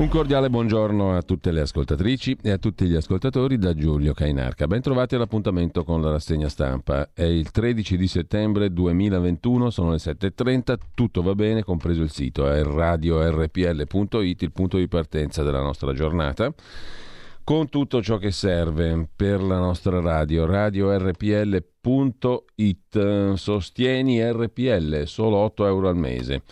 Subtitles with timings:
[0.00, 4.66] Un cordiale buongiorno a tutte le ascoltatrici e a tutti gli ascoltatori da Giulio Cainarca.
[4.66, 7.10] Bentrovati all'appuntamento con la rassegna stampa.
[7.12, 12.50] È il 13 di settembre 2021, sono le 7.30, tutto va bene, compreso il sito,
[12.50, 16.50] è radiorpl.it, il punto di partenza della nostra giornata
[17.44, 21.58] con tutto ciò che serve per la nostra radio, radiorpl.it,
[23.34, 26.42] sostieni RPL, solo 8 euro al mese.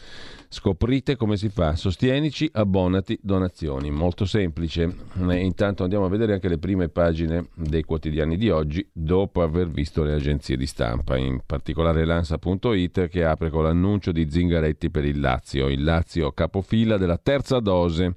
[0.50, 3.90] Scoprite come si fa, sostienici, abbonati, donazioni.
[3.90, 4.90] Molto semplice.
[5.28, 9.68] E intanto andiamo a vedere anche le prime pagine dei quotidiani di oggi dopo aver
[9.68, 15.04] visto le agenzie di stampa, in particolare Lansa.it che apre con l'annuncio di Zingaretti per
[15.04, 18.16] il Lazio, il Lazio capofila della terza dose.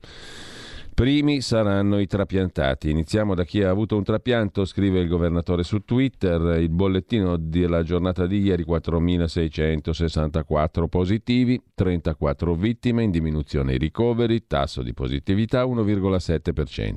[0.94, 2.90] Primi saranno i trapiantati.
[2.90, 6.60] Iniziamo da chi ha avuto un trapianto, scrive il governatore su Twitter.
[6.60, 14.84] Il bollettino della giornata di ieri, 4.664 positivi, 34 vittime, in diminuzione i ricoveri, tasso
[14.84, 16.94] di positività 1,7%.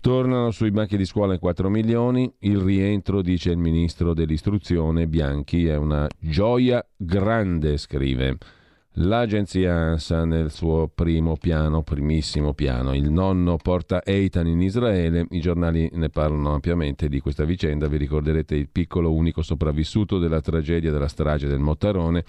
[0.00, 5.66] Tornano sui banchi di scuola in 4 milioni, il rientro, dice il ministro dell'istruzione Bianchi,
[5.66, 8.38] è una gioia grande, scrive.
[8.94, 15.40] L'agenzia ANSA nel suo primo piano, primissimo piano, il nonno porta Eitan in Israele, i
[15.40, 20.90] giornali ne parlano ampiamente di questa vicenda, vi ricorderete il piccolo unico sopravvissuto della tragedia
[20.90, 22.24] della strage del Mottarone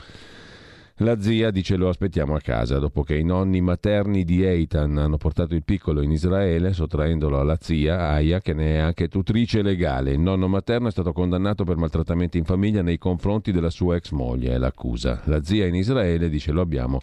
[1.02, 5.18] la zia dice lo aspettiamo a casa dopo che i nonni materni di Eitan hanno
[5.18, 10.12] portato il piccolo in Israele sottraendolo alla zia Aya che ne è anche tutrice legale.
[10.12, 14.12] Il nonno materno è stato condannato per maltrattamenti in famiglia nei confronti della sua ex
[14.12, 15.22] moglie, è l'accusa.
[15.26, 17.00] La zia in Israele dice lo abbiamo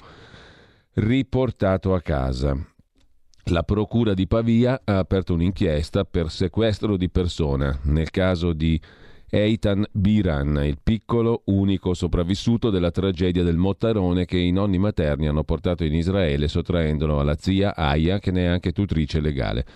[0.95, 2.57] riportato a casa.
[3.51, 8.81] La procura di Pavia ha aperto un'inchiesta per sequestro di persona nel caso di
[9.31, 15.45] Eitan Biran, il piccolo unico sopravvissuto della tragedia del Mottarone che i nonni materni hanno
[15.45, 19.67] portato in Israele sottraendolo alla zia Aya che ne è anche tutrice legale.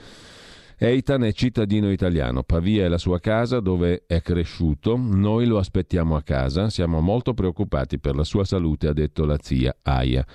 [0.78, 6.16] Eitan è cittadino italiano, Pavia è la sua casa dove è cresciuto, noi lo aspettiamo
[6.16, 10.26] a casa, siamo molto preoccupati per la sua salute, ha detto la zia Aya.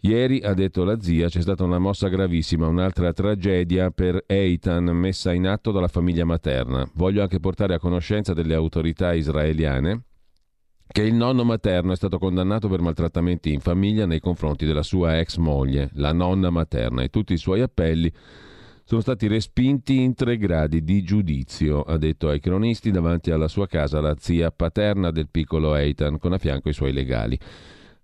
[0.00, 5.32] Ieri, ha detto la zia, c'è stata una mossa gravissima, un'altra tragedia per Eitan messa
[5.32, 6.88] in atto dalla famiglia materna.
[6.94, 10.04] Voglio anche portare a conoscenza delle autorità israeliane
[10.86, 15.18] che il nonno materno è stato condannato per maltrattamenti in famiglia nei confronti della sua
[15.18, 18.10] ex moglie, la nonna materna, e tutti i suoi appelli
[18.84, 23.66] sono stati respinti in tre gradi di giudizio, ha detto ai cronisti davanti alla sua
[23.66, 27.38] casa la zia paterna del piccolo Eitan, con a fianco i suoi legali.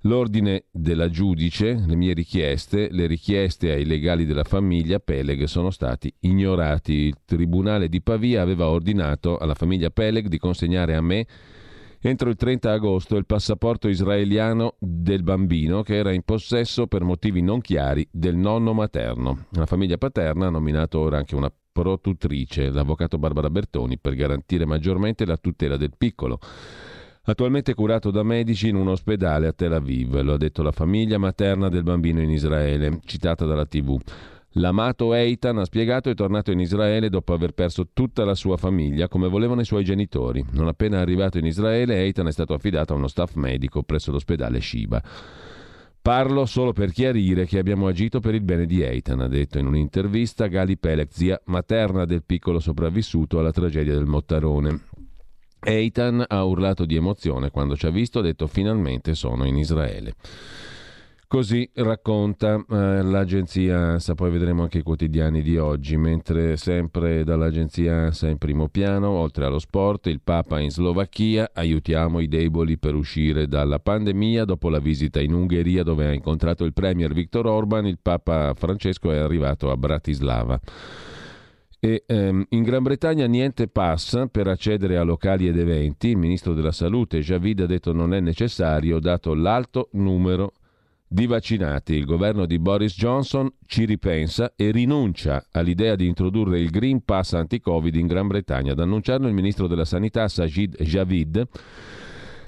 [0.07, 6.13] L'ordine della giudice, le mie richieste, le richieste ai legali della famiglia Peleg sono stati
[6.21, 6.93] ignorati.
[6.93, 11.27] Il tribunale di Pavia aveva ordinato alla famiglia Peleg di consegnare a me
[12.03, 17.41] entro il 30 agosto il passaporto israeliano del bambino che era in possesso per motivi
[17.41, 19.47] non chiari del nonno materno.
[19.53, 25.25] La famiglia paterna ha nominato ora anche una protutrice, l'avvocato Barbara Bertoni, per garantire maggiormente
[25.25, 26.39] la tutela del piccolo
[27.25, 31.19] attualmente curato da medici in un ospedale a Tel Aviv, lo ha detto la famiglia
[31.19, 33.99] materna del bambino in Israele, citata dalla TV.
[34.59, 39.09] L'amato Eitan, ha spiegato, è tornato in Israele dopo aver perso tutta la sua famiglia
[39.09, 40.45] come volevano i suoi genitori.
[40.53, 44.61] Non appena arrivato in Israele, Eitan è stato affidato a uno staff medico presso l'ospedale
[44.61, 45.03] Shiba.
[46.01, 49.67] Parlo solo per chiarire che abbiamo agito per il bene di Eitan, ha detto in
[49.67, 54.81] un'intervista Gali Pelek, zia materna del piccolo sopravvissuto alla tragedia del Mottarone.
[55.65, 60.15] Eitan ha urlato di emozione quando ci ha visto, ha detto finalmente sono in Israele.
[61.27, 67.93] Così racconta eh, l'agenzia ANSA, poi vedremo anche i quotidiani di oggi, mentre sempre dall'agenzia
[68.05, 72.95] ANSA in primo piano, oltre allo sport, il Papa in Slovacchia, aiutiamo i deboli per
[72.95, 77.87] uscire dalla pandemia, dopo la visita in Ungheria dove ha incontrato il Premier Viktor Orban,
[77.87, 80.61] il Papa Francesco è arrivato a Bratislava.
[81.85, 86.09] E, ehm, in Gran Bretagna niente passa per accedere a locali ed eventi.
[86.09, 90.55] Il ministro della Salute Javid ha detto non è necessario, dato l'alto numero
[91.07, 91.93] di vaccinati.
[91.93, 97.35] Il governo di Boris Johnson ci ripensa e rinuncia all'idea di introdurre il Green Pass
[97.35, 98.73] anti-Covid in Gran Bretagna.
[98.73, 101.47] Ad annunciarlo il ministro della Sanità Sajid Javid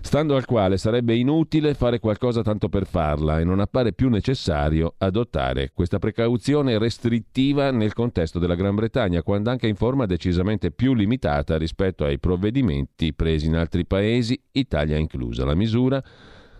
[0.06, 4.94] stando al quale sarebbe inutile fare qualcosa tanto per farla e non appare più necessario
[4.99, 10.94] adottare questa precauzione restrittiva nel contesto della Gran Bretagna, quando anche in forma decisamente più
[10.94, 15.44] limitata rispetto ai provvedimenti presi in altri paesi, Italia inclusa.
[15.44, 16.00] La misura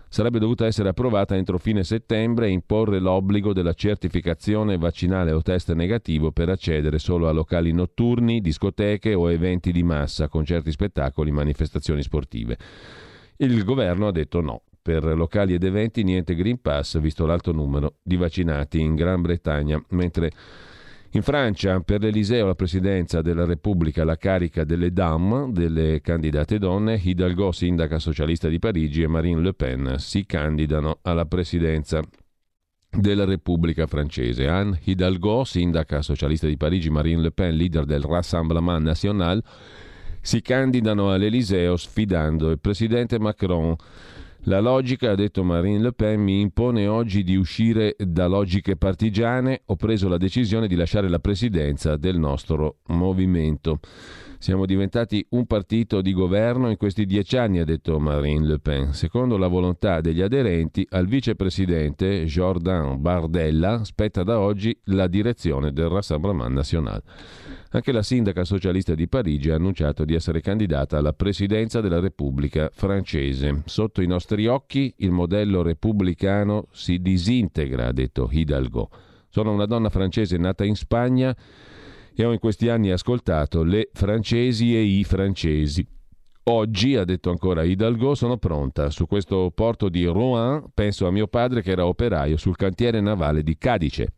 [0.09, 5.71] sarebbe dovuta essere approvata entro fine settembre e imporre l'obbligo della certificazione vaccinale o test
[5.71, 12.03] negativo per accedere solo a locali notturni, discoteche o eventi di massa, concerti, spettacoli, manifestazioni
[12.03, 12.57] sportive.
[13.37, 14.63] Il governo ha detto no.
[14.87, 19.83] per locali ed eventi niente Green Pass, visto l'alto numero di vaccinati in Gran Bretagna,
[19.89, 20.31] mentre
[21.11, 26.99] in Francia, per l'Eliseo, la presidenza della Repubblica, la carica delle dames, delle candidate donne,
[27.03, 32.01] Hidalgo, sindaca socialista di Parigi, e Marine Le Pen si candidano alla presidenza
[32.89, 34.47] della Repubblica francese.
[34.47, 39.43] Anne Hidalgo, sindaca socialista di Parigi, Marine Le Pen, leader del Rassemblement National,
[40.27, 43.73] si candidano all'Eliseo sfidando il presidente Macron
[44.41, 49.61] la logica, ha detto Marine Le Pen, mi impone oggi di uscire da logiche partigiane.
[49.65, 53.79] Ho preso la decisione di lasciare la presidenza del nostro movimento.
[54.37, 58.93] Siamo diventati un partito di governo in questi dieci anni, ha detto Marine Le Pen.
[58.93, 65.89] Secondo la volontà degli aderenti, al vicepresidente Jordan Bardella spetta da oggi la direzione del
[65.89, 67.01] Rassemblement National.
[67.77, 72.71] Anche la sindaca socialista di Parigi ha annunciato di essere candidata alla presidenza della Repubblica
[72.73, 73.61] francese.
[73.65, 78.89] Sotto i nostri occhi il modello repubblicano si disintegra, ha detto Hidalgo.
[79.29, 81.37] Sono una donna francese nata in Spagna
[82.15, 85.87] e ho in questi anni ascoltato le francesi e i francesi.
[86.45, 88.89] Oggi, ha detto ancora Hidalgo, sono pronta.
[88.89, 93.43] Su questo porto di Rouen penso a mio padre che era operaio sul cantiere navale
[93.43, 94.13] di Cadice.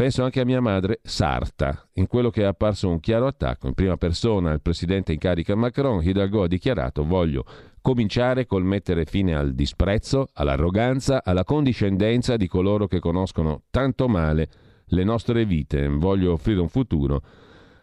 [0.00, 1.86] Penso anche a mia madre Sarta.
[1.96, 5.54] In quello che è apparso un chiaro attacco in prima persona al presidente in carica
[5.54, 7.44] Macron, Hidalgo ha dichiarato voglio
[7.82, 14.48] cominciare col mettere fine al disprezzo, all'arroganza, alla condiscendenza di coloro che conoscono tanto male
[14.86, 17.20] le nostre vite, voglio offrire un futuro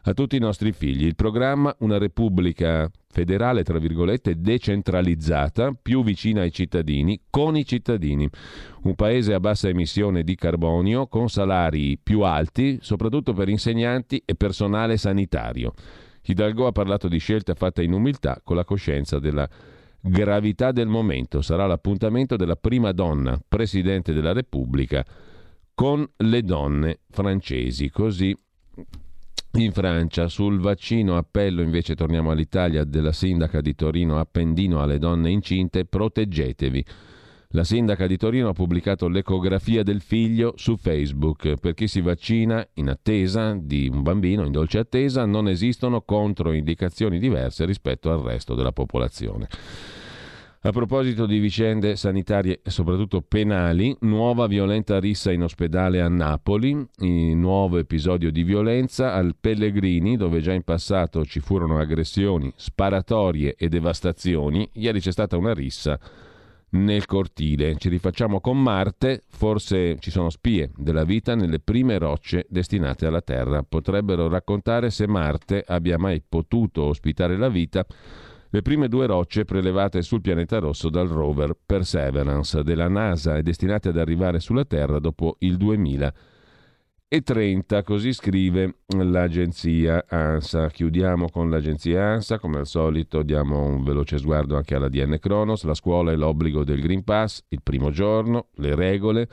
[0.09, 1.05] a tutti i nostri figli.
[1.05, 8.27] Il programma Una Repubblica federale, tra virgolette, decentralizzata, più vicina ai cittadini, con i cittadini.
[8.83, 14.35] Un paese a bassa emissione di carbonio, con salari più alti, soprattutto per insegnanti e
[14.35, 15.73] personale sanitario.
[16.23, 19.47] Hidalgo ha parlato di scelte fatte in umiltà, con la coscienza della
[19.99, 21.41] gravità del momento.
[21.41, 25.05] Sarà l'appuntamento della prima donna, Presidente della Repubblica,
[25.73, 27.89] con le donne francesi.
[27.89, 28.33] Così
[29.53, 30.27] in Francia.
[30.27, 36.85] Sul vaccino appello invece torniamo all'Italia della sindaca di Torino Appendino alle donne incinte, proteggetevi.
[37.51, 41.55] La sindaca di Torino ha pubblicato l'ecografia del figlio su Facebook.
[41.59, 47.19] Per chi si vaccina in attesa di un bambino, in dolce attesa, non esistono controindicazioni
[47.19, 49.47] diverse rispetto al resto della popolazione.
[50.61, 56.75] A proposito di vicende sanitarie e soprattutto penali, nuova violenta rissa in ospedale a Napoli,
[56.97, 63.69] nuovo episodio di violenza al Pellegrini, dove già in passato ci furono aggressioni, sparatorie e
[63.69, 64.67] devastazioni.
[64.73, 65.99] Ieri c'è stata una rissa
[66.69, 67.75] nel cortile.
[67.77, 73.21] Ci rifacciamo con Marte, forse ci sono spie della vita nelle prime rocce destinate alla
[73.21, 73.61] Terra.
[73.61, 77.85] Potrebbero raccontare se Marte abbia mai potuto ospitare la vita
[78.49, 83.89] le prime due rocce prelevate sul pianeta rosso dal rover Perseverance della NASA e destinate
[83.89, 90.69] ad arrivare sulla Terra dopo il 2030, così scrive l'agenzia ANSA.
[90.69, 95.63] Chiudiamo con l'agenzia ANSA, come al solito diamo un veloce sguardo anche alla DN Kronos,
[95.63, 99.27] la scuola e l'obbligo del Green Pass, il primo giorno, le regole.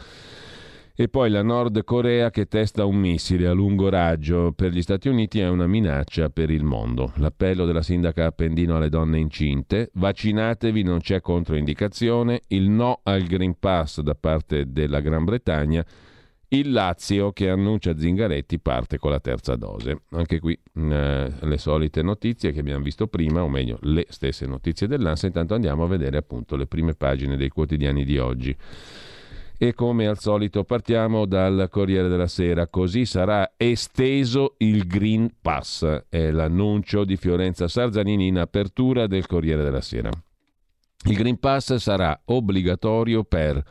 [0.97, 5.09] E poi la Nord Corea che testa un missile a lungo raggio per gli Stati
[5.09, 7.11] Uniti è una minaccia per il mondo.
[7.17, 13.59] L'appello della sindaca Appendino alle donne incinte, vaccinatevi, non c'è controindicazione, il no al Green
[13.59, 15.85] Pass da parte della Gran Bretagna,
[16.51, 20.03] il Lazio che annuncia Zingaretti parte con la terza dose.
[20.11, 24.87] Anche qui eh, le solite notizie che abbiamo visto prima, o meglio le stesse notizie
[24.87, 28.57] dell'ANSA, intanto andiamo a vedere appunto le prime pagine dei quotidiani di oggi
[29.57, 32.67] e come al solito partiamo dal Corriere della Sera.
[32.67, 39.63] Così sarà esteso il Green Pass, è l'annuncio di Fiorenza Sarzanini in apertura del Corriere
[39.63, 40.11] della Sera.
[41.07, 43.63] Il Green Pass sarà obbligatorio per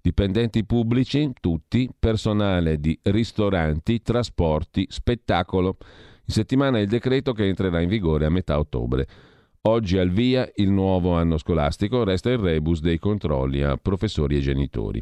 [0.00, 5.78] dipendenti pubblici, tutti, personale di ristoranti, trasporti, spettacolo.
[6.24, 9.06] In settimana il decreto che entrerà in vigore a metà ottobre.
[9.64, 14.40] Oggi al via il nuovo anno scolastico, resta il rebus dei controlli a professori e
[14.40, 15.00] genitori.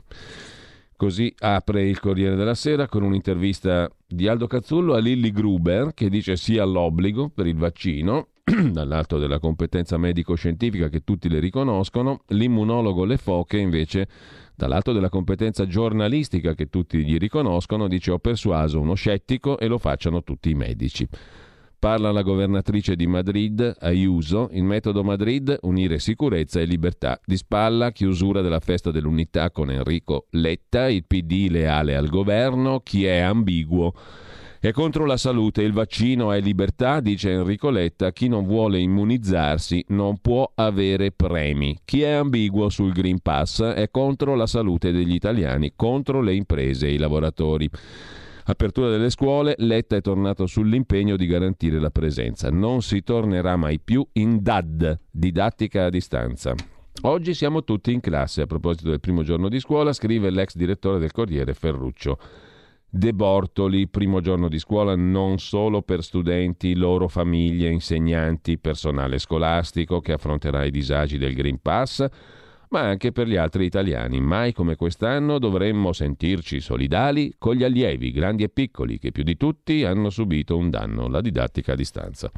[0.96, 6.10] Così apre il Corriere della Sera con un'intervista di Aldo Cazzullo a Lilly Gruber che
[6.10, 13.06] dice sì all'obbligo per il vaccino, dall'alto della competenza medico-scientifica che tutti le riconoscono, l'immunologo
[13.06, 14.08] Le Foche invece
[14.54, 19.78] dall'alto della competenza giornalistica che tutti gli riconoscono dice ho persuaso uno scettico e lo
[19.78, 21.08] facciano tutti i medici.
[21.80, 27.18] Parla la governatrice di Madrid, Ayuso, il metodo Madrid, unire sicurezza e libertà.
[27.24, 33.06] Di spalla, chiusura della festa dell'unità con Enrico Letta, il PD leale al governo, chi
[33.06, 33.94] è ambiguo
[34.60, 39.82] È contro la salute, il vaccino è libertà, dice Enrico Letta, chi non vuole immunizzarsi
[39.88, 41.78] non può avere premi.
[41.86, 46.88] Chi è ambiguo sul Green Pass è contro la salute degli italiani, contro le imprese
[46.88, 47.70] e i lavoratori.
[48.50, 52.50] Apertura delle scuole, Letta è tornato sull'impegno di garantire la presenza.
[52.50, 56.56] Non si tornerà mai più in DAD, didattica a distanza.
[57.02, 58.42] Oggi siamo tutti in classe.
[58.42, 62.18] A proposito del primo giorno di scuola, scrive l'ex direttore del Corriere Ferruccio.
[62.90, 70.00] De Bortoli, primo giorno di scuola non solo per studenti, loro famiglie, insegnanti, personale scolastico
[70.00, 72.04] che affronterà i disagi del Green Pass,
[72.70, 74.20] ma anche per gli altri italiani.
[74.20, 79.36] Mai come quest'anno dovremmo sentirci solidali con gli allievi, grandi e piccoli, che più di
[79.36, 82.30] tutti hanno subito un danno, la didattica a distanza.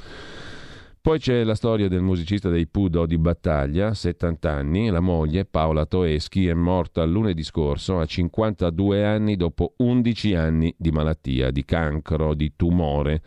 [1.03, 5.85] Poi c'è la storia del musicista dei Pudo di Battaglia, 70 anni, la moglie Paola
[5.85, 12.35] Toeschi è morta lunedì scorso a 52 anni dopo 11 anni di malattia, di cancro,
[12.35, 13.21] di tumore.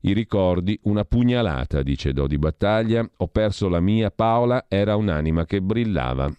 [0.00, 5.62] I ricordi, una pugnalata, dice Dodi Battaglia, ho perso la mia Paola, era un'anima che
[5.62, 6.30] brillava.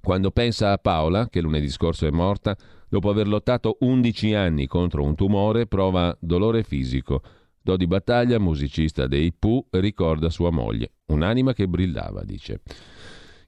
[0.00, 2.56] Quando pensa a Paola, che lunedì scorso è morta,
[2.88, 7.22] dopo aver lottato 11 anni contro un tumore, prova dolore fisico
[7.68, 12.62] Dodi Battaglia, musicista dei Pooh, ricorda sua moglie, un'anima che brillava, dice.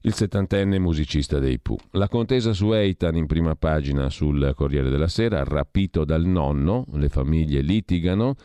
[0.01, 1.79] Il settantenne musicista dei Pooh.
[1.93, 7.09] La contesa su Eitan in prima pagina sul Corriere della Sera, rapito dal nonno, le
[7.09, 8.35] famiglie litigano.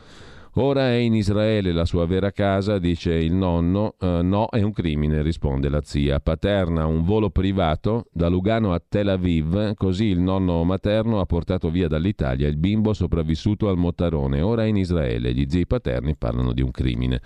[0.58, 3.96] Ora è in Israele la sua vera casa, dice il nonno.
[4.00, 6.18] Uh, no, è un crimine, risponde la zia.
[6.18, 11.68] Paterna un volo privato da Lugano a Tel Aviv, così il nonno materno ha portato
[11.68, 14.40] via dall'Italia il bimbo sopravvissuto al Mottarone.
[14.40, 17.20] Ora è in Israele, gli zii paterni parlano di un crimine.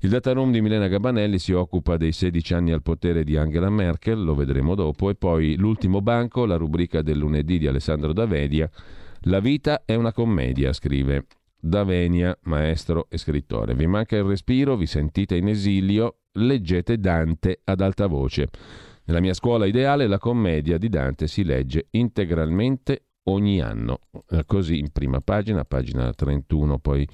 [0.00, 4.22] Il dataroom di Milena Gabanelli si occupa dei 16 anni al potere di Angela Merkel,
[4.22, 8.68] lo vedremo dopo, e poi l'ultimo banco, la rubrica del lunedì di Alessandro Davedia.
[9.24, 11.24] La vita è una commedia, scrive
[11.60, 13.74] Davenia, maestro e scrittore.
[13.74, 18.48] Vi manca il respiro, vi sentite in esilio, leggete Dante ad alta voce.
[19.04, 24.00] Nella mia scuola ideale la commedia di Dante si legge integralmente ogni anno.
[24.46, 27.06] Così in prima pagina, pagina 31, poi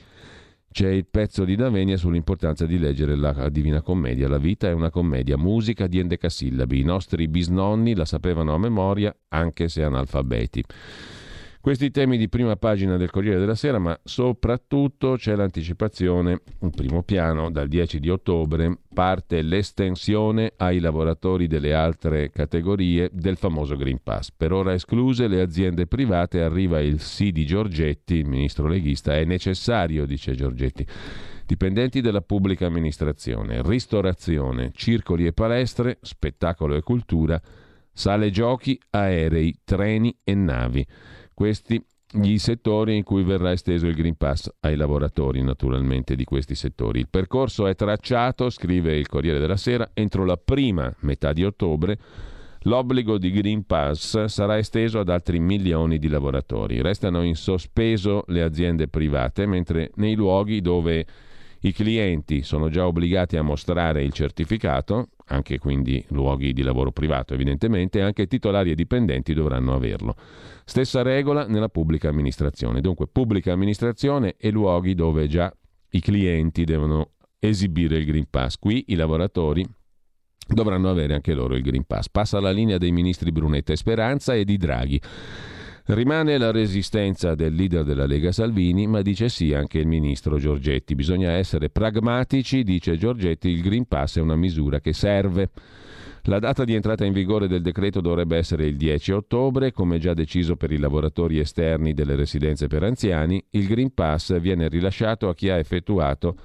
[0.71, 4.29] c'è il pezzo di Davenia sull'importanza di leggere la Divina Commedia.
[4.29, 6.81] La vita è una commedia, musica di endecasillabi.
[6.81, 10.63] I nostri bisnonni la sapevano a memoria, anche se analfabeti.
[11.67, 17.03] Questi temi di prima pagina del Corriere della Sera, ma soprattutto c'è l'anticipazione, un primo
[17.03, 23.99] piano, dal 10 di ottobre parte l'estensione ai lavoratori delle altre categorie del famoso Green
[24.01, 24.31] Pass.
[24.31, 29.25] Per ora escluse le aziende private, arriva il sì di Giorgetti, il ministro leghista, è
[29.25, 30.87] necessario, dice Giorgetti
[31.47, 37.43] dipendenti della pubblica amministrazione, ristorazione, circoli e palestre, spettacolo e cultura,
[37.93, 40.87] sale giochi, aerei, treni e navi.
[41.37, 46.55] Questi gli settori in cui verrà esteso il Green Pass ai lavoratori naturalmente di questi
[46.55, 47.01] settori.
[47.01, 51.99] Il percorso è tracciato, scrive il Corriere della Sera, entro la prima metà di ottobre
[52.67, 56.81] l'obbligo di Green Pass sarà esteso ad altri milioni di lavoratori.
[56.81, 61.07] Restano in sospeso le aziende private, mentre nei luoghi dove
[61.61, 67.35] i clienti sono già obbligati a mostrare il certificato, anche quindi luoghi di lavoro privato
[67.35, 70.15] evidentemente, anche titolari e dipendenti dovranno averlo.
[70.65, 72.81] Stessa regola nella pubblica amministrazione.
[72.81, 75.53] Dunque pubblica amministrazione e luoghi dove già
[75.91, 78.59] i clienti devono esibire il Green Pass.
[78.59, 79.65] Qui i lavoratori
[80.47, 82.09] dovranno avere anche loro il Green Pass.
[82.09, 85.01] Passa la linea dei ministri Brunetta e Speranza e di Draghi.
[85.89, 90.97] Rimane la resistenza del leader della Lega Salvini, ma dice sì anche il ministro Giorgetti.
[90.97, 95.51] Bisogna essere pragmatici, dice Giorgetti, il Green Pass è una misura che serve.
[96.23, 100.13] La data di entrata in vigore del decreto dovrebbe essere il 10 ottobre, come già
[100.13, 103.41] deciso per i lavoratori esterni delle residenze per anziani.
[103.51, 106.37] Il Green Pass viene rilasciato a chi ha effettuato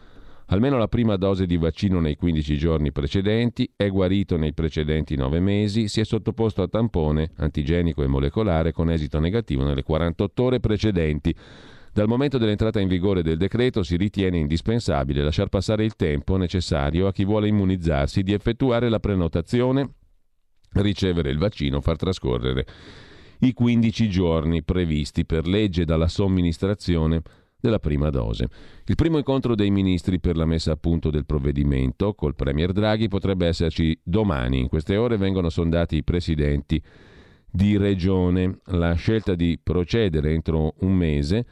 [0.51, 5.39] almeno la prima dose di vaccino nei 15 giorni precedenti, è guarito nei precedenti 9
[5.39, 10.59] mesi, si è sottoposto a tampone antigenico e molecolare con esito negativo nelle 48 ore
[10.59, 11.33] precedenti.
[11.93, 17.07] Dal momento dell'entrata in vigore del decreto si ritiene indispensabile lasciar passare il tempo necessario
[17.07, 19.89] a chi vuole immunizzarsi di effettuare la prenotazione,
[20.73, 22.65] ricevere il vaccino, far trascorrere
[23.43, 27.21] i 15 giorni previsti per legge dalla somministrazione
[27.61, 28.49] della prima dose.
[28.85, 33.07] Il primo incontro dei ministri per la messa a punto del provvedimento col Premier Draghi
[33.07, 34.59] potrebbe esserci domani.
[34.59, 36.81] In queste ore vengono sondati i presidenti
[37.49, 38.59] di regione.
[38.65, 41.45] La scelta di procedere entro un mese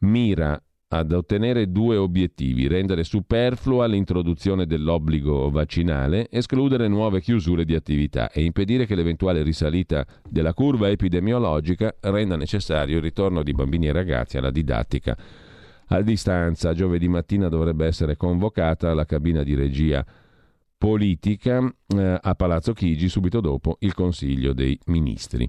[0.00, 0.60] mira
[0.92, 8.44] ad ottenere due obiettivi, rendere superflua l'introduzione dell'obbligo vaccinale, escludere nuove chiusure di attività e
[8.44, 14.36] impedire che l'eventuale risalita della curva epidemiologica renda necessario il ritorno di bambini e ragazzi
[14.36, 15.16] alla didattica
[15.92, 16.72] a distanza.
[16.72, 20.04] Giovedì mattina dovrebbe essere convocata la cabina di regia
[20.78, 21.62] politica
[21.94, 25.48] eh, a Palazzo Chigi subito dopo il Consiglio dei Ministri.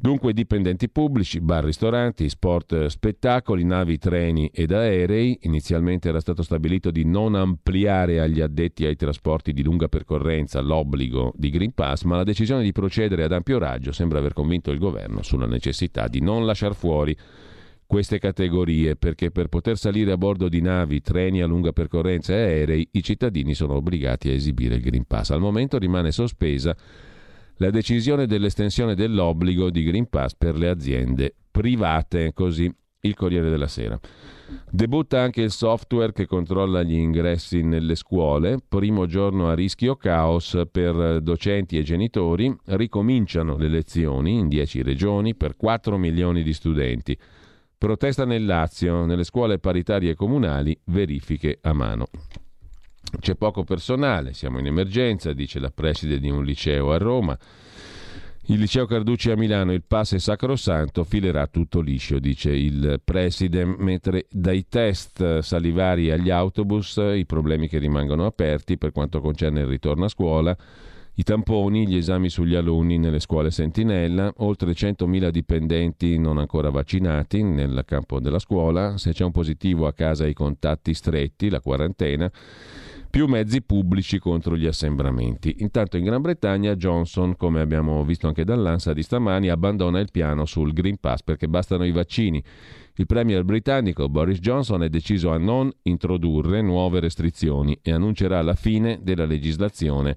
[0.00, 5.40] Dunque dipendenti pubblici, bar, ristoranti, sport, spettacoli, navi, treni ed aerei.
[5.42, 11.32] Inizialmente era stato stabilito di non ampliare agli addetti ai trasporti di lunga percorrenza l'obbligo
[11.34, 14.78] di Green Pass, ma la decisione di procedere ad ampio raggio sembra aver convinto il
[14.78, 17.16] governo sulla necessità di non lasciar fuori
[17.88, 22.36] queste categorie perché per poter salire a bordo di navi, treni a lunga percorrenza e
[22.36, 25.30] aerei i cittadini sono obbligati a esibire il Green Pass.
[25.30, 26.76] Al momento rimane sospesa
[27.56, 33.68] la decisione dell'estensione dell'obbligo di Green Pass per le aziende private, così il Corriere della
[33.68, 33.98] Sera.
[34.70, 40.60] Debutta anche il software che controlla gli ingressi nelle scuole, primo giorno a rischio caos
[40.70, 47.18] per docenti e genitori, ricominciano le lezioni in 10 regioni per 4 milioni di studenti.
[47.78, 52.08] Protesta nel Lazio, nelle scuole paritarie comunali, verifiche a mano.
[53.20, 57.38] C'è poco personale, siamo in emergenza, dice la preside di un liceo a Roma.
[58.46, 63.64] Il liceo Carducci a Milano, il pass è sacrosanto, filerà tutto liscio, dice il preside,
[63.64, 69.66] mentre dai test salivari agli autobus i problemi che rimangono aperti per quanto concerne il
[69.66, 70.56] ritorno a scuola,
[71.18, 77.42] i tamponi, gli esami sugli alunni nelle scuole sentinella, oltre 100.000 dipendenti non ancora vaccinati
[77.42, 82.30] nel campo della scuola, se c'è un positivo a casa i contatti stretti, la quarantena
[83.10, 85.56] più mezzi pubblici contro gli assembramenti.
[85.58, 90.44] Intanto in Gran Bretagna Johnson, come abbiamo visto anche dall'ANSA di stamani, abbandona il piano
[90.44, 92.40] sul Green Pass perché bastano i vaccini.
[92.94, 98.54] Il premier britannico Boris Johnson è deciso a non introdurre nuove restrizioni e annuncerà la
[98.54, 100.16] fine della legislazione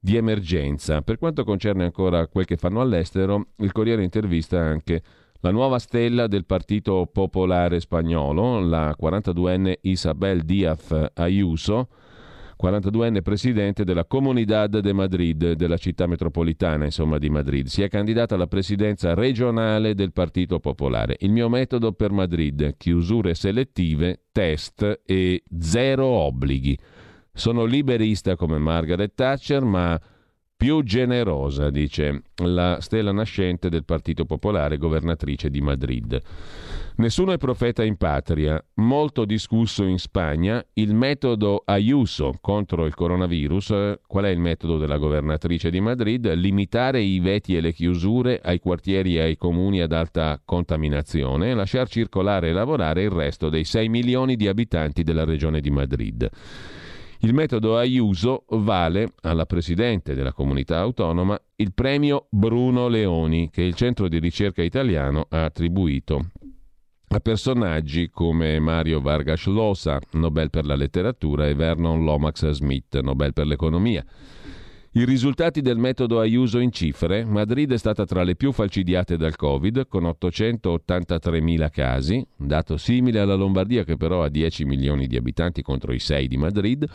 [0.00, 1.02] di emergenza.
[1.02, 5.02] Per quanto concerne ancora quel che fanno all'estero, il Corriere intervista anche
[5.40, 11.88] la nuova stella del Partito Popolare Spagnolo, la 42enne Isabel Díaz Ayuso,
[12.60, 17.66] 42enne presidente della Comunidad de Madrid, della città metropolitana insomma, di Madrid.
[17.66, 21.16] Si è candidata alla presidenza regionale del Partito Popolare.
[21.20, 26.76] Il mio metodo per Madrid, chiusure selettive, test e zero obblighi.
[27.38, 29.96] Sono liberista come Margaret Thatcher, ma
[30.56, 36.20] più generosa, dice la stella nascente del Partito Popolare, governatrice di Madrid.
[36.96, 38.60] Nessuno è profeta in patria.
[38.74, 44.00] Molto discusso in Spagna il metodo Ayuso contro il coronavirus.
[44.04, 46.34] Qual è il metodo della governatrice di Madrid?
[46.34, 51.54] Limitare i veti e le chiusure ai quartieri e ai comuni ad alta contaminazione e
[51.54, 56.28] lasciar circolare e lavorare il resto dei 6 milioni di abitanti della regione di Madrid.
[57.20, 63.74] Il metodo Ayuso vale alla Presidente della comunità autonoma il premio Bruno Leoni che il
[63.74, 66.30] Centro di ricerca italiano ha attribuito
[67.08, 73.32] a personaggi come Mario Vargas Llosa, Nobel per la letteratura, e Vernon Lomax Smith, Nobel
[73.32, 74.04] per l'economia.
[74.92, 79.36] I risultati del metodo Ayuso in cifre, Madrid è stata tra le più falcidiate dal
[79.36, 85.60] Covid, con 883.000 casi, dato simile alla Lombardia che però ha 10 milioni di abitanti
[85.60, 86.88] contro i 6 di Madrid,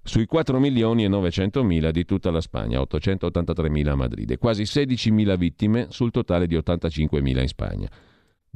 [0.00, 5.36] sui 4 milioni e 900.000 di tutta la Spagna, 883.000 a Madrid, e quasi 16.000
[5.36, 7.90] vittime sul totale di 85.000 in Spagna.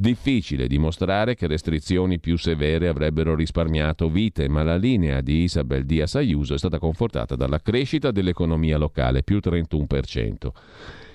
[0.01, 6.15] Difficile dimostrare che restrizioni più severe avrebbero risparmiato vite, ma la linea di Isabel Díaz
[6.15, 10.51] Ayuso è stata confortata dalla crescita dell'economia locale, più 31%,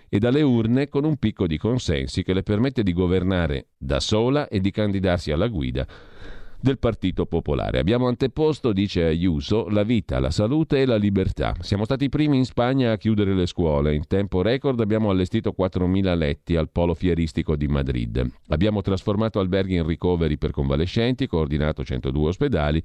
[0.09, 4.49] e dalle urne con un picco di consensi che le permette di governare da sola
[4.49, 5.87] e di candidarsi alla guida
[6.63, 7.77] del Partito Popolare.
[7.77, 11.53] Abbiamo anteposto, dice Ayuso, la vita, la salute e la libertà.
[11.59, 13.93] Siamo stati i primi in Spagna a chiudere le scuole.
[13.93, 18.25] In tempo record abbiamo allestito 4.000 letti al polo fieristico di Madrid.
[18.47, 22.83] Abbiamo trasformato alberghi in ricoveri per convalescenti, coordinato 102 ospedali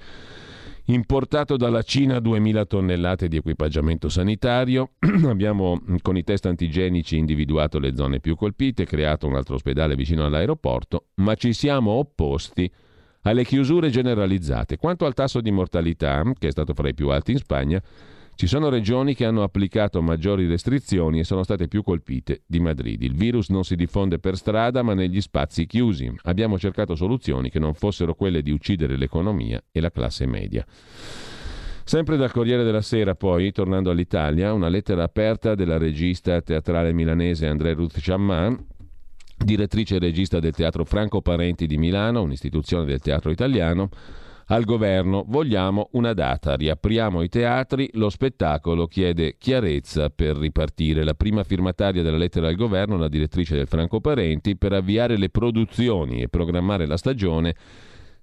[0.87, 4.93] importato dalla Cina 2000 tonnellate di equipaggiamento sanitario,
[5.29, 10.25] abbiamo con i test antigenici individuato le zone più colpite, creato un altro ospedale vicino
[10.25, 12.73] all'aeroporto, ma ci siamo opposti
[13.29, 14.77] alle chiusure generalizzate.
[14.79, 17.83] Quanto al tasso di mortalità, che è stato fra i più alti in Spagna,
[18.35, 23.03] ci sono regioni che hanno applicato maggiori restrizioni e sono state più colpite di Madrid.
[23.03, 26.11] Il virus non si diffonde per strada ma negli spazi chiusi.
[26.23, 30.65] Abbiamo cercato soluzioni che non fossero quelle di uccidere l'economia e la classe media.
[31.85, 37.47] Sempre dal Corriere della Sera, poi, tornando all'Italia, una lettera aperta della regista teatrale milanese
[37.47, 38.77] André Ruth Chamman,
[39.45, 43.89] direttrice e regista del Teatro Franco Parenti di Milano, un'istituzione del teatro italiano,
[44.49, 45.25] al governo.
[45.27, 51.05] Vogliamo una data, riapriamo i teatri, lo spettacolo chiede chiarezza per ripartire.
[51.05, 55.31] La prima firmataria della lettera al governo, la direttrice del Franco Parenti, per avviare le
[55.31, 57.55] produzioni e programmare la stagione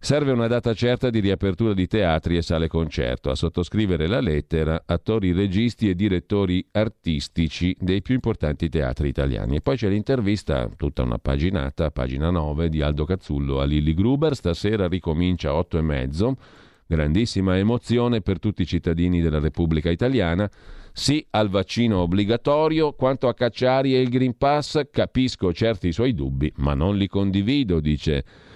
[0.05, 3.31] Serve una data certa di riapertura di teatri e sale concerto.
[3.31, 9.55] A sottoscrivere la lettera attori, registi e direttori artistici dei più importanti teatri italiani.
[9.55, 14.35] E poi c'è l'intervista, tutta una paginata, pagina 9, di Aldo Cazzullo a Lilli Gruber.
[14.35, 16.37] Stasera ricomincia a 8 e mezzo.
[16.85, 20.47] Grandissima emozione per tutti i cittadini della Repubblica Italiana.
[20.93, 22.93] Sì al vaccino obbligatorio.
[22.93, 27.79] Quanto a Cacciari e il Green Pass, capisco certi suoi dubbi, ma non li condivido,
[27.79, 28.53] dice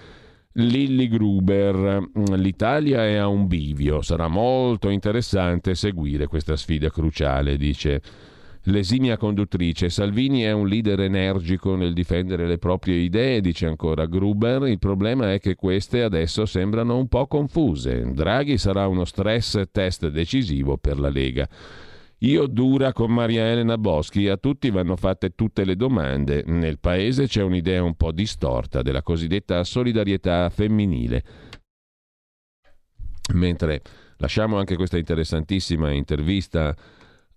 [0.54, 2.10] Lilly Gruber.
[2.36, 8.02] L'Italia è a un bivio, sarà molto interessante seguire questa sfida cruciale, dice
[8.64, 9.88] l'esimia conduttrice.
[9.88, 14.66] Salvini è un leader energico nel difendere le proprie idee, dice ancora Gruber.
[14.66, 18.10] Il problema è che queste adesso sembrano un po' confuse.
[18.12, 21.48] Draghi sarà uno stress test decisivo per la Lega.
[22.22, 26.42] Io dura con Maria Elena Boschi, a tutti vanno fatte tutte le domande.
[26.46, 31.24] Nel paese c'è un'idea un po' distorta della cosiddetta solidarietà femminile.
[33.32, 33.80] Mentre
[34.18, 36.76] lasciamo anche questa interessantissima intervista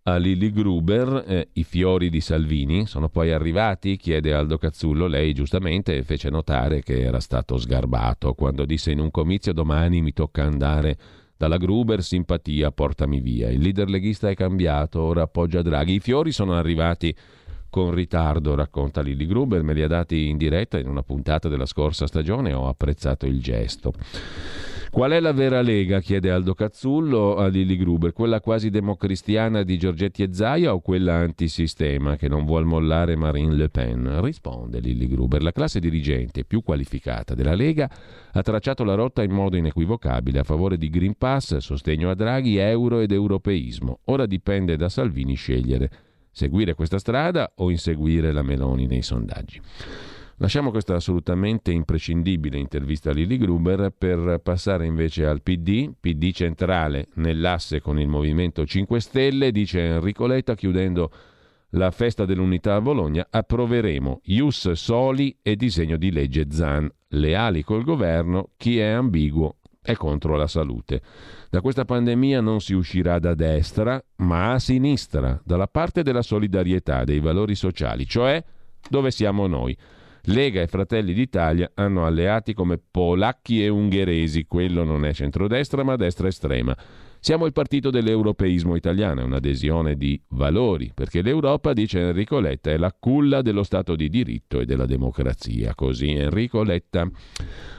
[0.05, 3.95] a Lili Gruber, eh, i fiori di Salvini sono poi arrivati?
[3.95, 5.07] chiede Aldo Cazzullo.
[5.07, 10.11] Lei giustamente fece notare che era stato sgarbato quando disse in un comizio domani mi
[10.11, 10.97] tocca andare
[11.43, 13.49] dalla Gruber simpatia, portami via.
[13.49, 15.95] Il leader leghista è cambiato, ora appoggia Draghi.
[15.95, 17.13] I fiori sono arrivati
[17.69, 21.65] con ritardo, racconta Lilli Gruber, me li ha dati in diretta in una puntata della
[21.65, 23.91] scorsa stagione ho apprezzato il gesto.
[24.93, 26.01] Qual è la vera Lega?
[26.01, 31.15] chiede Aldo Cazzullo a Lili Gruber, quella quasi democristiana di Giorgetti e Zaia o quella
[31.15, 34.21] antisistema che non vuol mollare Marine Le Pen?
[34.21, 37.89] Risponde Lili Gruber, la classe dirigente più qualificata della Lega
[38.33, 42.57] ha tracciato la rotta in modo inequivocabile a favore di Green Pass, sostegno a Draghi,
[42.57, 44.01] euro ed europeismo.
[44.05, 45.89] Ora dipende da Salvini scegliere
[46.29, 49.59] seguire questa strada o inseguire la Meloni nei sondaggi.
[50.37, 57.07] Lasciamo questa assolutamente imprescindibile intervista a Lili Gruber per passare invece al PD, PD centrale
[57.15, 61.11] nell'asse con il Movimento 5 Stelle, dice Enrico Letta chiudendo
[61.75, 67.83] la festa dell'unità a Bologna, approveremo Ius Soli e disegno di legge Zan, leali col
[67.83, 71.01] governo, chi è ambiguo è contro la salute.
[71.49, 77.03] Da questa pandemia non si uscirà da destra, ma a sinistra, dalla parte della solidarietà,
[77.03, 78.41] dei valori sociali, cioè
[78.89, 79.77] dove siamo noi.
[80.27, 85.97] Lega e Fratelli d'Italia hanno alleati come polacchi e ungheresi, quello non è centrodestra ma
[85.97, 86.73] destra estrema.
[87.19, 92.77] Siamo il partito dell'europeismo italiano, è un'adesione di valori, perché l'Europa, dice Enrico Letta, è
[92.77, 95.75] la culla dello Stato di diritto e della democrazia.
[95.75, 97.09] Così Enrico Letta.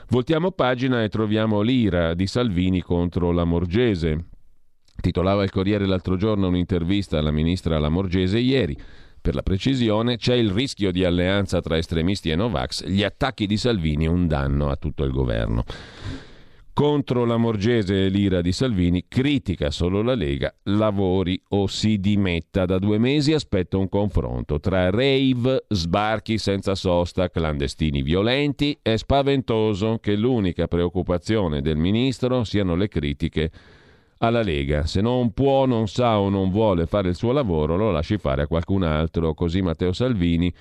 [0.08, 4.26] Voltiamo pagina e troviamo l'ira di Salvini contro la Morgese.
[5.00, 8.76] Titolava il Corriere l'altro giorno un'intervista alla ministra Lamorgese ieri.
[9.24, 13.56] Per la precisione, c'è il rischio di alleanza tra estremisti e Novax, gli attacchi di
[13.56, 15.64] Salvini un danno a tutto il governo.
[16.74, 22.66] Contro la Morgese e l'ira di Salvini, critica solo la Lega, lavori o si dimetta.
[22.66, 28.78] Da due mesi aspetta un confronto tra rave, sbarchi senza sosta, clandestini violenti.
[28.82, 33.50] È spaventoso che l'unica preoccupazione del ministro siano le critiche
[34.26, 34.86] alla Lega.
[34.86, 38.42] Se non può, non sa o non vuole fare il suo lavoro, lo lasci fare
[38.42, 39.34] a qualcun altro.
[39.34, 40.52] Così Matteo Salvini,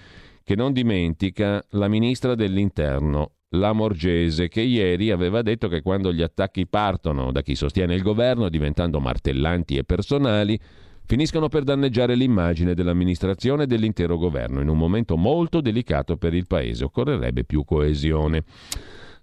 [0.43, 6.21] che non dimentica la ministra dell'Interno, la Morgese, che ieri aveva detto che quando gli
[6.21, 10.59] attacchi partono da chi sostiene il governo, diventando martellanti e personali,
[11.05, 14.61] finiscono per danneggiare l'immagine dell'amministrazione e dell'intero governo.
[14.61, 18.43] In un momento molto delicato per il Paese occorrerebbe più coesione.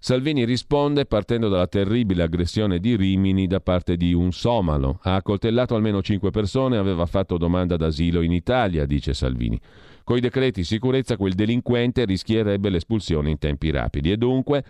[0.03, 4.97] Salvini risponde partendo dalla terribile aggressione di Rimini da parte di un somalo.
[5.03, 9.61] Ha accoltellato almeno cinque persone e aveva fatto domanda d'asilo in Italia, dice Salvini.
[10.03, 14.63] Coi decreti sicurezza quel delinquente rischierebbe l'espulsione in tempi rapidi e dunque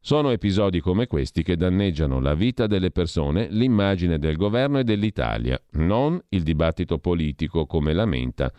[0.00, 5.60] sono episodi come questi che danneggiano la vita delle persone, l'immagine del governo e dell'Italia,
[5.72, 8.50] non il dibattito politico come lamenta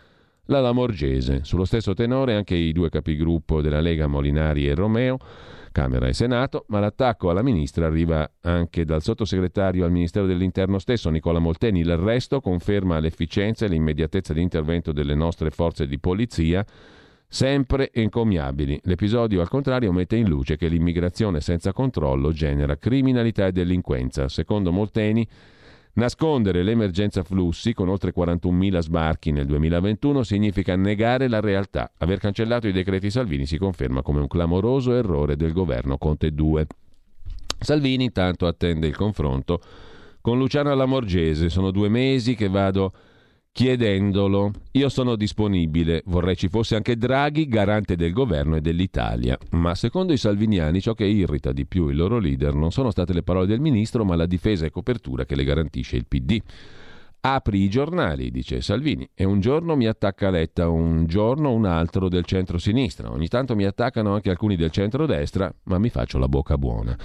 [0.50, 1.44] la Lamorgese.
[1.44, 5.18] Sullo stesso tenore anche i due capigruppo della Lega Molinari e Romeo
[5.72, 11.08] Camera e Senato, ma l'attacco alla ministra arriva anche dal sottosegretario al Ministero dell'Interno stesso,
[11.10, 11.84] Nicola Molteni.
[11.84, 16.66] L'arresto conferma l'efficienza e l'immediatezza di intervento delle nostre forze di polizia,
[17.28, 18.80] sempre encomiabili.
[18.82, 24.28] L'episodio, al contrario, mette in luce che l'immigrazione senza controllo genera criminalità e delinquenza.
[24.28, 25.24] Secondo Molteni,
[25.92, 31.90] Nascondere l'emergenza flussi con oltre 41.000 sbarchi nel 2021 significa negare la realtà.
[31.98, 36.66] Aver cancellato i decreti Salvini si conferma come un clamoroso errore del governo Conte 2.
[37.58, 39.60] Salvini intanto attende il confronto
[40.20, 41.48] con Luciano Lamorgese.
[41.48, 42.92] Sono due mesi che vado
[43.52, 44.52] chiedendolo.
[44.72, 49.36] Io sono disponibile, vorrei ci fosse anche Draghi, garante del governo e dell'Italia.
[49.50, 53.12] Ma secondo i salviniani ciò che irrita di più il loro leader non sono state
[53.12, 56.40] le parole del ministro, ma la difesa e copertura che le garantisce il PD.
[57.22, 62.08] Apri i giornali, dice Salvini, e un giorno mi attacca Letta, un giorno un altro
[62.08, 63.10] del centro-sinistra.
[63.10, 66.96] Ogni tanto mi attaccano anche alcuni del centro-destra, ma mi faccio la bocca buona.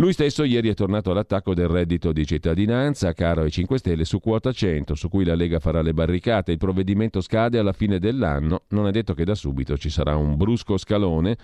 [0.00, 4.18] Lui stesso ieri è tornato all'attacco del reddito di cittadinanza, caro ai 5 Stelle, su
[4.18, 6.52] quota 100, su cui la Lega farà le barricate.
[6.52, 10.38] Il provvedimento scade alla fine dell'anno, non è detto che da subito ci sarà un
[10.38, 11.36] brusco scalone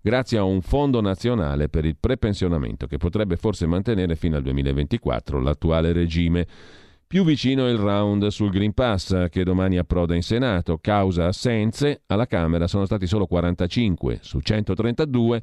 [0.00, 5.40] grazie a un fondo nazionale per il prepensionamento che potrebbe forse mantenere fino al 2024
[5.40, 6.46] l'attuale regime.
[7.04, 10.78] Più vicino il round sul Green Pass che domani approda in Senato.
[10.80, 12.02] Causa assenze.
[12.06, 15.42] Alla Camera sono stati solo 45 su 132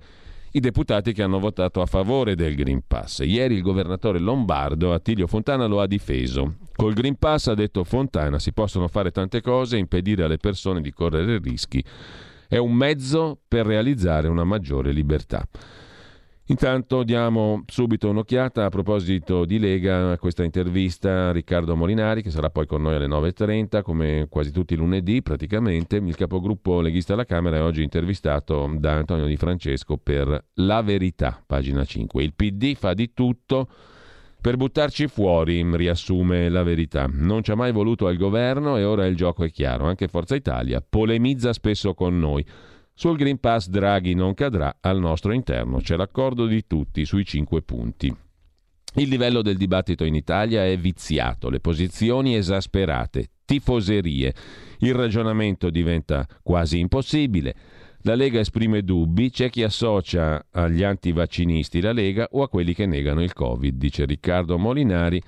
[0.53, 3.19] i deputati che hanno votato a favore del Green Pass.
[3.19, 6.55] Ieri il governatore lombardo Attilio Fontana lo ha difeso.
[6.75, 10.81] Col Green Pass, ha detto Fontana, si possono fare tante cose e impedire alle persone
[10.81, 11.83] di correre rischi.
[12.47, 15.47] È un mezzo per realizzare una maggiore libertà.
[16.51, 22.29] Intanto diamo subito un'occhiata a proposito di Lega a questa intervista a Riccardo Molinari che
[22.29, 25.95] sarà poi con noi alle 9.30 come quasi tutti i lunedì praticamente.
[25.95, 31.41] Il capogruppo leghista alla Camera è oggi intervistato da Antonio Di Francesco per La Verità,
[31.47, 32.21] pagina 5.
[32.21, 33.69] Il PD fa di tutto
[34.41, 37.07] per buttarci fuori, riassume la verità.
[37.09, 39.85] Non ci ha mai voluto al governo e ora il gioco è chiaro.
[39.85, 42.45] Anche Forza Italia polemizza spesso con noi.
[43.01, 47.63] Sul Green Pass Draghi non cadrà al nostro interno, c'è l'accordo di tutti sui cinque
[47.63, 48.15] punti.
[48.97, 54.35] Il livello del dibattito in Italia è viziato, le posizioni esasperate, tifoserie,
[54.81, 57.55] il ragionamento diventa quasi impossibile.
[58.01, 62.85] La Lega esprime dubbi, c'è chi associa agli antivaccinisti la Lega o a quelli che
[62.85, 65.19] negano il Covid, dice Riccardo Molinari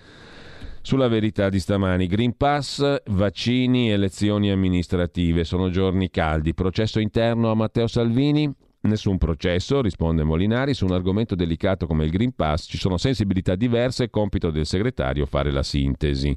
[0.84, 2.08] sulla verità di stamani.
[2.08, 5.46] Green Pass, vaccini, elezioni amministrative.
[5.46, 6.54] Sono giorni caldi.
[6.54, 8.54] Processo interno a Matteo Salvini?
[8.86, 13.56] Nessun processo, risponde Molinari, su un argomento delicato come il Green Pass ci sono sensibilità
[13.56, 16.36] diverse compito del segretario fare la sintesi.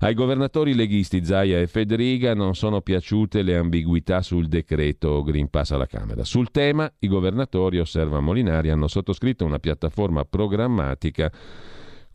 [0.00, 5.70] Ai governatori leghisti Zaia e Federiga non sono piaciute le ambiguità sul decreto Green Pass
[5.70, 6.22] alla Camera.
[6.22, 11.32] Sul tema i governatori, osserva Molinari, hanno sottoscritto una piattaforma programmatica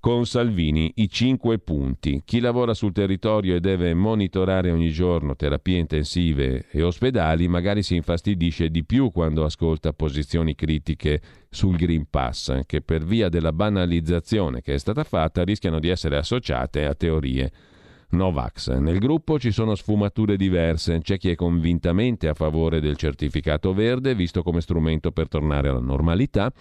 [0.05, 2.21] con Salvini i cinque punti.
[2.23, 7.95] Chi lavora sul territorio e deve monitorare ogni giorno terapie intensive e ospedali magari si
[7.95, 14.61] infastidisce di più quando ascolta posizioni critiche sul Green Pass, che per via della banalizzazione
[14.61, 17.51] che è stata fatta rischiano di essere associate a teorie
[18.09, 18.77] Novax.
[18.77, 24.13] Nel gruppo ci sono sfumature diverse, c'è chi è convintamente a favore del certificato verde
[24.13, 26.53] visto come strumento per tornare alla normalità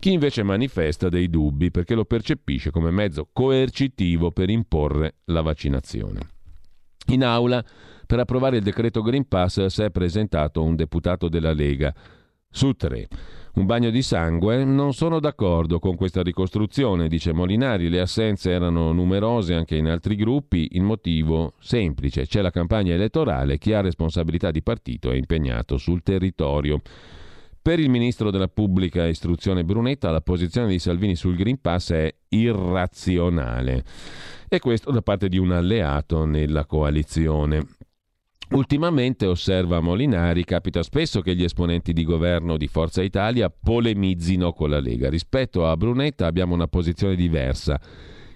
[0.00, 6.20] chi invece manifesta dei dubbi perché lo percepisce come mezzo coercitivo per imporre la vaccinazione.
[7.08, 7.62] In aula,
[8.06, 11.94] per approvare il decreto Green Pass, si è presentato un deputato della Lega
[12.48, 13.08] su tre.
[13.52, 14.64] Un bagno di sangue?
[14.64, 17.90] Non sono d'accordo con questa ricostruzione, dice Molinari.
[17.90, 20.68] Le assenze erano numerose anche in altri gruppi.
[20.72, 26.02] Il motivo semplice: c'è la campagna elettorale, chi ha responsabilità di partito è impegnato sul
[26.02, 26.80] territorio.
[27.62, 32.14] Per il ministro della pubblica istruzione Brunetta la posizione di Salvini sul Green Pass è
[32.30, 33.84] irrazionale
[34.48, 37.66] e questo da parte di un alleato nella coalizione.
[38.52, 44.70] Ultimamente, osserva Molinari, capita spesso che gli esponenti di governo di Forza Italia polemizzino con
[44.70, 45.10] la Lega.
[45.10, 47.78] Rispetto a Brunetta abbiamo una posizione diversa.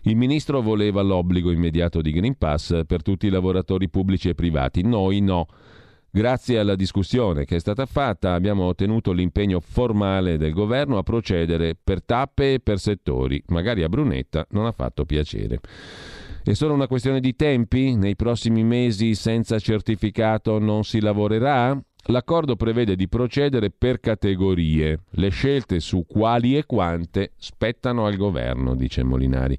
[0.02, 4.82] Il ministro voleva l'obbligo immediato di Green Pass per tutti i lavoratori pubblici e privati,
[4.82, 5.46] noi no.
[6.16, 11.74] Grazie alla discussione che è stata fatta abbiamo ottenuto l'impegno formale del governo a procedere
[11.74, 13.42] per tappe e per settori.
[13.48, 15.58] Magari a Brunetta non ha fatto piacere.
[16.44, 17.96] È solo una questione di tempi?
[17.96, 21.76] Nei prossimi mesi senza certificato non si lavorerà?
[22.04, 25.00] L'accordo prevede di procedere per categorie.
[25.14, 29.58] Le scelte su quali e quante spettano al governo, dice Molinari.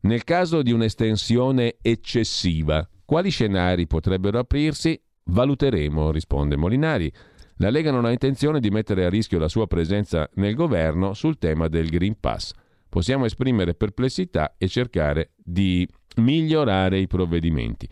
[0.00, 5.00] Nel caso di un'estensione eccessiva, quali scenari potrebbero aprirsi?
[5.26, 7.10] Valuteremo, risponde Molinari.
[7.56, 11.38] La Lega non ha intenzione di mettere a rischio la sua presenza nel governo sul
[11.38, 12.52] tema del Green Pass.
[12.88, 17.88] Possiamo esprimere perplessità e cercare di migliorare i provvedimenti.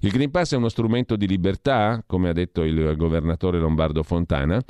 [0.00, 4.62] Il Green Pass è uno strumento di libertà, come ha detto il governatore Lombardo Fontana,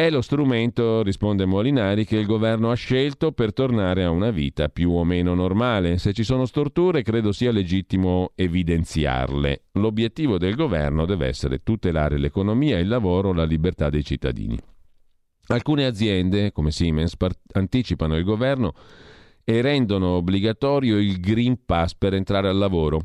[0.00, 4.70] è lo strumento, risponde Molinari, che il governo ha scelto per tornare a una vita
[4.70, 5.98] più o meno normale.
[5.98, 9.64] Se ci sono storture, credo sia legittimo evidenziarle.
[9.72, 14.58] L'obiettivo del governo deve essere tutelare l'economia, il lavoro, la libertà dei cittadini.
[15.48, 17.16] Alcune aziende, come Siemens,
[17.52, 18.72] anticipano il governo
[19.44, 23.00] e rendono obbligatorio il Green Pass per entrare al lavoro.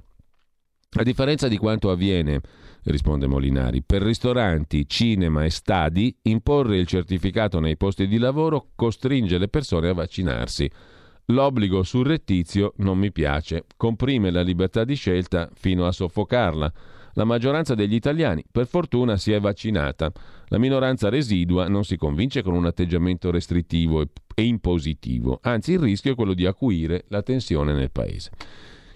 [0.97, 2.39] A differenza di quanto avviene,
[2.85, 9.37] risponde Molinari, per ristoranti, cinema e stadi, imporre il certificato nei posti di lavoro costringe
[9.37, 10.69] le persone a vaccinarsi.
[11.29, 16.71] L'obbligo surrettizio non mi piace, comprime la libertà di scelta fino a soffocarla.
[17.13, 20.11] La maggioranza degli italiani, per fortuna, si è vaccinata.
[20.49, 24.03] La minoranza residua non si convince con un atteggiamento restrittivo
[24.35, 28.31] e impositivo, anzi il rischio è quello di acuire la tensione nel paese.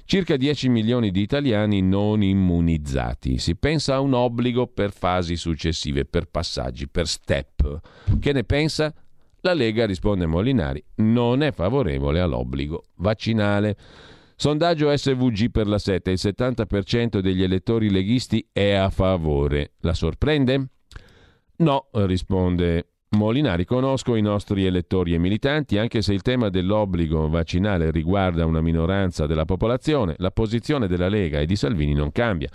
[0.09, 3.37] Circa 10 milioni di italiani non immunizzati.
[3.37, 7.79] Si pensa a un obbligo per fasi successive, per passaggi, per step.
[8.19, 8.91] Che ne pensa?
[9.41, 13.77] La Lega, risponde Molinari, non è favorevole all'obbligo vaccinale.
[14.35, 19.73] Sondaggio SVG per la 7, il 70% degli elettori leghisti è a favore.
[19.81, 20.69] La sorprende?
[21.57, 23.65] No, risponde Molinari.
[23.65, 29.25] Conosco i nostri elettori e militanti, anche se il tema dell'obbligo vaccinale riguarda una minoranza
[29.25, 32.49] della popolazione, la posizione della Lega e di Salvini non cambia.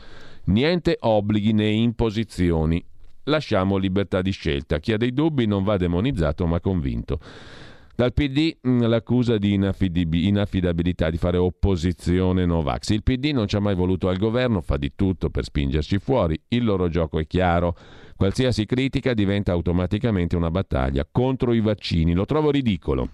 [0.44, 2.84] Niente obblighi né imposizioni.
[3.24, 4.78] Lasciamo libertà di scelta.
[4.78, 7.18] Chi ha dei dubbi non va demonizzato ma convinto.
[7.96, 12.90] Dal PD mm, l'accusa di inaffidabilità, di fare opposizione Novax.
[12.90, 16.40] Il PD non ci ha mai voluto al governo, fa di tutto per spingerci fuori.
[16.48, 17.76] Il loro gioco è chiaro.
[18.16, 22.12] Qualsiasi critica diventa automaticamente una battaglia contro i vaccini.
[22.12, 23.10] Lo trovo ridicolo.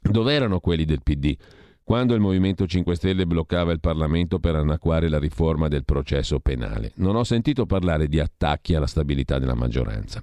[0.00, 1.36] Dove erano quelli del PD?
[1.84, 6.92] Quando il Movimento 5 Stelle bloccava il Parlamento per annacquare la riforma del processo penale.
[6.96, 10.22] Non ho sentito parlare di attacchi alla stabilità della maggioranza.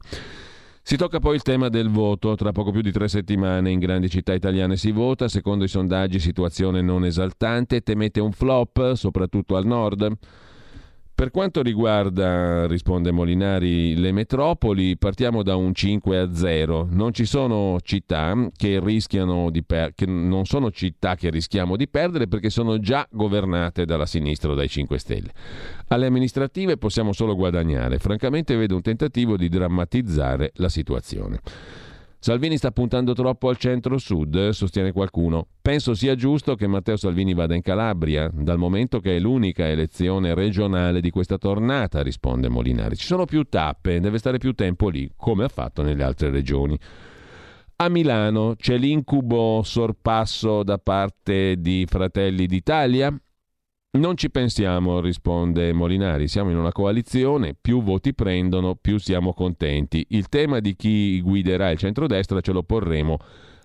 [0.81, 2.35] Si tocca poi il tema del voto.
[2.35, 5.27] Tra poco più di tre settimane in grandi città italiane si vota.
[5.27, 7.81] Secondo i sondaggi, situazione non esaltante.
[7.81, 10.17] Temete un flop, soprattutto al nord?
[11.19, 16.87] Per quanto riguarda, risponde Molinari, le metropoli, partiamo da un 5 a 0.
[16.89, 21.89] Non ci sono città che rischiano di per- che non sono città che rischiamo di
[21.89, 25.33] perdere perché sono già governate dalla sinistra o dai 5 Stelle.
[25.89, 27.99] Alle amministrative possiamo solo guadagnare.
[27.99, 31.41] Francamente vedo un tentativo di drammatizzare la situazione.
[32.21, 35.47] Salvini sta puntando troppo al centro-sud, sostiene qualcuno.
[35.61, 40.33] Penso sia giusto che Matteo Salvini vada in Calabria, dal momento che è l'unica elezione
[40.33, 42.97] regionale di questa tornata, risponde Molinari.
[42.97, 46.77] Ci sono più tappe, deve stare più tempo lì, come ha fatto nelle altre regioni.
[47.77, 53.17] A Milano c'è l'incubo sorpasso da parte di Fratelli d'Italia?
[53.91, 60.05] Non ci pensiamo, risponde Molinari, siamo in una coalizione, più voti prendono, più siamo contenti.
[60.09, 63.17] Il tema di chi guiderà il centrodestra ce lo porremo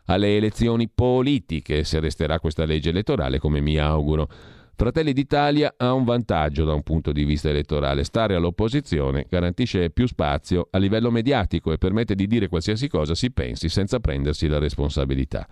[0.07, 4.27] alle elezioni politiche, se resterà questa legge elettorale, come mi auguro.
[4.75, 8.03] Fratelli d'Italia ha un vantaggio da un punto di vista elettorale.
[8.03, 13.31] Stare all'opposizione garantisce più spazio a livello mediatico e permette di dire qualsiasi cosa si
[13.31, 15.47] pensi senza prendersi la responsabilità.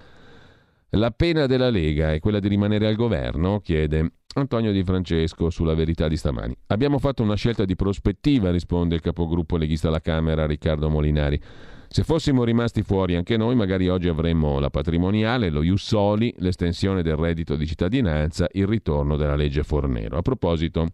[0.96, 3.61] La pena della Lega è quella di rimanere al governo?
[3.61, 6.55] chiede Antonio Di Francesco sulla verità di stamani.
[6.66, 11.40] Abbiamo fatto una scelta di prospettiva, risponde il capogruppo leghista alla Camera Riccardo Molinari.
[11.88, 17.02] Se fossimo rimasti fuori anche noi, magari oggi avremmo la patrimoniale, lo Ius Soli, l'estensione
[17.02, 20.18] del reddito di cittadinanza, il ritorno della legge Fornero.
[20.18, 20.88] A proposito,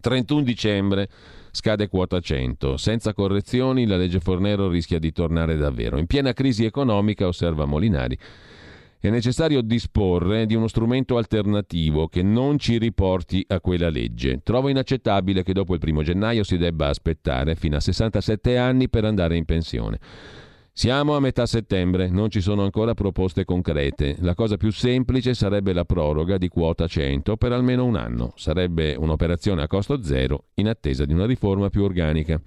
[0.00, 1.06] 31 dicembre
[1.50, 2.78] scade quota 100.
[2.78, 5.98] Senza correzioni la legge Fornero rischia di tornare davvero.
[5.98, 8.18] In piena crisi economica, osserva Molinari,
[9.08, 14.42] è necessario disporre di uno strumento alternativo che non ci riporti a quella legge.
[14.44, 19.04] Trovo inaccettabile che dopo il primo gennaio si debba aspettare fino a 67 anni per
[19.04, 19.98] andare in pensione.
[20.74, 24.16] Siamo a metà settembre, non ci sono ancora proposte concrete.
[24.20, 28.32] La cosa più semplice sarebbe la proroga di quota 100 per almeno un anno.
[28.36, 32.40] Sarebbe un'operazione a costo zero in attesa di una riforma più organica.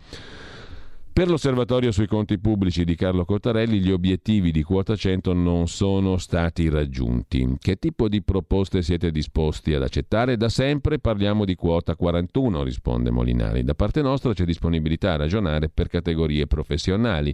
[1.16, 6.18] Per l'osservatorio sui conti pubblici di Carlo Cottarelli gli obiettivi di quota 100 non sono
[6.18, 7.56] stati raggiunti.
[7.58, 10.36] Che tipo di proposte siete disposti ad accettare?
[10.36, 13.64] Da sempre parliamo di quota 41, risponde Molinari.
[13.64, 17.34] Da parte nostra c'è disponibilità a ragionare per categorie professionali.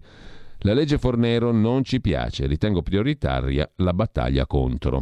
[0.59, 5.01] La legge Fornero non ci piace, ritengo prioritaria la battaglia contro.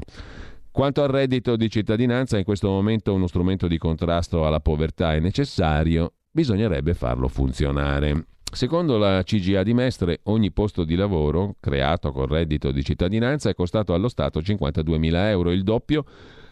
[0.72, 5.20] Quanto al reddito di cittadinanza, in questo momento uno strumento di contrasto alla povertà è
[5.20, 8.24] necessario, bisognerebbe farlo funzionare.
[8.52, 13.54] Secondo la CGA di Mestre, ogni posto di lavoro creato con reddito di cittadinanza è
[13.54, 16.04] costato allo Stato 52.000 euro, il doppio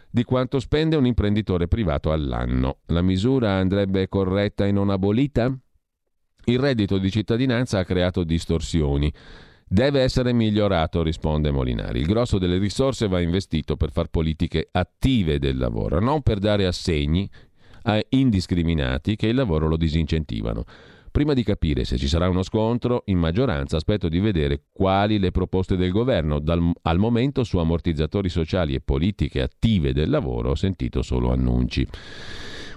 [0.08, 2.78] di quanto spende un imprenditore privato all'anno.
[2.86, 5.52] La misura andrebbe corretta e non abolita?
[6.44, 9.12] Il reddito di cittadinanza ha creato distorsioni.
[9.66, 12.00] Deve essere migliorato, risponde Molinari.
[12.00, 16.64] Il grosso delle risorse va investito per far politiche attive del lavoro, non per dare
[16.64, 17.28] assegni
[17.82, 20.64] a indiscriminati che il lavoro lo disincentivano.
[21.18, 25.32] Prima di capire se ci sarà uno scontro, in maggioranza aspetto di vedere quali le
[25.32, 26.38] proposte del governo.
[26.38, 31.84] Dal, al momento su ammortizzatori sociali e politiche attive del lavoro ho sentito solo annunci.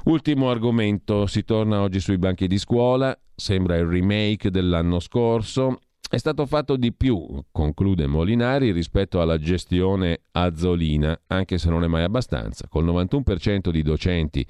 [0.05, 5.81] Ultimo argomento, si torna oggi sui banchi di scuola, sembra il remake dell'anno scorso.
[6.09, 11.87] È stato fatto di più, conclude Molinari, rispetto alla gestione azzolina, anche se non è
[11.87, 12.65] mai abbastanza.
[12.67, 14.43] Col 91% di docenti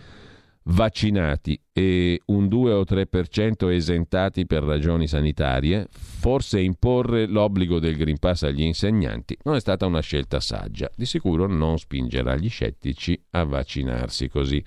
[0.63, 8.19] vaccinati e un 2 o 3% esentati per ragioni sanitarie, forse imporre l'obbligo del Green
[8.19, 10.89] Pass agli insegnanti non è stata una scelta saggia.
[10.95, 14.63] Di sicuro non spingerà gli scettici a vaccinarsi così.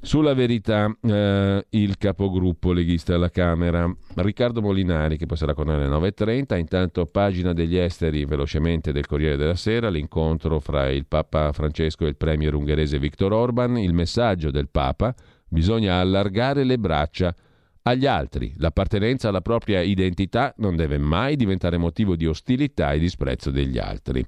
[0.00, 5.76] Sulla verità, eh, il capogruppo leghista alla Camera, Riccardo Molinari, che poi sarà con noi
[5.76, 11.52] alle 9.30, intanto pagina degli esteri velocemente del Corriere della Sera, l'incontro fra il Papa
[11.52, 15.14] Francesco e il premier ungherese Viktor Orban, il messaggio del Papa,
[15.48, 17.34] bisogna allargare le braccia
[17.82, 23.50] agli altri, l'appartenenza alla propria identità non deve mai diventare motivo di ostilità e disprezzo
[23.50, 24.24] degli altri.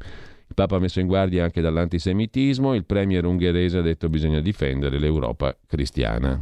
[0.55, 5.57] Il Papa messo in guardia anche dall'antisemitismo, il premier ungherese ha detto bisogna difendere l'Europa
[5.67, 6.41] cristiana.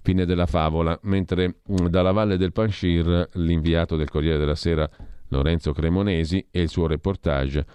[0.00, 4.88] Fine della favola, mentre mm, dalla valle del Panshir l'inviato del Corriere della Sera
[5.28, 7.66] Lorenzo Cremonesi e il suo reportage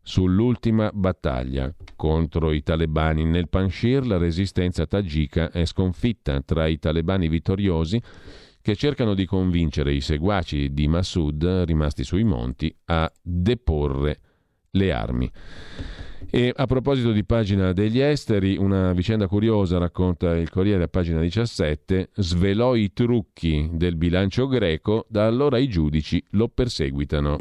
[0.00, 7.26] sull'ultima battaglia contro i talebani nel Panshir, la resistenza tagika è sconfitta tra i talebani
[7.26, 8.00] vittoriosi
[8.62, 14.20] che cercano di convincere i seguaci di Massoud rimasti sui monti a deporre
[14.74, 15.30] le armi.
[16.30, 21.20] E a proposito di pagina degli esteri, una vicenda curiosa racconta il Corriere a pagina
[21.20, 27.38] 17, svelò i trucchi del bilancio greco, da allora i giudici lo perseguitano.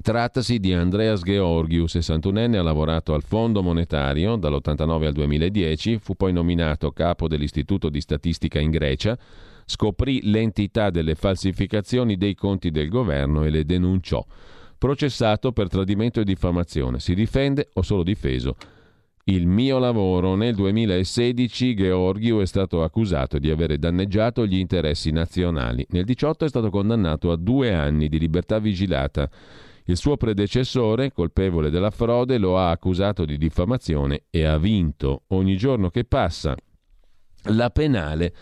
[0.00, 6.32] Trattasi di Andreas Georgiou, 61enne, ha lavorato al Fondo Monetario dall'89 al 2010, fu poi
[6.32, 9.18] nominato capo dell'Istituto di Statistica in Grecia,
[9.64, 14.24] scoprì l'entità delle falsificazioni dei conti del governo e le denunciò
[14.78, 16.98] processato per tradimento e diffamazione.
[16.98, 18.56] Si difende o solo difeso?
[19.24, 20.36] Il mio lavoro.
[20.36, 25.84] Nel 2016 Georgiou è stato accusato di avere danneggiato gli interessi nazionali.
[25.90, 29.28] Nel 2018 è stato condannato a due anni di libertà vigilata.
[29.88, 35.22] Il suo predecessore, colpevole della frode, lo ha accusato di diffamazione e ha vinto.
[35.28, 36.54] Ogni giorno che passa
[37.50, 38.34] la penale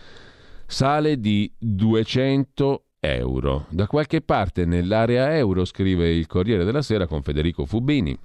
[0.67, 3.67] sale di 200 euro.
[3.71, 8.17] Da qualche parte nell'area euro, scrive il Corriere della Sera con Federico Fubini,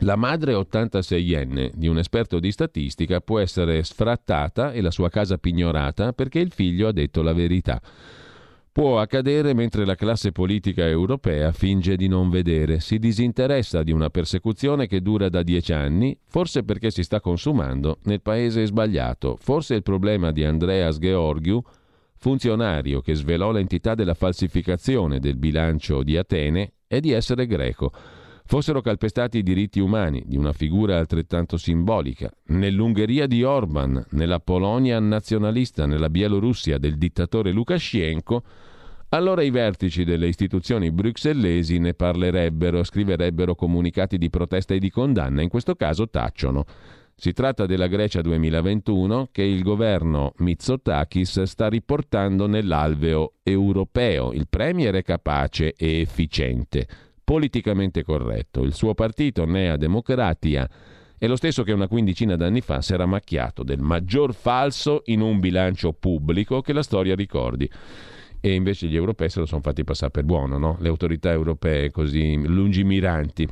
[0.00, 5.38] la madre 86enne di un esperto di statistica può essere sfrattata e la sua casa
[5.38, 7.80] pignorata perché il figlio ha detto la verità.
[8.76, 14.10] Può accadere mentre la classe politica europea finge di non vedere, si disinteressa di una
[14.10, 19.38] persecuzione che dura da dieci anni, forse perché si sta consumando nel paese sbagliato.
[19.40, 21.64] Forse il problema di Andreas Georgiou
[22.18, 27.92] funzionario che svelò l'entità della falsificazione del bilancio di Atene è di essere greco.
[28.48, 35.00] Fossero calpestati i diritti umani di una figura altrettanto simbolica, nell'Ungheria di Orban, nella Polonia
[35.00, 38.42] nazionalista, nella Bielorussia del dittatore Lukashenko,
[39.10, 45.42] allora i vertici delle istituzioni bruxellesi ne parlerebbero, scriverebbero comunicati di protesta e di condanna,
[45.42, 46.64] in questo caso tacciono.
[47.18, 54.34] Si tratta della Grecia 2021 che il governo Mitsotakis sta riportando nell'alveo europeo.
[54.34, 56.86] Il premier è capace e efficiente,
[57.24, 58.64] politicamente corretto.
[58.64, 60.68] Il suo partito, Nea Democratia,
[61.16, 65.22] è lo stesso che una quindicina d'anni fa si era macchiato del maggior falso in
[65.22, 67.68] un bilancio pubblico che la storia ricordi.
[68.40, 70.76] E invece gli europei se lo sono fatti passare per buono, no?
[70.80, 73.48] le autorità europee così lungimiranti.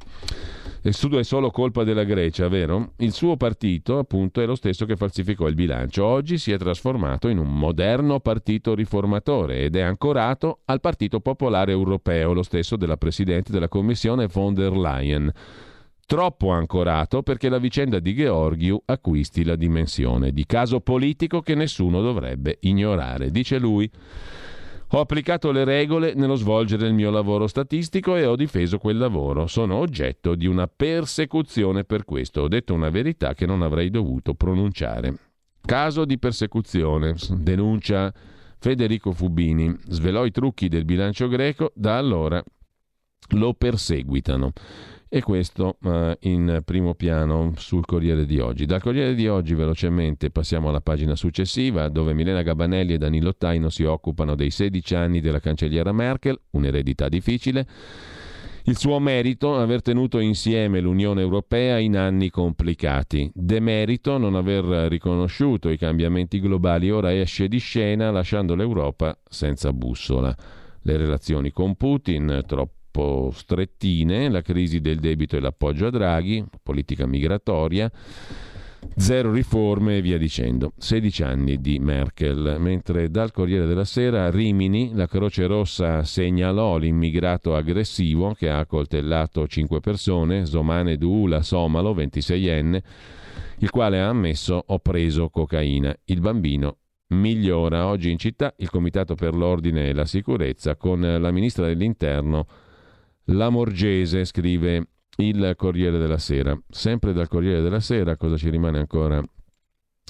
[0.86, 2.92] Il Sud è solo colpa della Grecia, vero?
[2.98, 6.04] Il suo partito, appunto, è lo stesso che falsificò il bilancio.
[6.04, 11.72] Oggi si è trasformato in un moderno partito riformatore ed è ancorato al Partito Popolare
[11.72, 15.32] Europeo, lo stesso della Presidente della Commissione von der Leyen.
[16.06, 22.02] Troppo ancorato perché la vicenda di Georgiou acquisti la dimensione di caso politico che nessuno
[22.02, 23.90] dovrebbe ignorare, dice lui.
[24.94, 29.48] Ho applicato le regole nello svolgere il mio lavoro statistico e ho difeso quel lavoro.
[29.48, 32.42] Sono oggetto di una persecuzione per questo.
[32.42, 35.16] Ho detto una verità che non avrei dovuto pronunciare.
[35.60, 38.14] Caso di persecuzione, denuncia
[38.56, 39.76] Federico Fubini.
[39.88, 42.40] Svelò i trucchi del bilancio greco, da allora
[43.30, 44.52] lo perseguitano.
[45.14, 48.66] E questo uh, in primo piano sul Corriere di oggi.
[48.66, 53.68] Dal Corriere di oggi velocemente passiamo alla pagina successiva dove Milena Gabanelli e Danilo Taino
[53.68, 57.64] si occupano dei 16 anni della cancelliera Merkel, un'eredità difficile.
[58.64, 63.30] Il suo merito aver tenuto insieme l'Unione Europea in anni complicati.
[63.32, 66.90] Demerito non aver riconosciuto i cambiamenti globali.
[66.90, 70.36] Ora esce di scena lasciando l'Europa senza bussola.
[70.82, 76.44] Le relazioni con Putin, troppo troppo strettine, la crisi del debito e l'appoggio a Draghi,
[76.62, 77.90] politica migratoria.
[78.96, 80.72] Zero riforme e via dicendo.
[80.76, 82.56] 16 anni di Merkel.
[82.60, 88.58] Mentre dal Corriere della Sera a Rimini la Croce Rossa segnalò l'immigrato aggressivo che ha
[88.58, 92.82] accoltellato 5 persone, Zomane Duula Somalo, 26enne,
[93.58, 95.92] il quale ha ammesso ho preso cocaina.
[96.04, 96.76] Il bambino
[97.08, 97.86] migliora.
[97.86, 102.46] Oggi in città il Comitato per l'Ordine e la Sicurezza con la ministra dell'Interno
[103.26, 106.58] Lamorgese, scrive il Corriere della Sera.
[106.68, 109.22] Sempre dal Corriere della Sera, cosa ci rimane ancora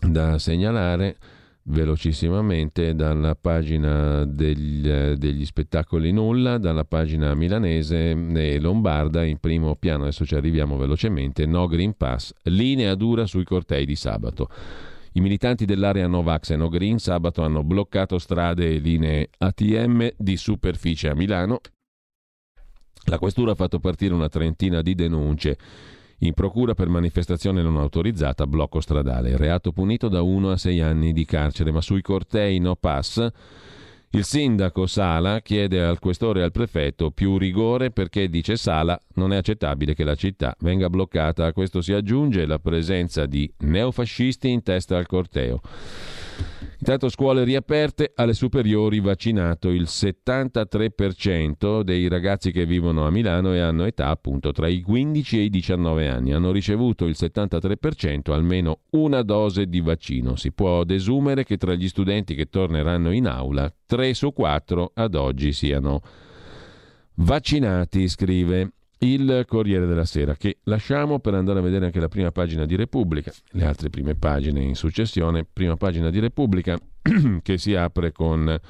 [0.08, 1.16] da segnalare?
[1.66, 4.86] Velocissimamente dalla pagina degli,
[5.16, 11.46] degli spettacoli nulla, dalla pagina milanese e lombarda in primo piano, adesso ci arriviamo velocemente,
[11.46, 14.48] no Green Pass, linea dura sui cortei di sabato.
[15.12, 20.36] I militanti dell'area Novax e No Green sabato hanno bloccato strade e linee ATM di
[20.36, 21.60] superficie a Milano
[23.04, 25.56] la questura ha fatto partire una trentina di denunce
[26.18, 31.12] in procura per manifestazione non autorizzata, blocco stradale, reato punito da 1 a 6 anni
[31.12, 33.30] di carcere, ma sui cortei no pass
[34.14, 39.32] il sindaco Sala chiede al questore e al prefetto più rigore perché, dice Sala, non
[39.32, 41.46] è accettabile che la città venga bloccata.
[41.46, 45.60] A questo si aggiunge la presenza di neofascisti in testa al corteo.
[46.86, 53.60] Intanto scuole riaperte, alle superiori vaccinato il 73% dei ragazzi che vivono a Milano e
[53.60, 56.34] hanno età appunto tra i 15 e i 19 anni.
[56.34, 60.36] Hanno ricevuto il 73% almeno una dose di vaccino.
[60.36, 65.14] Si può desumere che tra gli studenti che torneranno in aula, 3 su 4 ad
[65.14, 66.02] oggi siano
[67.14, 72.30] vaccinati, scrive il Corriere della Sera, che lasciamo per andare a vedere anche la prima
[72.30, 75.46] pagina di Repubblica, le altre prime pagine in successione.
[75.50, 76.78] Prima pagina di Repubblica
[77.42, 78.60] che si apre con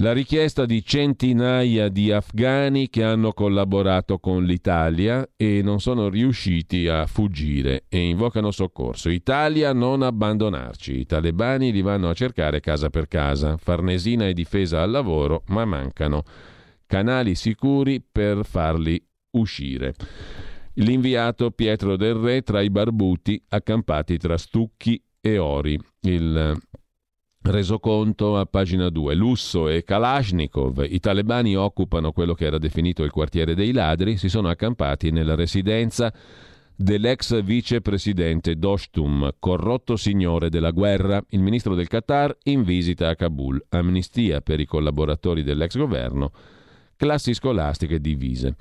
[0.00, 6.86] la richiesta di centinaia di afghani che hanno collaborato con l'Italia e non sono riusciti
[6.86, 9.08] a fuggire e invocano soccorso.
[9.08, 10.98] Italia non abbandonarci.
[10.98, 13.56] I talebani li vanno a cercare casa per casa.
[13.56, 16.24] Farnesina e difesa al lavoro, ma mancano
[16.86, 19.94] canali sicuri per farli uscire.
[20.74, 25.78] L'inviato Pietro del Re tra i barbuti accampati tra stucchi e ori.
[26.02, 26.54] Il
[27.42, 29.14] resoconto a pagina 2.
[29.14, 34.28] Lusso e Kalashnikov, i talebani occupano quello che era definito il quartiere dei ladri, si
[34.28, 36.12] sono accampati nella residenza
[36.78, 43.64] dell'ex vicepresidente Doshtum, corrotto signore della guerra, il ministro del Qatar in visita a Kabul.
[43.70, 46.32] Amnistia per i collaboratori dell'ex governo
[46.96, 48.56] classi scolastiche divise.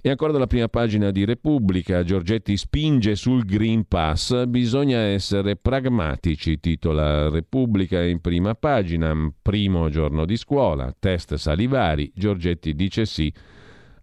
[0.00, 6.60] E ancora dalla prima pagina di Repubblica, Giorgetti spinge sul Green Pass, bisogna essere pragmatici,
[6.60, 13.32] titola Repubblica in prima pagina, primo giorno di scuola, test salivari, Giorgetti dice sì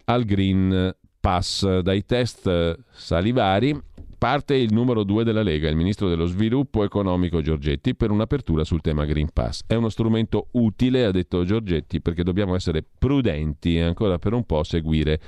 [0.06, 1.80] al Green Pass.
[1.80, 3.82] Dai test salivari
[4.18, 8.82] parte il numero due della Lega, il ministro dello sviluppo economico Giorgetti, per un'apertura sul
[8.82, 9.62] tema Green Pass.
[9.68, 14.46] È uno strumento utile, ha detto Giorgetti, perché dobbiamo essere prudenti e ancora per un
[14.46, 15.20] po' seguire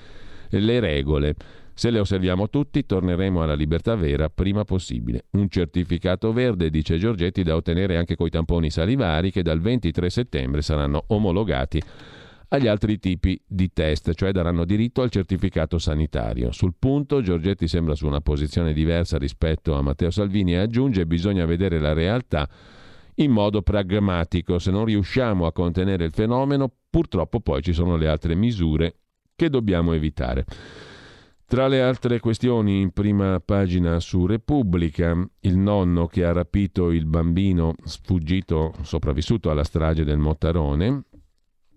[0.49, 1.35] le regole.
[1.73, 5.25] Se le osserviamo tutti, torneremo alla libertà vera prima possibile.
[5.31, 10.63] Un certificato verde, dice Giorgetti, da ottenere anche coi tamponi salivari che dal 23 settembre
[10.63, 11.79] saranno omologati
[12.49, 16.51] agli altri tipi di test, cioè daranno diritto al certificato sanitario.
[16.51, 21.45] Sul punto Giorgetti sembra su una posizione diversa rispetto a Matteo Salvini e aggiunge bisogna
[21.45, 22.47] vedere la realtà
[23.15, 24.59] in modo pragmatico.
[24.59, 28.95] Se non riusciamo a contenere il fenomeno, purtroppo poi ci sono le altre misure
[29.35, 30.45] che dobbiamo evitare.
[31.45, 37.05] Tra le altre questioni in prima pagina su Repubblica, il nonno che ha rapito il
[37.05, 41.03] bambino sfuggito, sopravvissuto alla strage del Mottarone,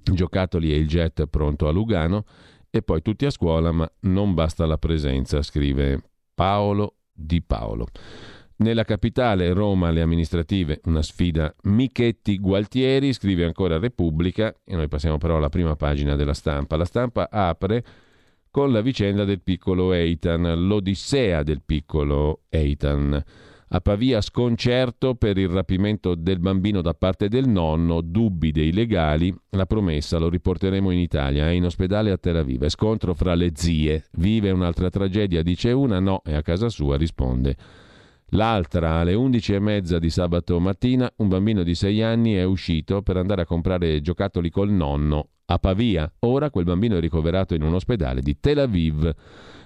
[0.03, 2.25] giocattoli e il jet pronto a Lugano
[2.71, 6.03] e poi tutti a scuola, ma non basta la presenza, scrive
[6.35, 7.87] Paolo Di Paolo.
[8.57, 15.39] Nella capitale, Roma, le amministrative, una sfida Michetti-Gualtieri, scrive ancora Repubblica, e noi passiamo però
[15.39, 16.77] alla prima pagina della stampa.
[16.77, 17.85] La stampa apre
[18.51, 23.25] con la vicenda del piccolo Eitan, l'odissea del piccolo Eitan.
[23.73, 29.33] A Pavia sconcerto per il rapimento del bambino da parte del nonno, dubbi dei legali,
[29.51, 33.53] la promessa lo riporteremo in Italia, è in ospedale a Tel Aviv, scontro fra le
[33.55, 37.57] zie, vive un'altra tragedia, dice una, no, e a casa sua risponde.
[38.31, 43.43] L'altra, alle 11.30 di sabato mattina, un bambino di 6 anni è uscito per andare
[43.43, 46.13] a comprare giocattoli col nonno a Pavia.
[46.21, 49.15] Ora quel bambino è ricoverato in un ospedale di Tel Aviv.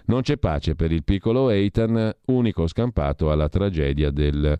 [0.06, 4.58] Non c'è pace per il piccolo Eitan, unico scampato alla tragedia del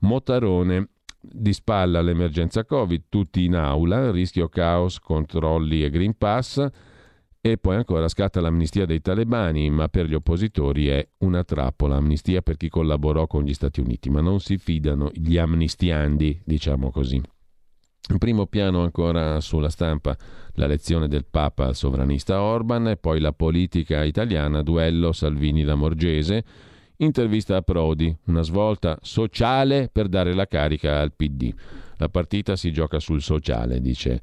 [0.00, 0.88] Motarone.
[1.22, 6.66] Di spalla l'emergenza Covid, tutti in aula, rischio caos, controlli e Green Pass.
[7.42, 11.96] E poi ancora scatta l'amnistia dei talebani, ma per gli oppositori è una trappola.
[11.96, 16.90] Amnistia per chi collaborò con gli Stati Uniti, ma non si fidano gli amnistiandi, diciamo
[16.90, 17.20] così.
[18.10, 20.16] In primo piano ancora sulla stampa
[20.54, 26.44] la lezione del Papa al sovranista Orban e poi la politica italiana, duello Salvini-Lamorgese,
[26.96, 31.54] intervista a Prodi, una svolta sociale per dare la carica al PD.
[31.98, 34.20] La partita si gioca sul sociale, dice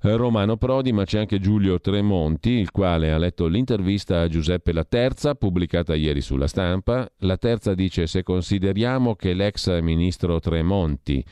[0.00, 4.84] Romano Prodi, ma c'è anche Giulio Tremonti, il quale ha letto l'intervista a Giuseppe La
[4.84, 7.10] Terza, pubblicata ieri sulla stampa.
[7.20, 11.24] La Terza dice se consideriamo che l'ex ministro Tremonti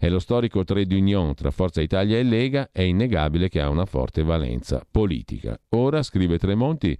[0.00, 3.84] è lo storico trade union tra Forza Italia e Lega, è innegabile che ha una
[3.84, 5.60] forte valenza politica.
[5.76, 6.96] Ora, scrive Tremonti,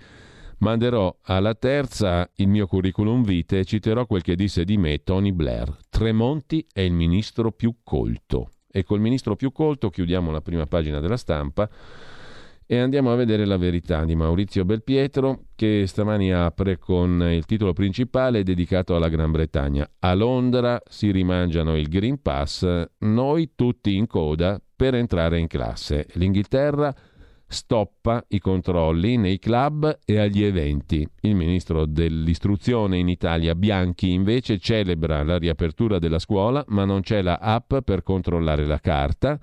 [0.58, 5.32] manderò alla terza il mio curriculum vitae e citerò quel che disse di me Tony
[5.32, 5.74] Blair.
[5.88, 8.50] Tremonti è il ministro più colto.
[8.70, 11.70] E col ministro più colto chiudiamo la prima pagina della stampa
[12.72, 17.72] e andiamo a vedere la verità di Maurizio Belpietro che stamani apre con il titolo
[17.72, 19.90] principale dedicato alla Gran Bretagna.
[19.98, 22.64] A Londra si rimangiano il Green Pass,
[22.98, 26.06] noi tutti in coda per entrare in classe.
[26.12, 26.94] L'Inghilterra
[27.44, 31.04] stoppa i controlli nei club e agli eventi.
[31.22, 37.20] Il ministro dell'istruzione in Italia Bianchi invece celebra la riapertura della scuola, ma non c'è
[37.20, 39.40] la app per controllare la carta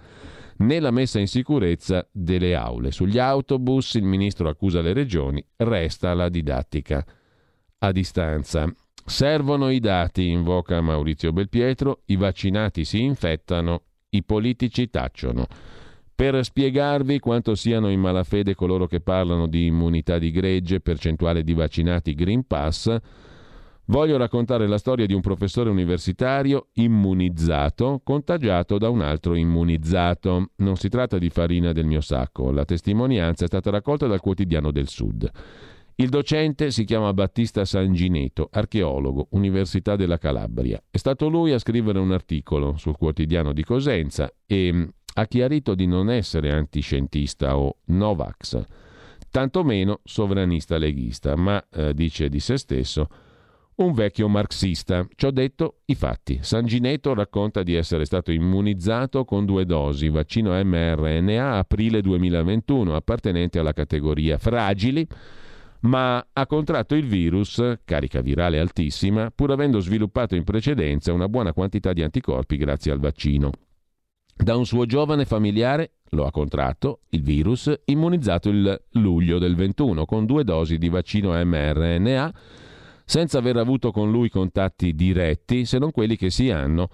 [0.58, 2.92] né la messa in sicurezza delle aule.
[2.92, 7.06] Sugli autobus il ministro accusa le regioni, resta la didattica
[7.80, 8.72] a distanza.
[9.06, 15.46] Servono i dati, invoca Maurizio Belpietro, i vaccinati si infettano, i politici tacciono.
[16.14, 21.54] Per spiegarvi quanto siano in malafede coloro che parlano di immunità di gregge, percentuale di
[21.54, 22.98] vaccinati Green Pass,
[23.88, 30.52] voglio raccontare la storia di un professore universitario immunizzato, contagiato da un altro immunizzato.
[30.58, 34.72] Non si tratta di farina del mio sacco, la testimonianza è stata raccolta dal quotidiano
[34.72, 35.30] del Sud.
[36.00, 40.80] Il docente si chiama Battista Sangineto, archeologo, Università della Calabria.
[40.92, 45.88] È stato lui a scrivere un articolo sul quotidiano di Cosenza e ha chiarito di
[45.88, 48.64] non essere antiscientista o Novax,
[49.32, 53.10] tantomeno sovranista leghista, ma eh, dice di se stesso
[53.78, 55.06] un vecchio marxista.
[55.16, 56.40] Ci ho detto i fatti.
[56.42, 63.74] Sangineto racconta di essere stato immunizzato con due dosi, vaccino mRNA aprile 2021, appartenente alla
[63.74, 65.08] categoria fragili,
[65.82, 71.54] ma ha contratto il virus, carica virale altissima, pur avendo sviluppato in precedenza una buona
[71.54, 73.52] quantità di anticorpi grazie al vaccino.
[74.36, 80.06] Da un suo giovane familiare lo ha contratto, il virus, immunizzato il luglio del 21
[80.06, 82.34] con due dosi di vaccino mRNA,
[83.08, 86.90] senza aver avuto con lui contatti diretti se non quelli che si hanno,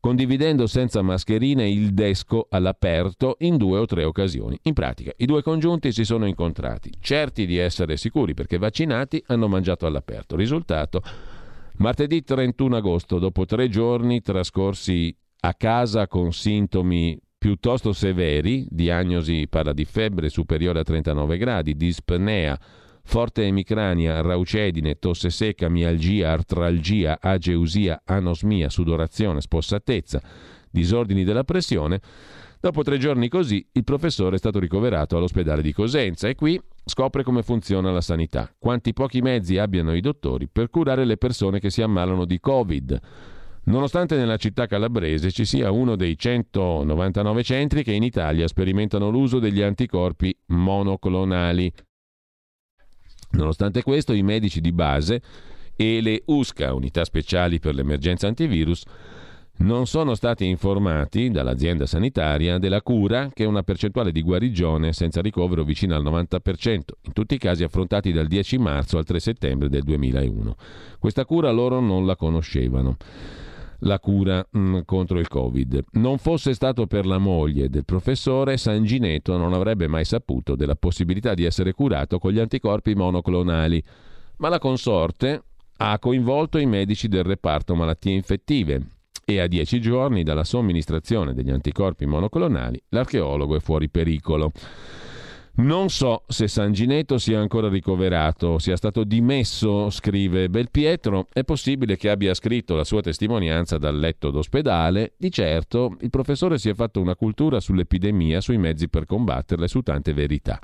[0.00, 4.58] condividendo senza mascherine il desco all'aperto in due o tre occasioni.
[4.62, 9.48] In pratica, i due congiunti si sono incontrati, certi di essere sicuri perché vaccinati hanno
[9.48, 10.34] mangiato all'aperto.
[10.34, 11.02] Risultato,
[11.76, 19.74] martedì 31 agosto, dopo tre giorni trascorsi a casa con sintomi piuttosto severi, diagnosi parla
[19.74, 22.58] di febbre superiore a 39 gradi, dispnea,
[23.10, 30.22] forte emicrania, raucedine, tosse secca, mialgia, artralgia, ageusia, anosmia, sudorazione, spossatezza,
[30.70, 32.00] disordini della pressione.
[32.60, 37.24] Dopo tre giorni così, il professore è stato ricoverato all'ospedale di Cosenza e qui scopre
[37.24, 41.70] come funziona la sanità, quanti pochi mezzi abbiano i dottori per curare le persone che
[41.70, 43.00] si ammalano di Covid
[43.62, 49.38] Nonostante nella città calabrese ci sia uno dei 199 centri che in Italia sperimentano l'uso
[49.38, 51.72] degli anticorpi monoclonali.
[53.32, 55.20] Nonostante questo, i medici di base
[55.76, 58.84] e le USCA, unità speciali per l'emergenza antivirus,
[59.60, 65.20] non sono stati informati dall'azienda sanitaria della cura che è una percentuale di guarigione senza
[65.20, 69.68] ricovero vicina al 90%, in tutti i casi affrontati dal 10 marzo al 3 settembre
[69.68, 70.56] del 2001.
[70.98, 72.96] Questa cura loro non la conoscevano
[73.80, 75.84] la cura mh, mm, contro il Covid.
[75.92, 81.34] Non fosse stato per la moglie del professore, Sangineto non avrebbe mai saputo della possibilità
[81.34, 83.82] di essere curato con gli anticorpi monoclonali,
[84.38, 85.42] ma la consorte
[85.76, 88.82] ha coinvolto i medici del reparto malattie infettive
[89.24, 94.52] e a dieci giorni dalla somministrazione degli anticorpi monoclonali l'archeologo è fuori pericolo.
[95.52, 101.26] Non so se Sangineto sia ancora ricoverato, sia stato dimesso, scrive Belpietro.
[101.30, 105.14] È possibile che abbia scritto la sua testimonianza dal letto d'ospedale.
[105.18, 109.68] Di certo, il professore si è fatto una cultura sull'epidemia, sui mezzi per combatterla e
[109.68, 110.58] su tante verità.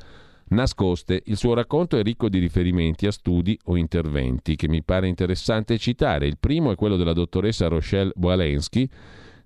[0.49, 5.09] Nascoste, il suo racconto è ricco di riferimenti a studi o interventi che mi pare
[5.09, 6.29] interessante citare.
[6.29, 8.89] Il primo è quello della dottoressa Rochelle Walensky,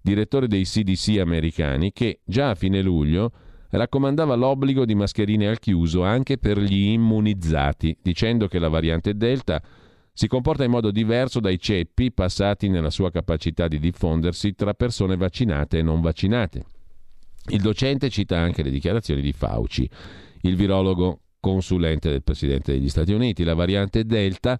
[0.01, 3.33] direttore dei CDC americani, che già a fine luglio
[3.71, 9.63] raccomandava l'obbligo di mascherine al chiuso anche per gli immunizzati, dicendo che la variante Delta
[10.13, 15.17] si comporta in modo diverso dai ceppi passati nella sua capacità di diffondersi tra persone
[15.17, 16.65] vaccinate e non vaccinate.
[17.49, 19.89] Il docente cita anche le dichiarazioni di Fauci,
[20.43, 23.45] il virologo consulente del Presidente degli Stati Uniti.
[23.45, 24.59] La variante Delta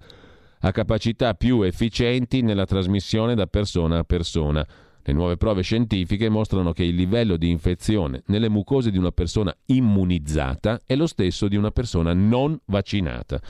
[0.61, 4.67] ha capacità più efficienti nella trasmissione da persona a persona.
[5.03, 9.55] Le nuove prove scientifiche mostrano che il livello di infezione nelle mucose di una persona
[9.67, 13.41] immunizzata è lo stesso di una persona non vaccinata.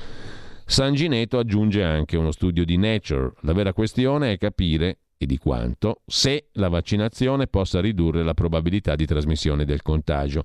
[0.64, 3.32] San Gineto aggiunge anche uno studio di Nature.
[3.40, 8.94] La vera questione è capire e di quanto se la vaccinazione possa ridurre la probabilità
[8.94, 10.44] di trasmissione del contagio.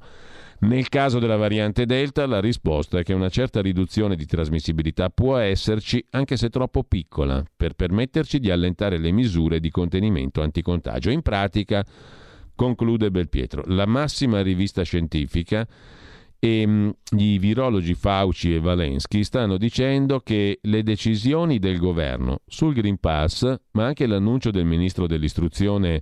[0.57, 5.37] Nel caso della variante Delta la risposta è che una certa riduzione di trasmissibilità può
[5.37, 11.09] esserci anche se troppo piccola per permetterci di allentare le misure di contenimento anticontagio.
[11.09, 11.85] In pratica,
[12.55, 15.67] conclude Belpietro, la massima rivista scientifica
[16.39, 22.73] e mm, i virologi Fauci e Valensky stanno dicendo che le decisioni del governo sul
[22.73, 26.01] Green Pass, ma anche l'annuncio del ministro dell'istruzione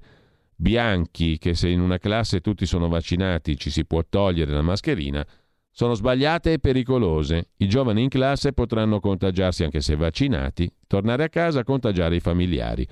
[0.64, 5.28] Bianchi che se in una classe tutti sono vaccinati ci si può togliere la mascherina,
[5.70, 7.50] sono sbagliate e pericolose.
[7.58, 12.22] I giovani in classe potranno contagiarsi anche se vaccinati, tornare a casa a contagiare i
[12.22, 12.88] familiari.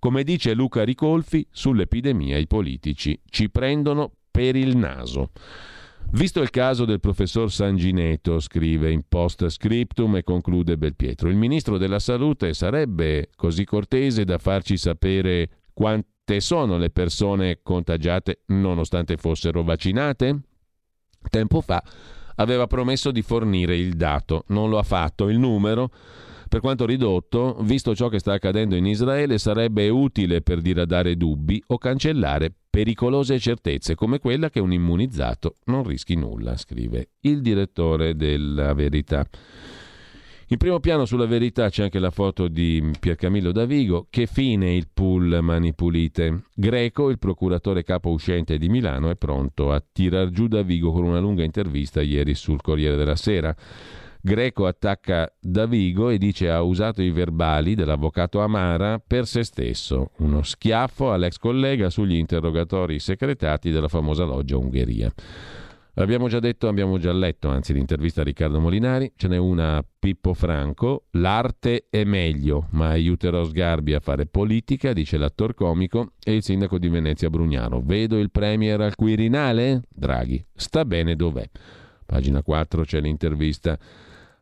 [0.00, 5.30] Come dice Luca Ricolfi, sull'epidemia i politici ci prendono per il naso.
[6.10, 11.78] Visto il caso del professor Sangineto, scrive in post scriptum e conclude Belpietro, il ministro
[11.78, 19.18] della Salute sarebbe così cortese da farci sapere quanto quante sono le persone contagiate nonostante
[19.18, 20.40] fossero vaccinate?
[21.28, 21.82] Tempo fa
[22.36, 25.28] aveva promesso di fornire il dato, non lo ha fatto.
[25.28, 25.90] Il numero,
[26.48, 31.62] per quanto ridotto, visto ciò che sta accadendo in Israele, sarebbe utile per diradare dubbi
[31.66, 38.16] o cancellare pericolose certezze come quella che un immunizzato non rischi nulla, scrive il direttore
[38.16, 39.26] della Verità.
[40.54, 44.06] In primo piano sulla verità c'è anche la foto di Piercamillo Davigo.
[44.08, 46.44] Che fine il pool Mani Pulite?
[46.54, 51.18] Greco, il procuratore capo uscente di Milano, è pronto a tirar giù Davigo con una
[51.18, 53.52] lunga intervista ieri sul Corriere della Sera.
[54.20, 60.44] Greco attacca Davigo e dice ha usato i verbali dell'avvocato Amara per se stesso, uno
[60.44, 65.12] schiaffo all'ex collega sugli interrogatori secretati della famosa loggia Ungheria.
[65.96, 69.84] Abbiamo già detto, abbiamo già letto, anzi l'intervista a Riccardo Molinari, ce n'è una a
[69.96, 76.34] Pippo Franco, l'arte è meglio, ma aiuterò Sgarbi a fare politica, dice l'attor comico, e
[76.34, 77.80] il sindaco di Venezia Brugnaro.
[77.80, 79.82] Vedo il premier al Quirinale?
[79.88, 81.48] Draghi, sta bene dov'è.
[82.04, 83.78] Pagina 4 c'è l'intervista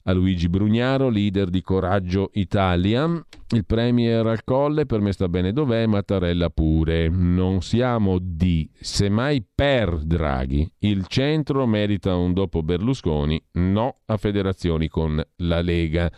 [0.05, 3.09] a Luigi Brugnaro, leader di Coraggio Italia.
[3.51, 7.09] Il Premier al colle, per me sta bene dov'è, Mattarella pure.
[7.09, 10.71] Non siamo di, semmai per Draghi.
[10.79, 16.11] Il centro merita un dopo Berlusconi, no a federazioni con la Lega.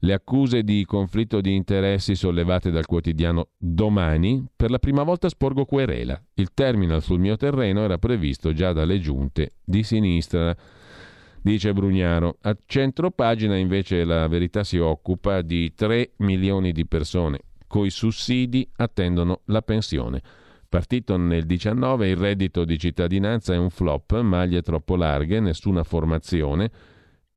[0.00, 5.64] Le accuse di conflitto di interessi sollevate dal quotidiano Domani, per la prima volta sporgo
[5.64, 6.22] querela.
[6.34, 10.56] Il terminal sul mio terreno era previsto già dalle giunte di sinistra
[11.48, 12.36] dice Brugnaro.
[12.42, 18.68] A centro pagina invece la verità si occupa di 3 milioni di persone coi sussidi
[18.76, 20.20] attendono la pensione.
[20.68, 26.70] Partito nel 19 il reddito di cittadinanza è un flop, maglie troppo larghe, nessuna formazione.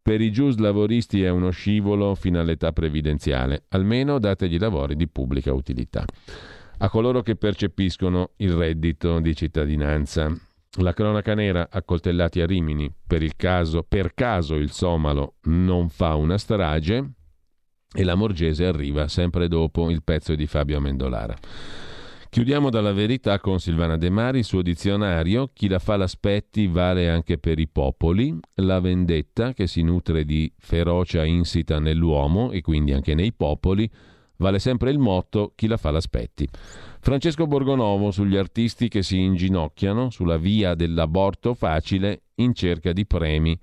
[0.01, 5.53] Per i gius lavoristi è uno scivolo fino all'età previdenziale, almeno dategli lavori di pubblica
[5.53, 6.03] utilità.
[6.79, 10.50] A coloro che percepiscono il reddito di cittadinanza.
[10.77, 16.15] La cronaca nera, accoltellati a Rimini, per, il caso, per caso il somalo non fa
[16.15, 17.11] una strage
[17.93, 21.35] e la Morgese arriva sempre dopo il pezzo di Fabio Amendolara.
[22.29, 25.49] Chiudiamo dalla verità con Silvana De Mari, il suo dizionario.
[25.51, 28.39] Chi la fa l'aspetti vale anche per i popoli.
[28.55, 33.91] La vendetta, che si nutre di ferocia insita nell'uomo e quindi anche nei popoli,
[34.37, 36.47] vale sempre il motto chi la fa l'aspetti.
[37.03, 43.59] Francesco Borgonovo sugli artisti che si inginocchiano sulla via dell'aborto facile in cerca di premi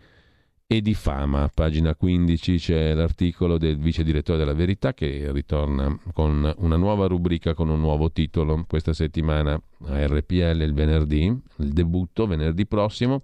[0.71, 1.51] e di fama.
[1.53, 7.55] Pagina 15 c'è l'articolo del vice direttore della Verità che ritorna con una nuova rubrica
[7.55, 13.23] con un nuovo titolo questa settimana a RPL il venerdì, il debutto venerdì prossimo.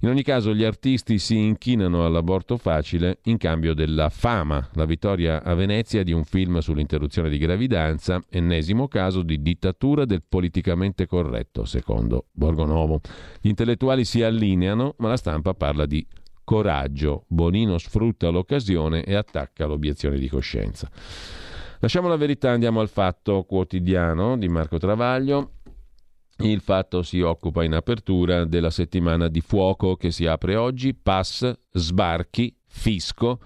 [0.00, 4.66] In ogni caso gli artisti si inchinano all'aborto facile in cambio della fama.
[4.72, 10.22] La vittoria a Venezia di un film sull'interruzione di gravidanza, ennesimo caso di dittatura del
[10.26, 13.02] politicamente corretto, secondo Borgonovo.
[13.42, 16.04] Gli intellettuali si allineano, ma la stampa parla di
[16.44, 17.24] coraggio.
[17.28, 20.90] Bonino sfrutta l'occasione e attacca l'obiezione di coscienza.
[21.80, 25.52] Lasciamo la verità, andiamo al fatto quotidiano di Marco Travaglio.
[26.38, 31.52] Il fatto si occupa in apertura della settimana di fuoco che si apre oggi, pass,
[31.70, 33.38] sbarchi, fisco,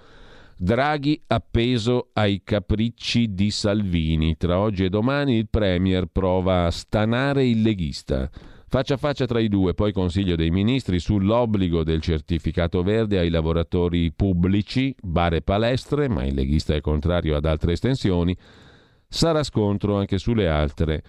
[0.58, 4.38] Draghi appeso ai capricci di Salvini.
[4.38, 8.30] Tra oggi e domani il Premier prova a stanare il leghista.
[8.68, 13.30] Faccia a faccia tra i due, poi Consiglio dei Ministri sull'obbligo del certificato verde ai
[13.30, 18.36] lavoratori pubblici, bare palestre, ma il leghista è contrario ad altre estensioni.
[19.08, 21.02] Sarà scontro anche sulle altre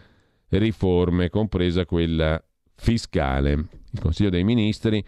[0.50, 2.40] riforme, compresa quella
[2.76, 3.52] fiscale.
[3.92, 5.04] Il Consiglio dei Ministri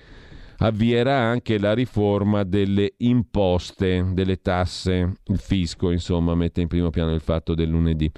[0.57, 7.13] avvierà anche la riforma delle imposte, delle tasse, il fisco, insomma, mette in primo piano
[7.13, 8.11] il fatto del lunedì.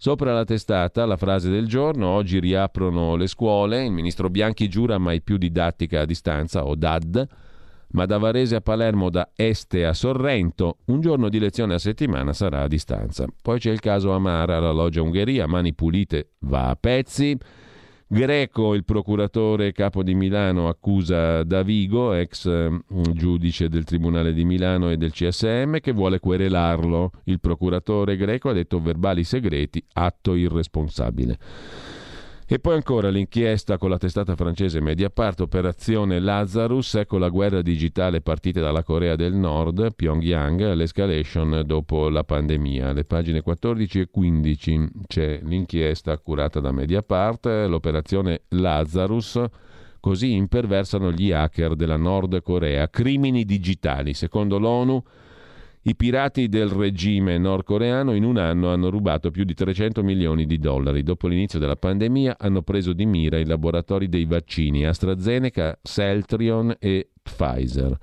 [0.00, 4.96] Sopra la testata la frase del giorno, oggi riaprono le scuole, il ministro Bianchi giura
[4.96, 7.26] mai più didattica a distanza o DAD,
[7.88, 12.32] ma da Varese a Palermo, da Este a Sorrento, un giorno di lezione a settimana
[12.32, 13.26] sarà a distanza.
[13.42, 17.36] Poi c'è il caso Amara, la loggia Ungheria, mani pulite, va a pezzi.
[18.10, 24.88] Greco, il procuratore capo di Milano, accusa Davigo, ex mm, giudice del Tribunale di Milano
[24.88, 27.10] e del CSM, che vuole querelarlo.
[27.24, 31.38] Il procuratore greco ha detto verbali segreti, atto irresponsabile.
[32.50, 38.22] E poi ancora l'inchiesta con la testata francese Mediapart, operazione Lazarus, ecco la guerra digitale
[38.22, 42.94] partita dalla Corea del Nord, Pyongyang, l'escalation dopo la pandemia.
[42.94, 49.44] Le pagine 14 e 15 c'è l'inchiesta curata da Mediapart, l'operazione Lazarus,
[50.00, 54.14] così imperversano gli hacker della Nord Corea, crimini digitali.
[54.14, 55.02] Secondo l'ONU
[55.82, 60.58] i pirati del regime nordcoreano in un anno hanno rubato più di 300 milioni di
[60.58, 61.02] dollari.
[61.02, 67.10] Dopo l'inizio della pandemia hanno preso di mira i laboratori dei vaccini AstraZeneca, Celtrion e
[67.22, 67.96] Pfizer.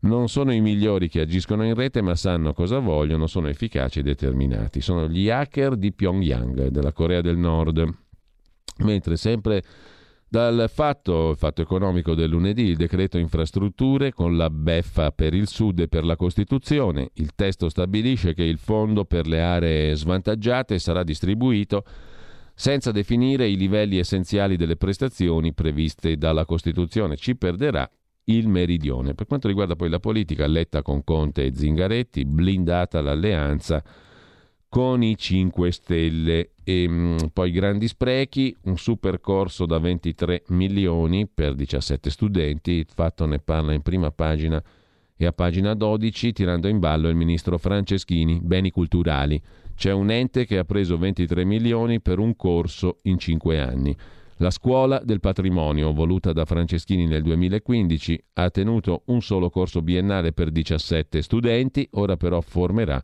[0.00, 4.02] Non sono i migliori che agiscono in rete, ma sanno cosa vogliono, sono efficaci e
[4.02, 4.82] determinati.
[4.82, 7.88] Sono gli hacker di Pyongyang, della Corea del Nord.
[8.78, 9.62] Mentre sempre
[10.34, 15.46] dal fatto, il fatto economico del lunedì, il decreto infrastrutture con la beffa per il
[15.46, 17.10] Sud e per la Costituzione.
[17.14, 21.84] Il testo stabilisce che il fondo per le aree svantaggiate sarà distribuito
[22.52, 27.14] senza definire i livelli essenziali delle prestazioni previste dalla Costituzione.
[27.14, 27.88] Ci perderà
[28.24, 29.14] il meridione.
[29.14, 33.84] Per quanto riguarda poi la politica, letta con Conte e Zingaretti, blindata l'alleanza
[34.74, 36.50] con i 5 Stelle.
[36.64, 42.86] E mm, poi grandi sprechi, un super corso da 23 milioni per 17 studenti, il
[42.92, 44.60] fatto ne parla in prima pagina
[45.16, 49.40] e a pagina 12 tirando in ballo il ministro Franceschini, beni culturali.
[49.76, 53.96] C'è un ente che ha preso 23 milioni per un corso in 5 anni.
[54.38, 60.32] La scuola del patrimonio, voluta da Franceschini nel 2015, ha tenuto un solo corso biennale
[60.32, 63.00] per 17 studenti, ora però formerà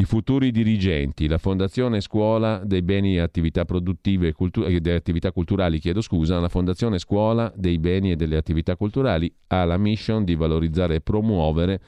[0.00, 5.32] i futuri dirigenti, la Fondazione Scuola dei Beni e Attività Produttive Cultu- e delle Attività
[5.32, 10.22] Culturali, chiedo scusa, la Fondazione Scuola dei Beni e delle Attività Culturali ha la mission
[10.22, 11.80] di valorizzare e promuovere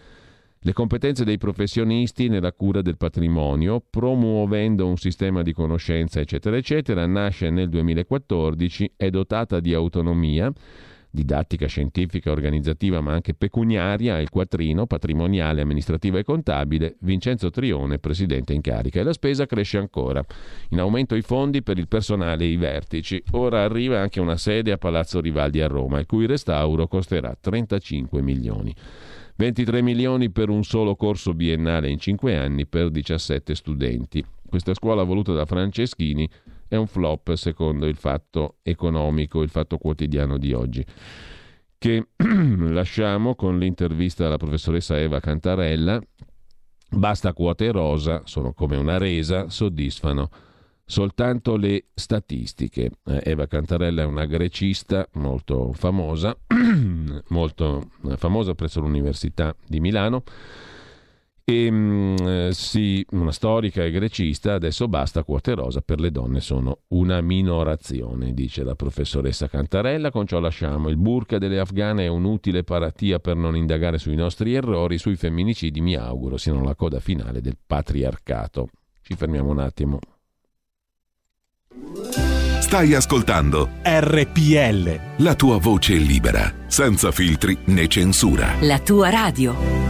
[0.59, 7.07] le competenze dei professionisti nella cura del patrimonio, promuovendo un sistema di conoscenza, eccetera, eccetera.
[7.07, 10.53] Nasce nel 2014, è dotata di autonomia
[11.11, 18.53] didattica scientifica, organizzativa ma anche pecuniaria, il quattrino patrimoniale, amministrativa e contabile, Vincenzo Trione, presidente
[18.53, 19.01] in carica.
[19.01, 20.25] E la spesa cresce ancora.
[20.71, 23.23] In aumento i fondi per il personale e i vertici.
[23.33, 28.23] Ora arriva anche una sede a Palazzo Rivaldi a Roma, il cui restauro costerà 35
[28.23, 28.75] milioni.
[29.37, 34.23] 23 milioni per un solo corso biennale in 5 anni per 17 studenti.
[34.47, 36.29] Questa scuola voluta da Franceschini
[36.71, 40.87] è un flop secondo il fatto economico, il fatto quotidiano di oggi.
[41.77, 46.01] Che lasciamo con l'intervista alla professoressa Eva Cantarella.
[46.93, 50.31] Basta quote rosa, sono come una resa, soddisfano
[50.85, 52.93] soltanto le statistiche.
[53.05, 56.37] Eh, Eva Cantarella è una grecista molto famosa,
[57.31, 60.23] molto famosa presso l'Università di Milano
[61.51, 66.81] e mh, sì, una storica e grecista, adesso basta quote rosa, per le donne sono
[66.89, 70.11] una minorazione, dice la professoressa Cantarella.
[70.11, 74.55] Con ciò lasciamo il burka delle afghane è un'utile paratia per non indagare sui nostri
[74.55, 78.69] errori, sui femminicidi mi auguro siano la coda finale del patriarcato.
[79.03, 79.99] Ci fermiamo un attimo.
[82.61, 85.25] Stai ascoltando RPL.
[85.25, 88.55] La tua voce libera, senza filtri né censura.
[88.61, 89.90] La tua radio.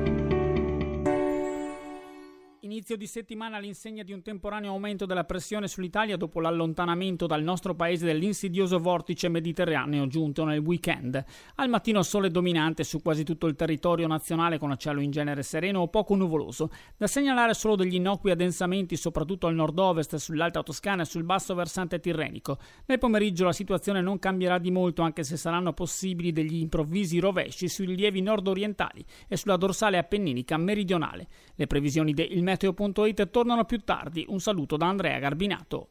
[2.81, 7.75] Inizio di settimana all'insegna di un temporaneo aumento della pressione sull'Italia dopo l'allontanamento dal nostro
[7.75, 11.23] paese dell'insidioso vortice mediterraneo giunto nel weekend.
[11.57, 15.81] Al mattino sole dominante su quasi tutto il territorio nazionale con cielo in genere sereno
[15.81, 16.71] o poco nuvoloso.
[16.97, 21.99] Da segnalare solo degli innocui addensamenti soprattutto al nord-ovest, sull'Alta Toscana e sul basso versante
[21.99, 22.57] tirrenico.
[22.87, 27.67] Nel pomeriggio la situazione non cambierà di molto anche se saranno possibili degli improvvisi rovesci
[27.67, 31.27] sui rilievi nord-orientali e sulla dorsale appenninica meridionale.
[31.61, 34.25] Le previsioni del meteo meteo.it tornano più tardi.
[34.29, 35.89] Un saluto da Andrea Garbinato.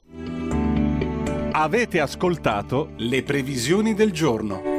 [1.52, 4.69] Avete ascoltato le previsioni del giorno.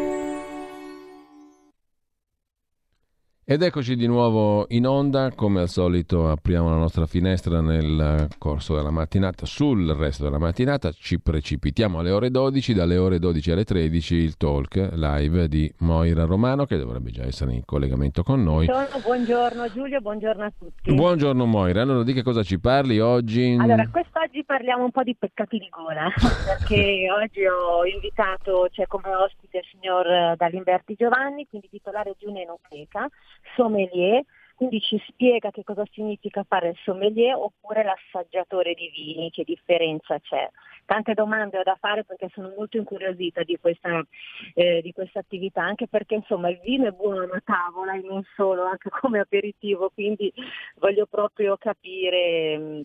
[3.52, 8.76] Ed eccoci di nuovo in onda, come al solito apriamo la nostra finestra nel corso
[8.76, 13.66] della mattinata, sul resto della mattinata ci precipitiamo alle ore 12, dalle ore 12 alle
[13.66, 18.68] 13 il talk live di Moira Romano che dovrebbe già essere in collegamento con noi.
[18.68, 20.94] Buongiorno, buongiorno Giulio, buongiorno a tutti.
[20.94, 23.58] Buongiorno Moira, allora di che cosa ci parli oggi?
[23.60, 26.08] Allora, quest'oggi parliamo un po' di peccati di gola,
[26.48, 33.10] perché oggi ho invitato, cioè come ospite il signor Dalimberti Giovanni, quindi titolare di un'enoteca
[33.56, 34.24] sommelier,
[34.56, 40.20] quindi ci spiega che cosa significa fare il sommelier oppure l'assaggiatore di vini, che differenza
[40.20, 40.48] c'è.
[40.86, 44.06] Tante domande ho da fare perché sono molto incuriosita di questa,
[44.54, 48.24] eh, di questa attività, anche perché insomma il vino è buono a tavola e non
[48.36, 50.32] solo, anche come aperitivo, quindi
[50.76, 52.82] voglio proprio capire mm,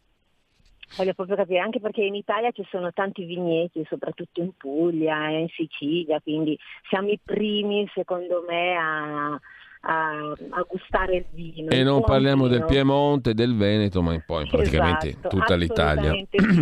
[0.95, 5.41] Voglio proprio capire, anche perché in Italia ci sono tanti vigneti, soprattutto in Puglia e
[5.41, 6.57] in Sicilia, quindi
[6.89, 9.41] siamo i primi, secondo me, a,
[9.87, 11.71] a, a gustare il vino.
[11.71, 12.57] E non parliamo vino.
[12.57, 16.13] del Piemonte, del Veneto, ma poi praticamente esatto, tutta l'Italia.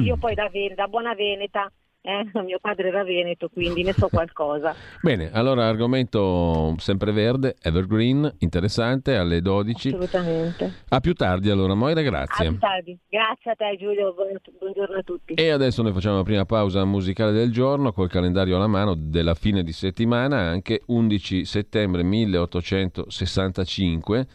[0.02, 1.70] Io poi da, da buona Veneta
[2.04, 2.28] eh?
[2.42, 4.74] Mio padre era veneto, quindi ne so qualcosa.
[5.00, 9.88] Bene, allora argomento sempre verde, evergreen, interessante, alle 12.
[9.88, 10.72] Assolutamente.
[10.90, 12.46] A più tardi allora, Moira, grazie.
[12.46, 12.98] A più tardi.
[13.08, 15.32] Grazie a te Giulio, buongiorno a tutti.
[15.34, 19.34] E adesso noi facciamo la prima pausa musicale del giorno col calendario alla mano della
[19.34, 24.26] fine di settimana, anche 11 settembre 1865.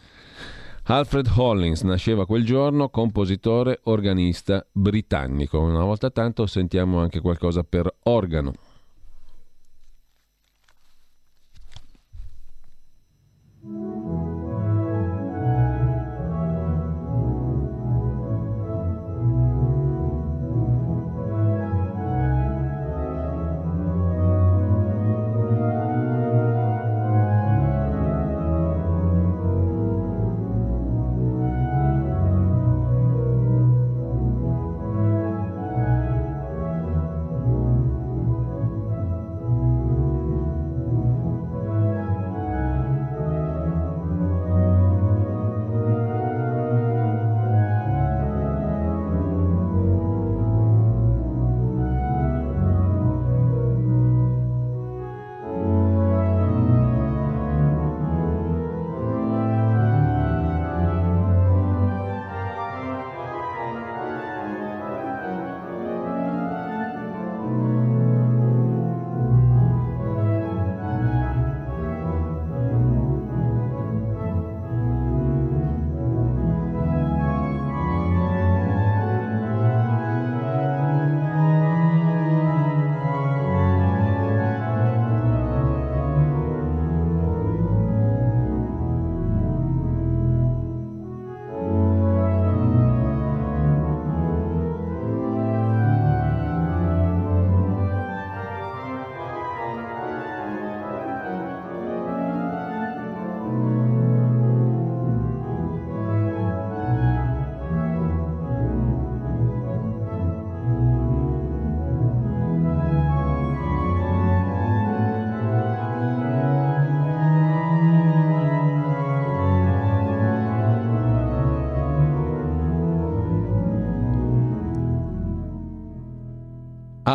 [0.90, 5.60] Alfred Hollins nasceva quel giorno, compositore, organista britannico.
[5.60, 8.52] Una volta tanto sentiamo anche qualcosa per organo.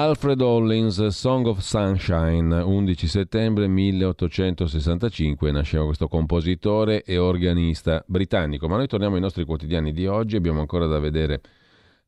[0.05, 8.67] Alfred Hollins, Song of Sunshine, 11 settembre 1865, nasceva questo compositore e organista britannico.
[8.67, 11.41] Ma noi torniamo ai nostri quotidiani di oggi, abbiamo ancora da vedere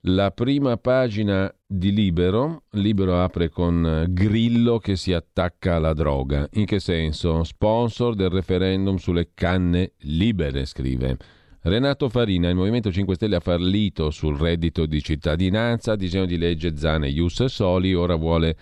[0.01, 2.65] la prima pagina di Libero.
[2.73, 6.47] Libero apre con Grillo che si attacca alla droga.
[6.51, 7.43] In che senso?
[7.43, 11.17] Sponsor del referendum sulle canne libere, scrive.
[11.62, 16.78] Renato Farina, il Movimento 5 Stelle ha fallito sul reddito di cittadinanza, disegno di legge
[16.78, 18.55] Zane Ius Soli, ora vuole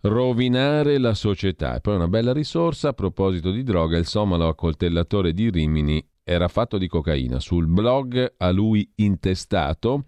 [0.00, 1.76] rovinare la società.
[1.76, 6.48] E poi una bella risorsa a proposito di droga, il somalo accoltellatore di Rimini era
[6.48, 7.38] fatto di cocaina.
[7.38, 10.04] Sul blog a lui intestato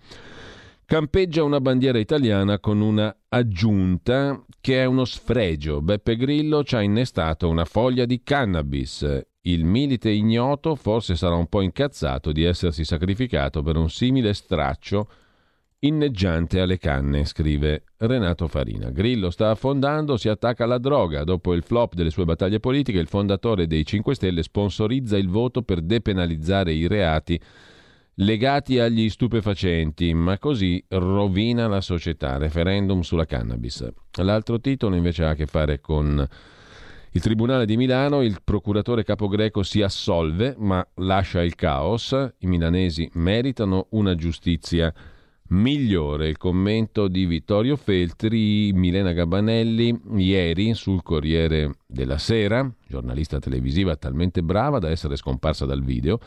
[0.84, 5.82] campeggia una bandiera italiana con una aggiunta che è uno sfregio.
[5.82, 9.26] Beppe Grillo ci ha innestato una foglia di cannabis.
[9.46, 15.08] Il milite ignoto forse sarà un po' incazzato di essersi sacrificato per un simile straccio
[15.80, 18.90] inneggiante alle canne, scrive Renato Farina.
[18.90, 21.22] Grillo sta affondando, si attacca alla droga.
[21.22, 25.62] Dopo il flop delle sue battaglie politiche, il fondatore dei 5 Stelle sponsorizza il voto
[25.62, 27.40] per depenalizzare i reati
[28.14, 32.36] legati agli stupefacenti, ma così rovina la società.
[32.36, 33.88] Referendum sulla cannabis.
[34.14, 36.26] L'altro titolo invece ha a che fare con
[37.16, 42.12] il Tribunale di Milano, il procuratore capogreco si assolve ma lascia il caos.
[42.40, 44.92] I milanesi meritano una giustizia
[45.48, 46.28] migliore.
[46.28, 54.42] Il commento di Vittorio Feltri, Milena Gabanelli, ieri sul Corriere della Sera, giornalista televisiva talmente
[54.42, 56.18] brava da essere scomparsa dal video,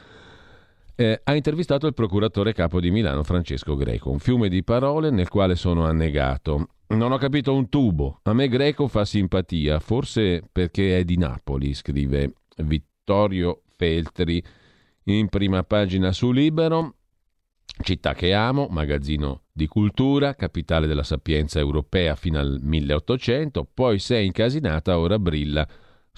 [0.99, 5.29] eh, ha intervistato il procuratore capo di Milano Francesco Greco, un fiume di parole nel
[5.29, 6.67] quale sono annegato.
[6.87, 8.19] Non ho capito un tubo.
[8.23, 14.43] A me Greco fa simpatia, forse perché è di Napoli, scrive Vittorio Feltri
[15.05, 16.95] in prima pagina su Libero.
[17.81, 24.15] Città che amo, magazzino di cultura, capitale della sapienza europea fino al 1800, poi si
[24.15, 25.65] è incasinata, ora brilla,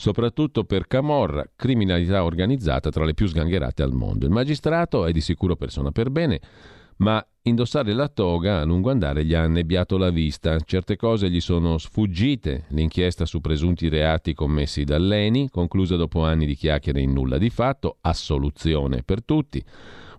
[0.02, 4.26] soprattutto per Camorra, criminalità organizzata tra le più sgangherate al mondo.
[4.26, 6.42] Il magistrato è di sicuro persona per bene,
[6.98, 10.58] ma indossare la toga a lungo andare gli ha annebbiato la vista.
[10.62, 12.66] Certe cose gli sono sfuggite.
[12.70, 17.98] L'inchiesta su presunti reati commessi dall'ENI, conclusa dopo anni di chiacchiere in nulla di fatto,
[18.02, 19.64] assoluzione per tutti.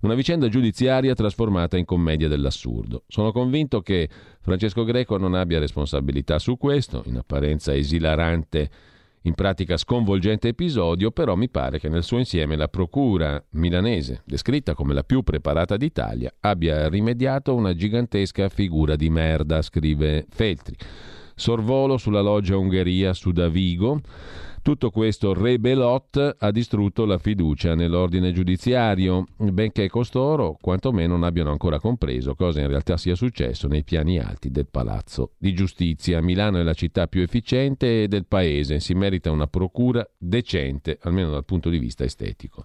[0.02, 3.02] Una vicenda giudiziaria trasformata in commedia dell'assurdo.
[3.08, 4.08] Sono convinto che
[4.40, 8.70] Francesco Greco non abbia responsabilità su questo, in apparenza esilarante
[9.22, 14.74] in pratica sconvolgente episodio, però mi pare che nel suo insieme la procura milanese, descritta
[14.74, 20.76] come la più preparata d'Italia, abbia rimediato una gigantesca figura di merda, scrive Feltri.
[21.34, 24.00] Sorvolo sulla loggia Ungheria su Davigo
[24.62, 31.80] tutto questo rebelot ha distrutto la fiducia nell'ordine giudiziario, benché costoro quantomeno non abbiano ancora
[31.80, 36.22] compreso cosa in realtà sia successo nei piani alti del Palazzo di Giustizia.
[36.22, 41.44] Milano è la città più efficiente del paese, si merita una procura decente, almeno dal
[41.44, 42.64] punto di vista estetico.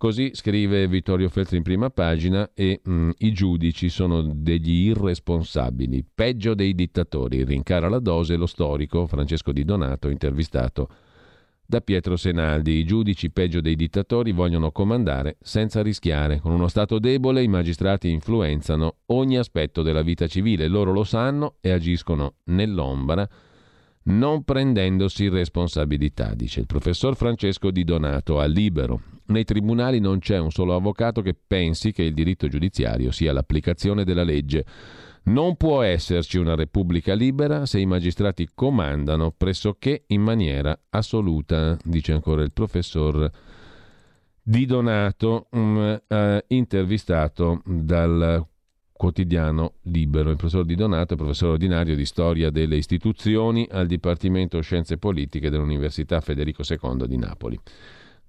[0.00, 6.02] Così scrive Vittorio Feltri in prima pagina e mh, mm, i giudici sono degli irresponsabili,
[6.14, 10.88] peggio dei dittatori, rincara la dose lo storico Francesco Di Donato intervistato
[11.66, 12.78] da Pietro Senaldi.
[12.78, 16.40] I giudici peggio dei dittatori vogliono comandare senza rischiare.
[16.40, 21.56] Con uno Stato debole i magistrati influenzano ogni aspetto della vita civile, loro lo sanno
[21.60, 23.28] e agiscono nell'ombra
[24.02, 29.02] non prendendosi responsabilità, dice il professor Francesco Di Donato a Libero.
[29.30, 34.04] Nei tribunali non c'è un solo avvocato che pensi che il diritto giudiziario sia l'applicazione
[34.04, 34.64] della legge.
[35.22, 42.12] Non può esserci una repubblica libera se i magistrati comandano pressoché in maniera assoluta, dice
[42.12, 43.30] ancora il professor
[44.42, 48.44] Di Donato, eh, intervistato dal
[48.90, 50.30] quotidiano libero.
[50.30, 55.50] Il professor Di Donato è professore ordinario di storia delle istituzioni al Dipartimento Scienze Politiche
[55.50, 57.60] dell'Università Federico II di Napoli.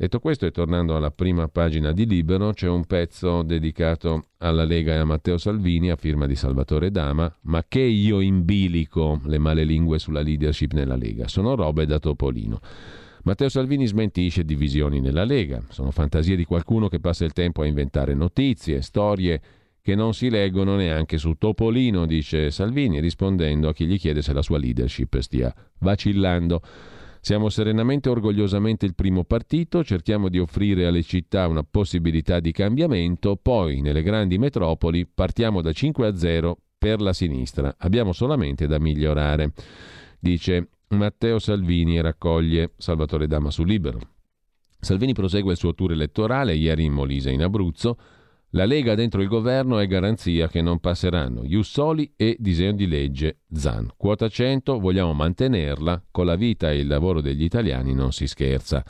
[0.02, 4.94] Detto questo e tornando alla prima pagina di Libero, c'è un pezzo dedicato alla Lega
[4.94, 9.38] e a Matteo Salvini a firma di Salvatore Dama, ma che io in bilico le
[9.38, 12.60] male lingue sulla leadership nella Lega, sono robe da Topolino.
[13.26, 17.68] Matteo Salvini smentisce divisioni nella Lega, sono fantasie di qualcuno che passa il tempo a
[17.68, 19.40] inventare notizie, storie
[19.84, 24.34] che non si leggono neanche su Topolino, dice Salvini, rispondendo a chi gli chiede se
[24.34, 26.60] la sua leadership stia vacillando.
[27.24, 32.52] Siamo serenamente e orgogliosamente il primo partito, cerchiamo di offrire alle città una possibilità di
[32.52, 37.76] cambiamento, poi nelle grandi metropoli partiamo da 5 a 0 per la sinistra.
[37.78, 39.54] Abbiamo solamente da migliorare,
[40.20, 44.00] dice Matteo Salvini e raccoglie Salvatore Dama su Libero.
[44.80, 47.98] Salvini prosegue il suo tour elettorale, ieri in Molise in Abruzzo,
[48.54, 53.40] La Lega dentro il governo è garanzia che non passeranno Jussoli e disegno di legge
[53.50, 53.94] Zan.
[53.96, 58.84] Quota 100 vogliamo mantenerla, con la vita e il lavoro degli italiani non si scherza.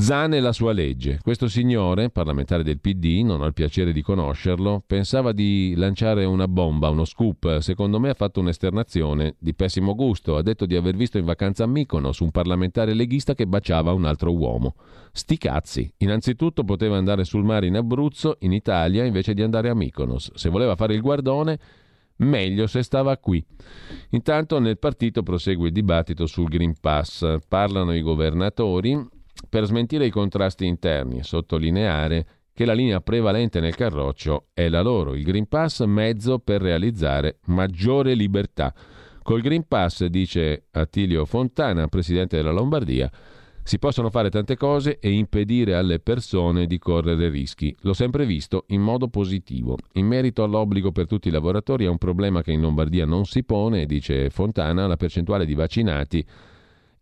[0.00, 1.18] Zan e la sua legge.
[1.20, 6.46] Questo signore, parlamentare del PD, non ho il piacere di conoscerlo, pensava di lanciare una
[6.46, 7.58] bomba, uno scoop.
[7.58, 10.36] Secondo me ha fatto un'esternazione di pessimo gusto.
[10.36, 14.04] Ha detto di aver visto in vacanza a Mykonos un parlamentare leghista che baciava un
[14.04, 14.76] altro uomo.
[15.10, 15.92] Sti cazzi.
[15.98, 20.30] Innanzitutto poteva andare sul mare in Abruzzo, in Italia, invece di andare a Mykonos.
[20.34, 21.58] Se voleva fare il guardone,
[22.18, 23.44] meglio se stava qui.
[24.10, 27.38] Intanto nel partito prosegue il dibattito sul Green Pass.
[27.48, 29.16] Parlano i governatori
[29.48, 34.82] per smentire i contrasti interni e sottolineare che la linea prevalente nel carroccio è la
[34.82, 38.74] loro, il Green Pass mezzo per realizzare maggiore libertà.
[39.22, 43.10] Col Green Pass, dice Attilio Fontana, presidente della Lombardia,
[43.62, 47.76] si possono fare tante cose e impedire alle persone di correre rischi.
[47.82, 49.76] L'ho sempre visto in modo positivo.
[49.92, 53.44] In merito all'obbligo per tutti i lavoratori è un problema che in Lombardia non si
[53.44, 56.26] pone, dice Fontana, la percentuale di vaccinati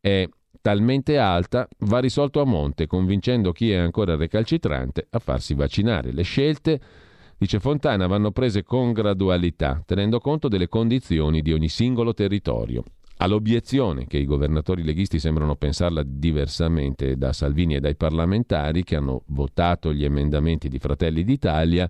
[0.01, 0.29] è
[0.67, 6.11] talmente alta va risolto a monte, convincendo chi è ancora recalcitrante a farsi vaccinare.
[6.11, 6.81] Le scelte,
[7.39, 12.83] dice Fontana, vanno prese con gradualità, tenendo conto delle condizioni di ogni singolo territorio.
[13.19, 19.23] All'obiezione che i governatori leghisti sembrano pensarla diversamente da Salvini e dai parlamentari che hanno
[19.27, 21.89] votato gli emendamenti di Fratelli d'Italia,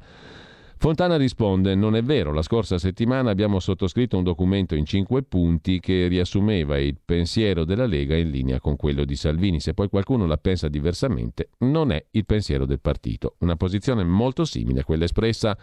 [0.79, 5.81] Fontana risponde: Non è vero, la scorsa settimana abbiamo sottoscritto un documento in cinque punti
[5.81, 9.59] che riassumeva il pensiero della Lega in linea con quello di Salvini.
[9.59, 13.37] Se poi qualcuno la pensa diversamente, non è il pensiero del partito.
[13.39, 15.57] Una posizione molto simile a quella espressa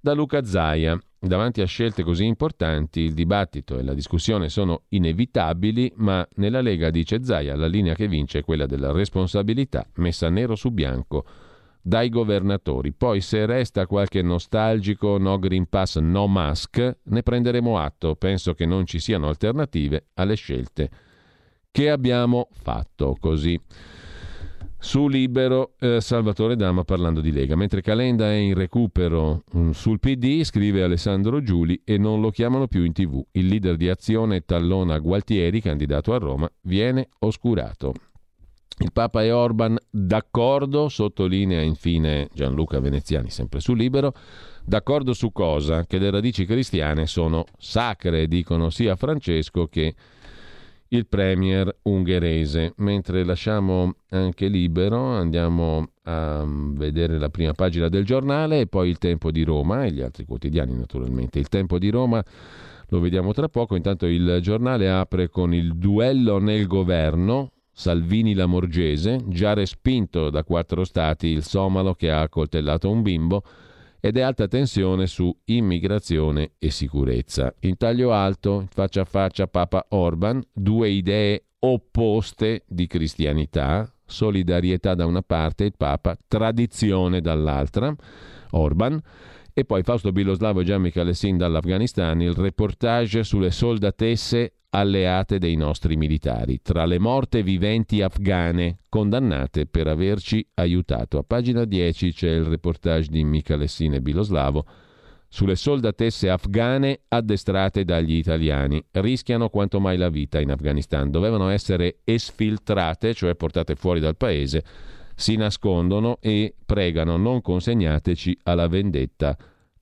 [0.00, 0.98] da Luca Zaia.
[1.20, 6.90] Davanti a scelte così importanti, il dibattito e la discussione sono inevitabili, ma nella Lega,
[6.90, 11.24] dice Zaia, la linea che vince è quella della responsabilità messa nero su bianco
[11.88, 12.92] dai governatori.
[12.92, 18.14] Poi se resta qualche nostalgico no Green Pass, no mask, ne prenderemo atto.
[18.14, 20.90] Penso che non ci siano alternative alle scelte
[21.70, 23.58] che abbiamo fatto così.
[24.80, 29.98] Su Libero, eh, Salvatore Dama parlando di Lega, mentre Calenda è in recupero um, sul
[29.98, 33.24] PD, scrive Alessandro Giuli e non lo chiamano più in tv.
[33.32, 37.94] Il leader di azione Tallona Gualtieri, candidato a Roma, viene oscurato.
[38.80, 44.12] Il Papa e Orban d'accordo, sottolinea infine Gianluca Veneziani, sempre su Libero,
[44.64, 45.84] d'accordo su cosa?
[45.84, 49.94] Che le radici cristiane sono sacre, dicono sia Francesco che
[50.90, 52.74] il premier ungherese.
[52.76, 58.98] Mentre lasciamo anche Libero, andiamo a vedere la prima pagina del giornale e poi il
[58.98, 61.40] Tempo di Roma e gli altri quotidiani naturalmente.
[61.40, 62.24] Il Tempo di Roma
[62.90, 69.22] lo vediamo tra poco, intanto il giornale apre con il duello nel governo, Salvini Lamorgese,
[69.28, 73.44] già respinto da quattro stati il somalo che ha accoltellato un bimbo,
[74.00, 77.54] ed è alta tensione su immigrazione e sicurezza.
[77.60, 85.06] In taglio alto, faccia a faccia Papa Orban, due idee opposte di cristianità, solidarietà da
[85.06, 87.94] una parte, il Papa, tradizione dall'altra,
[88.50, 89.00] Orban,
[89.52, 95.96] e poi Fausto Biloslavo e Gian Michalessin dall'Afghanistan, il reportage sulle soldatesse alleate dei nostri
[95.96, 101.18] militari, tra le morte viventi afghane condannate per averci aiutato.
[101.18, 104.66] A pagina 10 c'è il reportage di Michalessin e Biloslavo
[105.30, 108.82] sulle soldatesse afghane addestrate dagli italiani.
[108.92, 111.10] Rischiano quanto mai la vita in Afghanistan.
[111.10, 114.64] Dovevano essere esfiltrate, cioè portate fuori dal paese,
[115.14, 119.36] si nascondono e pregano non consegnateci alla vendetta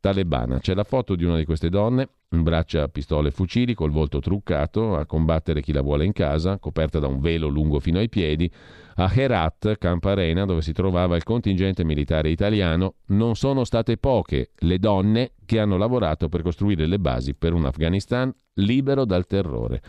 [0.06, 0.60] talebana.
[0.60, 4.96] C'è la foto di una di queste donne Imbraccia pistole e fucili col volto truccato
[4.96, 8.50] a combattere chi la vuole in casa, coperta da un velo lungo fino ai piedi.
[8.96, 14.50] A Herat, Camp Arena, dove si trovava il contingente militare italiano, non sono state poche
[14.58, 19.82] le donne che hanno lavorato per costruire le basi per un Afghanistan libero dal terrore.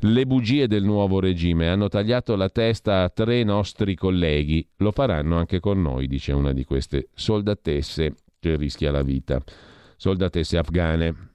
[0.00, 5.36] Le bugie del nuovo regime hanno tagliato la testa a tre nostri colleghi, lo faranno
[5.36, 9.40] anche con noi, dice una di queste soldatesse che rischia la vita.
[9.96, 11.32] Soldatesse afghane.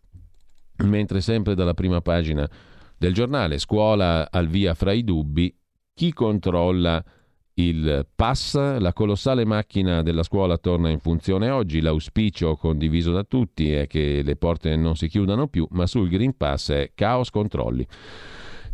[0.84, 2.50] Mentre sempre dalla prima pagina
[2.98, 5.56] del giornale, scuola al via fra i dubbi,
[5.94, 7.04] chi controlla
[7.56, 13.72] il pass, la colossale macchina della scuola torna in funzione oggi, l'auspicio condiviso da tutti
[13.72, 17.86] è che le porte non si chiudano più, ma sul Green Pass è caos controlli.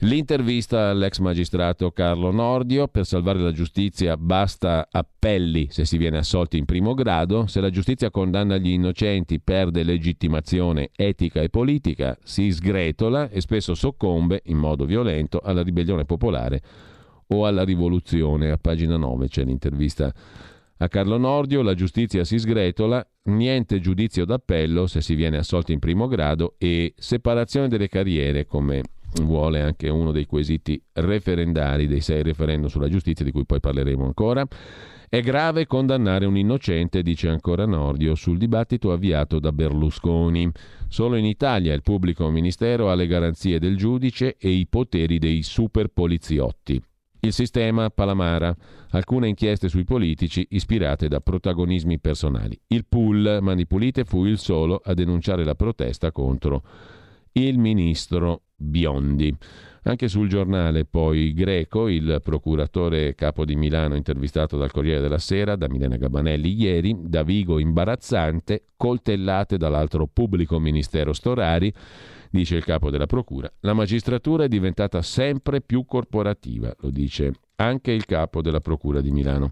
[0.03, 6.57] L'intervista all'ex magistrato Carlo Nordio, per salvare la giustizia basta appelli se si viene assolti
[6.57, 12.49] in primo grado, se la giustizia condanna gli innocenti perde legittimazione etica e politica, si
[12.49, 16.61] sgretola e spesso soccombe in modo violento alla ribellione popolare
[17.27, 18.51] o alla rivoluzione.
[18.51, 20.13] A pagina 9 c'è l'intervista
[20.77, 21.61] A Carlo Nordio.
[21.61, 26.93] La giustizia si sgretola, niente giudizio d'appello se si viene assolti in primo grado e
[26.95, 28.81] separazione delle carriere come
[29.23, 34.05] vuole anche uno dei quesiti referendari dei sei referendum sulla giustizia di cui poi parleremo
[34.05, 34.45] ancora.
[35.11, 40.51] È grave condannare un innocente, dice ancora Nordio, sul dibattito avviato da Berlusconi.
[40.87, 45.41] Solo in Italia il pubblico ministero ha le garanzie del giudice e i poteri dei
[45.41, 46.79] super poliziotti.
[47.21, 48.55] Il sistema Palamara,
[48.91, 52.57] alcune inchieste sui politici ispirate da protagonismi personali.
[52.67, 56.61] Il pool Mani Pulite fu il solo a denunciare la protesta contro
[57.33, 59.35] il ministro Biondi.
[59.83, 65.55] Anche sul giornale poi greco, il procuratore capo di Milano intervistato dal Corriere della Sera
[65.55, 71.73] da Milena Gabanelli ieri, da Vigo imbarazzante, coltellate dall'altro pubblico ministero Storari,
[72.29, 73.49] dice il capo della Procura.
[73.61, 79.11] La magistratura è diventata sempre più corporativa, lo dice anche il capo della Procura di
[79.11, 79.51] Milano.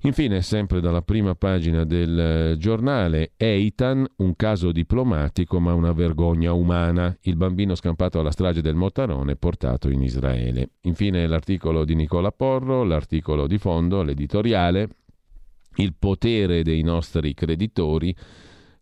[0.00, 6.52] Infine, sempre dalla prima pagina del eh, giornale, Eitan, un caso diplomatico ma una vergogna
[6.52, 10.70] umana, il bambino scampato alla strage del Mottarone portato in Israele.
[10.82, 14.88] Infine l'articolo di Nicola Porro, l'articolo di fondo, l'editoriale,
[15.76, 18.14] il potere dei nostri creditori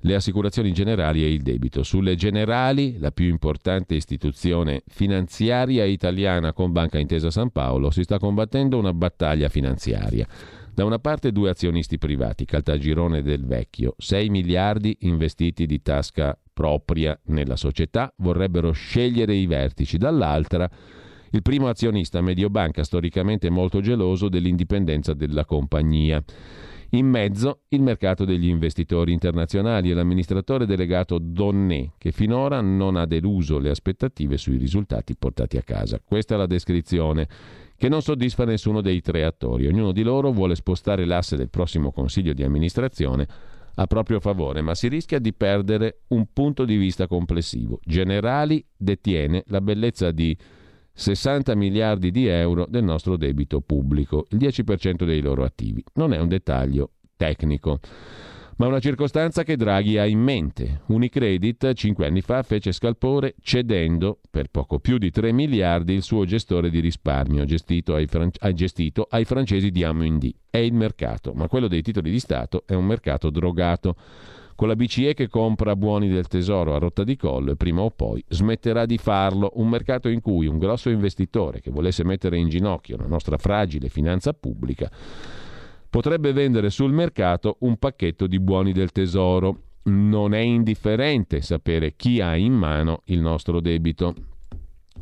[0.04, 1.82] le assicurazioni generali e il debito.
[1.82, 8.18] Sulle generali, la più importante istituzione finanziaria italiana con Banca Intesa San Paolo, si sta
[8.18, 10.26] combattendo una battaglia finanziaria.
[10.74, 17.16] Da una parte due azionisti privati, Caltagirone del Vecchio, 6 miliardi investiti di tasca propria
[17.26, 19.98] nella società, vorrebbero scegliere i vertici.
[19.98, 20.68] Dall'altra
[21.30, 26.20] il primo azionista Mediobanca, storicamente molto geloso dell'indipendenza della compagnia.
[26.90, 33.06] In mezzo il mercato degli investitori internazionali e l'amministratore delegato Donné, che finora non ha
[33.06, 36.00] deluso le aspettative sui risultati portati a casa.
[36.04, 37.28] Questa è la descrizione
[37.76, 39.66] che non soddisfa nessuno dei tre attori.
[39.66, 43.26] Ognuno di loro vuole spostare l'asse del prossimo consiglio di amministrazione
[43.76, 47.80] a proprio favore, ma si rischia di perdere un punto di vista complessivo.
[47.82, 50.36] Generali detiene la bellezza di
[50.92, 55.82] 60 miliardi di euro del nostro debito pubblico, il 10% dei loro attivi.
[55.94, 57.80] Non è un dettaglio tecnico,
[58.56, 60.82] ma una circostanza che Draghi ha in mente.
[60.86, 66.24] Unicredit cinque anni fa fece scalpore cedendo per poco più di 3 miliardi il suo
[66.24, 70.34] gestore di risparmio gestito ai, fran- gestito ai francesi di Amundi.
[70.48, 73.96] È il mercato, ma quello dei titoli di Stato è un mercato drogato
[74.54, 77.90] con la BCE che compra buoni del tesoro a rotta di collo e prima o
[77.90, 79.50] poi smetterà di farlo.
[79.54, 83.88] Un mercato in cui un grosso investitore che volesse mettere in ginocchio la nostra fragile
[83.88, 84.88] finanza pubblica
[85.94, 89.60] potrebbe vendere sul mercato un pacchetto di buoni del tesoro.
[89.84, 94.12] Non è indifferente sapere chi ha in mano il nostro debito.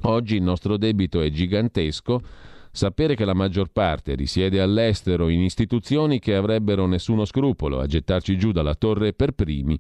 [0.03, 2.21] Oggi il nostro debito è gigantesco
[2.75, 8.37] Sapere che la maggior parte risiede all'estero in istituzioni che avrebbero nessuno scrupolo a gettarci
[8.37, 9.79] giù dalla torre per primi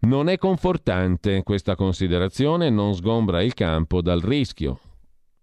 [0.00, 4.78] non è confortante questa considerazione, non sgombra il campo dal rischio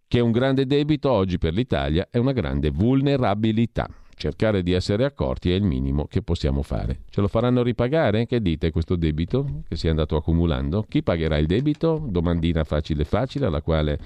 [0.07, 3.87] che un grande debito oggi per l'Italia è una grande vulnerabilità.
[4.17, 7.01] Cercare di essere accorti è il minimo che possiamo fare.
[7.09, 8.25] Ce lo faranno ripagare?
[8.25, 10.85] Che dite questo debito che si è andato accumulando?
[10.87, 12.01] Chi pagherà il debito?
[12.07, 13.99] Domandina facile facile alla quale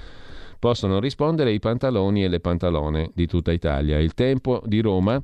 [0.58, 4.00] possono rispondere i pantaloni e le pantalone di tutta Italia.
[4.00, 5.22] Il tempo di Roma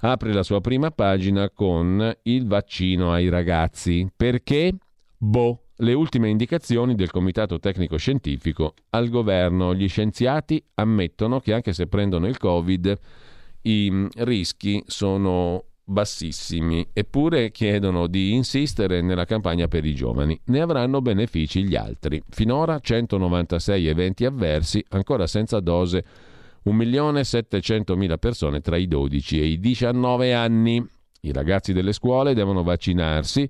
[0.00, 4.10] apre la sua prima pagina con il vaccino ai ragazzi.
[4.14, 4.74] Perché?
[5.16, 5.64] Boh.
[5.76, 9.74] Le ultime indicazioni del Comitato Tecnico Scientifico al governo.
[9.74, 12.98] Gli scienziati ammettono che anche se prendono il Covid
[13.62, 20.38] i rischi sono bassissimi, eppure chiedono di insistere nella campagna per i giovani.
[20.46, 22.22] Ne avranno benefici gli altri.
[22.30, 26.04] Finora 196 eventi avversi, ancora senza dose
[26.64, 30.86] 1.700.000 persone tra i 12 e i 19 anni.
[31.22, 33.48] I ragazzi delle scuole devono vaccinarsi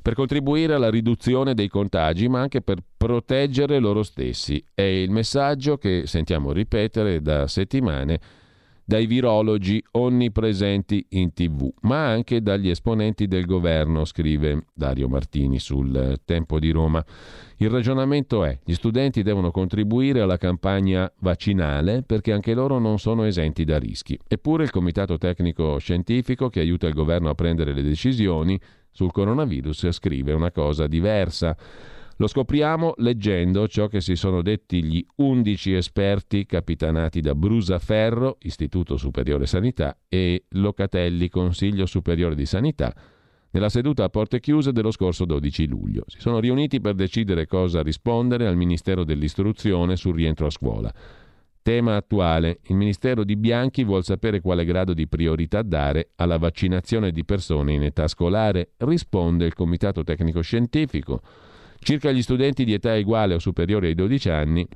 [0.00, 4.62] per contribuire alla riduzione dei contagi, ma anche per proteggere loro stessi.
[4.72, 8.20] È il messaggio che sentiamo ripetere da settimane
[8.88, 16.18] dai virologi onnipresenti in tv, ma anche dagli esponenti del governo, scrive Dario Martini sul
[16.24, 17.04] Tempo di Roma.
[17.58, 23.24] Il ragionamento è gli studenti devono contribuire alla campagna vaccinale perché anche loro non sono
[23.24, 24.18] esenti da rischi.
[24.26, 28.58] Eppure il Comitato Tecnico Scientifico che aiuta il governo a prendere le decisioni
[28.90, 31.54] sul coronavirus scrive una cosa diversa.
[32.20, 38.96] Lo scopriamo leggendo ciò che si sono detti gli undici esperti capitanati da Brusaferro, Istituto
[38.96, 42.92] Superiore Sanità, e Locatelli, Consiglio Superiore di Sanità,
[43.50, 46.02] nella seduta a porte chiuse dello scorso 12 luglio.
[46.08, 50.92] Si sono riuniti per decidere cosa rispondere al Ministero dell'Istruzione sul rientro a scuola.
[51.62, 52.58] Tema attuale.
[52.64, 57.74] Il Ministero di Bianchi vuol sapere quale grado di priorità dare alla vaccinazione di persone
[57.74, 61.20] in età scolare, risponde il Comitato Tecnico Scientifico.
[61.78, 64.66] Circa gli studenti di età uguale o superiore ai 12 anni,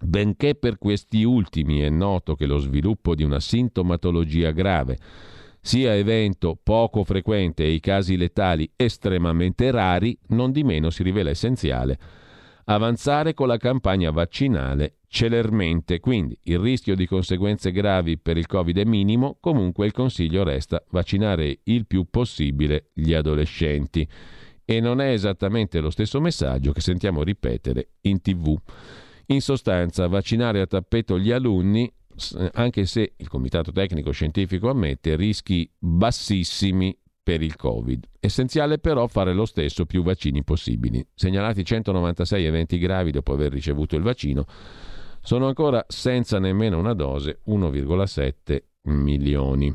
[0.00, 4.98] benché per questi ultimi è noto che lo sviluppo di una sintomatologia grave
[5.60, 11.30] sia evento poco frequente e i casi letali estremamente rari, non di meno si rivela
[11.30, 11.98] essenziale
[12.64, 18.78] avanzare con la campagna vaccinale celermente, quindi il rischio di conseguenze gravi per il Covid
[18.78, 24.08] è minimo, comunque il consiglio resta vaccinare il più possibile gli adolescenti.
[24.64, 28.56] E non è esattamente lo stesso messaggio che sentiamo ripetere in tv.
[29.26, 31.90] In sostanza, vaccinare a tappeto gli alunni,
[32.52, 38.04] anche se il Comitato Tecnico Scientifico ammette rischi bassissimi per il Covid.
[38.20, 41.06] Essenziale però fare lo stesso più vaccini possibili.
[41.14, 44.44] Segnalati 196 eventi gravi dopo aver ricevuto il vaccino,
[45.20, 49.74] sono ancora senza nemmeno una dose 1,7 milioni.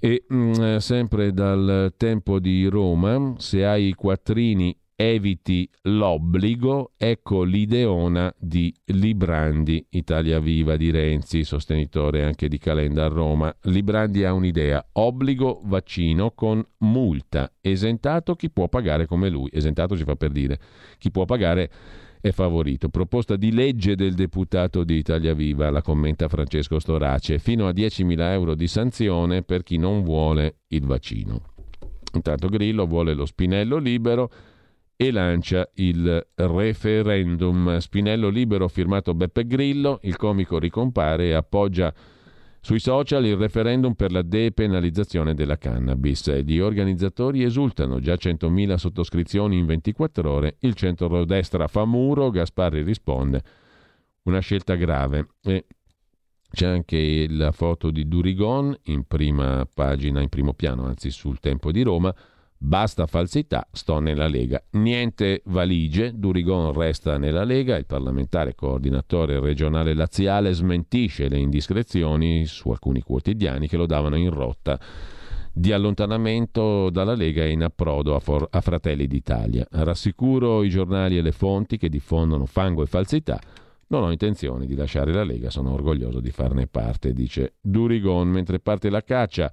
[0.00, 7.44] E mh, mm, sempre dal tempo di Roma, se hai i quattrini eviti l'obbligo, ecco
[7.44, 13.54] l'ideona di Librandi, Italia Viva di Renzi, sostenitore anche di Calenda a Roma.
[13.62, 20.02] Librandi ha un'idea, obbligo vaccino con multa, esentato chi può pagare come lui, esentato si
[20.02, 20.58] fa per dire,
[20.98, 21.70] chi può pagare
[22.20, 22.88] è favorito.
[22.88, 28.20] Proposta di legge del deputato di Italia Viva, la commenta Francesco Storace, fino a 10.000
[28.32, 31.40] euro di sanzione per chi non vuole il vaccino.
[32.14, 34.30] Intanto Grillo vuole lo spinello libero
[34.96, 37.78] e lancia il referendum.
[37.78, 41.94] Spinello libero firmato Beppe Grillo, il comico ricompare e appoggia
[42.60, 46.42] sui social il referendum per la depenalizzazione della cannabis.
[46.42, 53.42] Gli organizzatori esultano, già 100.000 sottoscrizioni in 24 ore, il centro-destra fa muro, Gasparri risponde,
[54.24, 55.28] una scelta grave.
[55.42, 55.66] E
[56.50, 61.70] c'è anche la foto di Durigon in prima pagina, in primo piano, anzi sul tempo
[61.70, 62.14] di Roma,
[62.60, 64.60] Basta falsità, sto nella Lega.
[64.72, 72.70] Niente valigie, Durigon resta nella Lega, il parlamentare coordinatore regionale laziale smentisce le indiscrezioni su
[72.70, 74.78] alcuni quotidiani che lo davano in rotta
[75.52, 79.64] di allontanamento dalla Lega e in approdo a, For- a Fratelli d'Italia.
[79.70, 83.38] Rassicuro i giornali e le fonti che diffondono fango e falsità.
[83.86, 88.58] Non ho intenzione di lasciare la Lega, sono orgoglioso di farne parte, dice Durigon, mentre
[88.58, 89.50] parte la caccia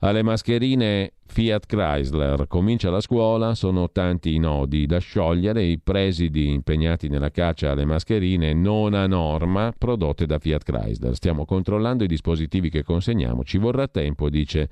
[0.00, 6.52] alle mascherine Fiat Chrysler comincia la scuola, sono tanti i nodi da sciogliere, i presidi
[6.52, 11.14] impegnati nella caccia alle mascherine non a norma prodotte da Fiat Chrysler.
[11.14, 14.68] Stiamo controllando i dispositivi che consegniamo, ci vorrà tempo, dice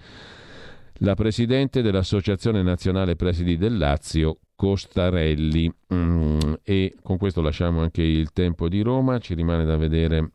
[0.99, 5.73] la presidente dell'Associazione Nazionale Presidi del Lazio, Costarelli.
[5.93, 10.31] Mm, e con questo lasciamo anche il tempo di Roma, ci rimane da vedere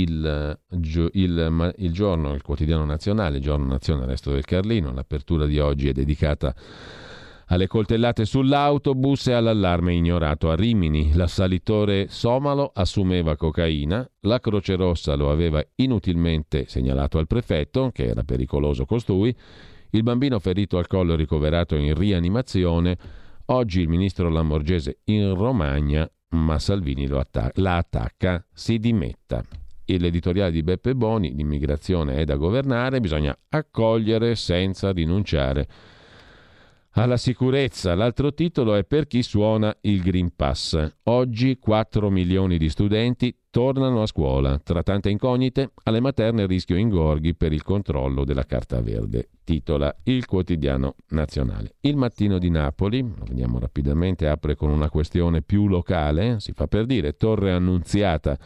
[0.00, 0.58] il,
[1.12, 4.92] il, il, giorno, il quotidiano nazionale, il giorno nazione, resto del Carlino.
[4.92, 6.54] L'apertura di oggi è dedicata
[7.46, 11.12] alle coltellate sull'autobus e all'allarme ignorato a Rimini.
[11.14, 18.22] L'assalitore somalo assumeva cocaina, la Croce Rossa lo aveva inutilmente segnalato al prefetto, che era
[18.22, 19.36] pericoloso costui,
[19.90, 22.96] il bambino ferito al collo ricoverato in rianimazione,
[23.46, 29.44] oggi il ministro Lamorgese in Romagna, ma Salvini attac- la attacca, si dimetta
[29.86, 35.66] l'editoriale di Beppe Boni, l'immigrazione è da governare, bisogna accogliere senza rinunciare
[36.92, 37.94] alla sicurezza.
[37.94, 40.94] L'altro titolo è Per chi suona il Green Pass.
[41.04, 44.58] Oggi 4 milioni di studenti tornano a scuola.
[44.58, 49.28] Tra tante incognite, alle materne rischio ingorghi per il controllo della carta verde.
[49.44, 51.74] Titola il quotidiano nazionale.
[51.80, 56.66] Il mattino di Napoli, lo vediamo rapidamente, apre con una questione più locale, si fa
[56.66, 58.38] per dire, Torre Annunziata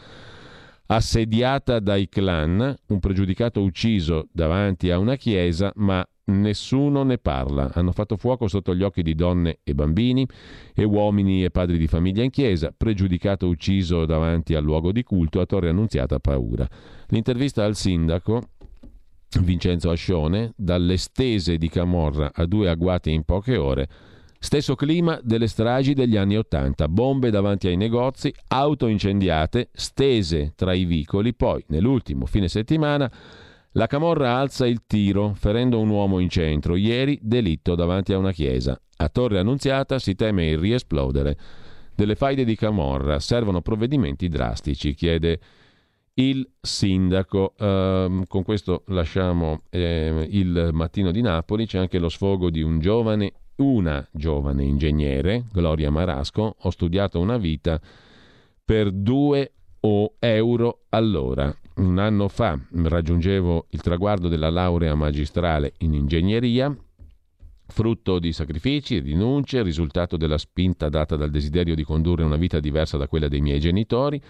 [0.87, 7.71] assediata dai clan, un pregiudicato ucciso davanti a una chiesa, ma nessuno ne parla.
[7.73, 10.27] Hanno fatto fuoco sotto gli occhi di donne e bambini
[10.73, 15.39] e uomini e padri di famiglia in chiesa, pregiudicato ucciso davanti al luogo di culto,
[15.39, 16.67] a Torre Annunziata paura.
[17.07, 18.49] L'intervista al sindaco
[19.41, 23.87] Vincenzo Ascione, dalle stese di Camorra a due agguati in poche ore,
[24.39, 30.73] Stesso clima delle stragi degli anni Ottanta, bombe davanti ai negozi, auto incendiate, stese tra
[30.73, 33.11] i vicoli, poi nell'ultimo fine settimana
[33.71, 38.31] la Camorra alza il tiro ferendo un uomo in centro, ieri delitto davanti a una
[38.31, 38.79] chiesa.
[38.97, 41.37] A Torre Annunziata si teme il riesplodere
[41.95, 45.39] delle faide di Camorra, servono provvedimenti drastici, chiede
[46.15, 47.53] il sindaco.
[47.57, 52.79] Uh, con questo lasciamo eh, il mattino di Napoli, c'è anche lo sfogo di un
[52.79, 57.79] giovane una giovane ingegnere, Gloria Marasco, ho studiato una vita
[58.63, 61.55] per due o euro all'ora.
[61.75, 66.75] Un anno fa raggiungevo il traguardo della laurea magistrale in ingegneria,
[67.67, 72.97] frutto di sacrifici, rinunce, risultato della spinta data dal desiderio di condurre una vita diversa
[72.97, 74.21] da quella dei miei genitori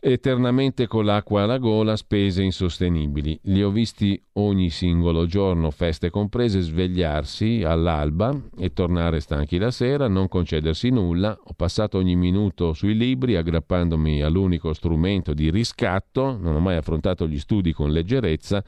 [0.00, 3.38] eternamente con l'acqua alla gola, spese insostenibili.
[3.44, 10.08] Li ho visti ogni singolo giorno, feste comprese, svegliarsi all'alba e tornare stanchi la sera,
[10.08, 11.38] non concedersi nulla.
[11.42, 17.26] Ho passato ogni minuto sui libri, aggrappandomi all'unico strumento di riscatto, non ho mai affrontato
[17.26, 18.62] gli studi con leggerezza.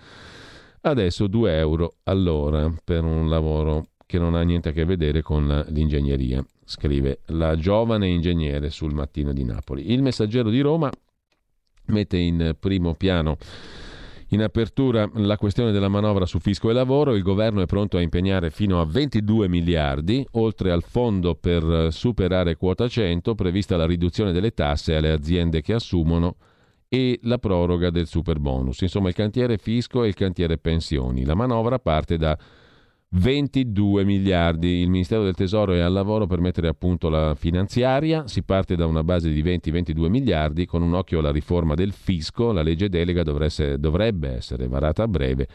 [0.83, 5.65] Adesso 2 euro all'ora per un lavoro che non ha niente a che vedere con
[5.69, 9.93] l'ingegneria, scrive la giovane ingegnere sul mattino di Napoli.
[9.93, 10.91] Il messaggero di Roma
[11.91, 13.37] mette in primo piano
[14.33, 18.01] in apertura la questione della manovra su fisco e lavoro, il governo è pronto a
[18.01, 24.31] impegnare fino a 22 miliardi, oltre al fondo per superare quota 100, prevista la riduzione
[24.33, 26.37] delle tasse alle aziende che assumono
[26.89, 28.81] e la proroga del super bonus.
[28.83, 31.25] Insomma, il cantiere fisco e il cantiere pensioni.
[31.25, 32.39] La manovra parte da
[33.13, 34.81] 22 miliardi.
[34.81, 38.29] Il Ministero del Tesoro è al lavoro per mettere a punto la finanziaria.
[38.29, 42.53] Si parte da una base di 20-22 miliardi con un occhio alla riforma del fisco.
[42.53, 45.49] La legge delega essere, dovrebbe essere varata a breve.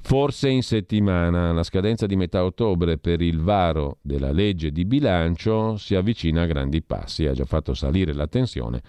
[0.00, 5.76] Forse in settimana la scadenza di metà ottobre per il varo della legge di bilancio
[5.76, 8.80] si avvicina a grandi passi, ha già fatto salire la tensione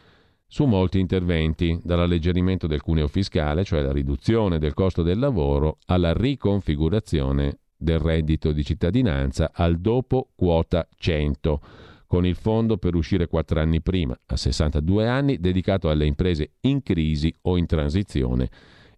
[0.47, 6.13] su molti interventi, dall'alleggerimento del cuneo fiscale, cioè la riduzione del costo del lavoro, alla
[6.13, 11.61] riconfigurazione del reddito di cittadinanza al dopo quota 100,
[12.05, 16.83] con il fondo per uscire quattro anni prima, a 62 anni, dedicato alle imprese in
[16.83, 18.49] crisi o in transizione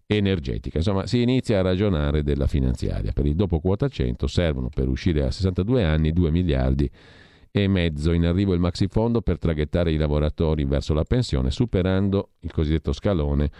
[0.06, 0.78] energetica.
[0.78, 3.12] Insomma, si inizia a ragionare della finanziaria.
[3.12, 6.90] Per il dopo quota 100 servono per uscire a 62 anni 2 miliardi
[7.50, 8.12] e mezzo.
[8.12, 13.50] In arrivo il maxifondo per traghettare i lavoratori verso la pensione, superando il cosiddetto scalone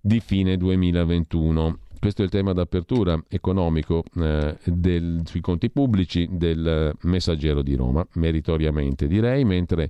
[0.00, 1.78] di fine 2021.
[2.04, 8.06] Questo è il tema d'apertura economico eh, del, sui conti pubblici del Messaggero di Roma,
[8.16, 9.88] meritoriamente direi, mentre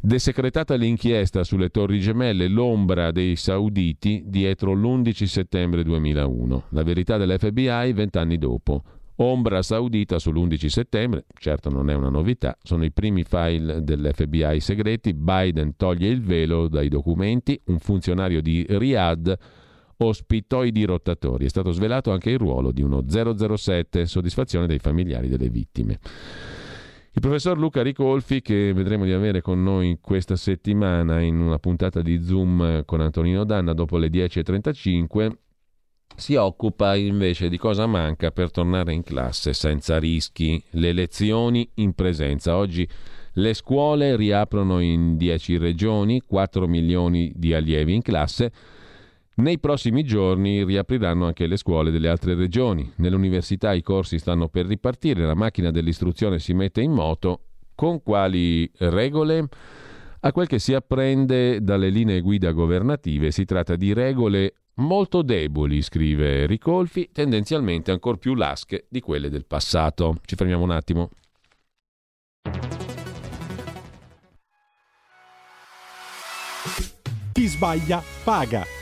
[0.00, 6.64] desecretata l'inchiesta sulle Torri Gemelle, l'ombra dei sauditi dietro l'11 settembre 2001.
[6.70, 8.82] La verità dell'FBI vent'anni dopo.
[9.14, 15.14] Ombra saudita sull'11 settembre, certo non è una novità, sono i primi file dell'FBI segreti,
[15.14, 19.60] Biden toglie il velo dai documenti, un funzionario di Riyadh
[19.98, 21.46] ospitò i dirottatori.
[21.46, 25.98] È stato svelato anche il ruolo di uno 007, soddisfazione dei familiari delle vittime.
[27.14, 32.00] Il professor Luca Ricolfi, che vedremo di avere con noi questa settimana in una puntata
[32.00, 35.30] di Zoom con Antonino Danna dopo le 10.35,
[36.16, 41.92] si occupa invece di cosa manca per tornare in classe senza rischi, le lezioni in
[41.94, 42.56] presenza.
[42.56, 42.88] Oggi
[43.34, 48.52] le scuole riaprono in 10 regioni, 4 milioni di allievi in classe,
[49.42, 52.90] nei prossimi giorni riapriranno anche le scuole delle altre regioni.
[52.96, 57.40] Nelle università i corsi stanno per ripartire, la macchina dell'istruzione si mette in moto.
[57.74, 59.48] Con quali regole?
[60.20, 65.82] A quel che si apprende dalle linee guida governative si tratta di regole molto deboli,
[65.82, 70.18] scrive Ricolfi, tendenzialmente ancora più lasche di quelle del passato.
[70.24, 71.10] Ci fermiamo un attimo.
[77.32, 78.81] Chi sbaglia paga.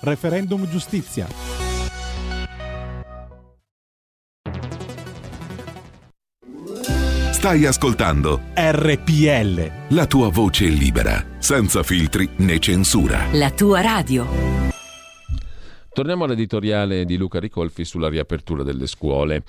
[0.00, 1.26] Referendum giustizia.
[7.38, 9.94] Stai ascoltando RPL.
[9.94, 13.26] La tua voce libera, senza filtri né censura.
[13.32, 14.26] La tua radio.
[15.92, 19.42] Torniamo all'editoriale di Luca Ricolfi sulla riapertura delle scuole.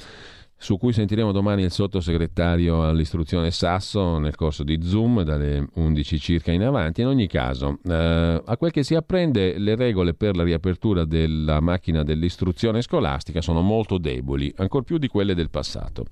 [0.61, 6.51] Su cui sentiremo domani il sottosegretario all'istruzione Sasso nel corso di Zoom dalle 11 circa
[6.51, 6.99] in avanti.
[6.99, 11.61] In ogni caso, eh, a quel che si apprende, le regole per la riapertura della
[11.61, 16.03] macchina dell'istruzione scolastica sono molto deboli, ancor più di quelle del passato.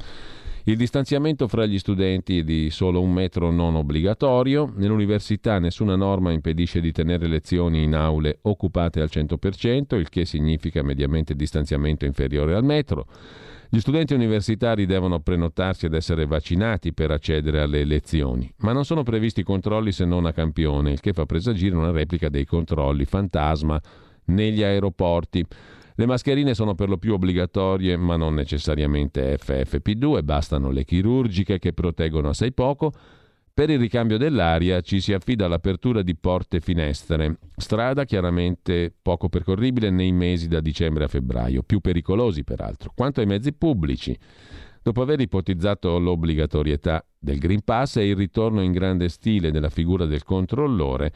[0.64, 4.72] Il distanziamento fra gli studenti è di solo un metro non obbligatorio.
[4.76, 10.84] Nell'università nessuna norma impedisce di tenere lezioni in aule occupate al 100%, il che significa
[10.84, 13.08] mediamente distanziamento inferiore al metro.
[13.70, 19.04] Gli studenti universitari devono prenotarsi ed essere vaccinati per accedere alle lezioni, ma non sono
[19.04, 23.80] previsti controlli se non a campione, il che fa presagire una replica dei controlli fantasma
[24.26, 25.46] negli aeroporti.
[25.96, 31.74] Le mascherine sono per lo più obbligatorie, ma non necessariamente FFP2, bastano le chirurgiche che
[31.74, 32.94] proteggono assai poco
[33.58, 39.30] per il ricambio dell'aria ci si affida all'apertura di porte e finestre, strada chiaramente poco
[39.30, 42.92] percorribile nei mesi da dicembre a febbraio, più pericolosi peraltro.
[42.94, 44.16] Quanto ai mezzi pubblici,
[44.84, 50.06] dopo aver ipotizzato l'obbligatorietà del Green Pass e il ritorno in grande stile della figura
[50.06, 51.12] del controllore,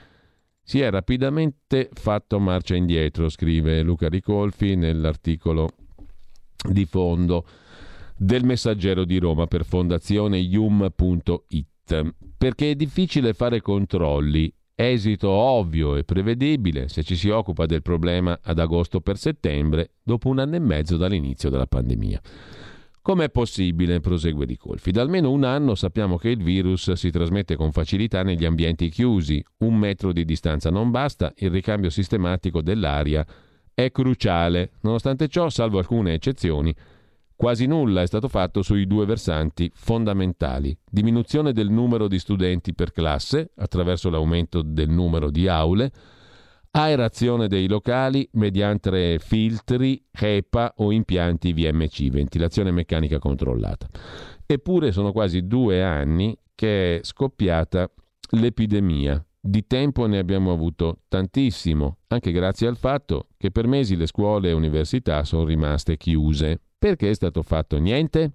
[0.63, 5.69] si è rapidamente fatto marcia indietro, scrive Luca Ricolfi nell'articolo
[6.67, 7.45] di fondo
[8.17, 11.69] del Messaggero di Roma per fondazione yum.it
[12.37, 14.53] perché è difficile fare controlli.
[14.73, 20.27] Esito ovvio e prevedibile se ci si occupa del problema ad agosto per settembre, dopo
[20.29, 22.19] un anno e mezzo dall'inizio della pandemia.
[23.03, 23.99] Com'è possibile?
[23.99, 24.91] prosegue Di Colfi.
[24.91, 29.43] Da almeno un anno sappiamo che il virus si trasmette con facilità negli ambienti chiusi.
[29.59, 33.25] Un metro di distanza non basta, il ricambio sistematico dell'aria
[33.73, 34.73] è cruciale.
[34.81, 36.73] Nonostante ciò, salvo alcune eccezioni,
[37.41, 40.77] Quasi nulla è stato fatto sui due versanti fondamentali.
[40.87, 45.91] Diminuzione del numero di studenti per classe attraverso l'aumento del numero di aule,
[46.69, 53.87] aerazione dei locali mediante filtri, HEPA o impianti VMC, ventilazione meccanica controllata.
[54.45, 57.89] Eppure sono quasi due anni che è scoppiata
[58.33, 59.25] l'epidemia.
[59.39, 64.49] Di tempo ne abbiamo avuto tantissimo, anche grazie al fatto che per mesi le scuole
[64.49, 66.59] e università sono rimaste chiuse.
[66.81, 68.31] Perché è stato fatto niente?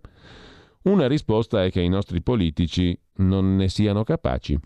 [0.83, 4.57] Una risposta è che i nostri politici non ne siano capaci.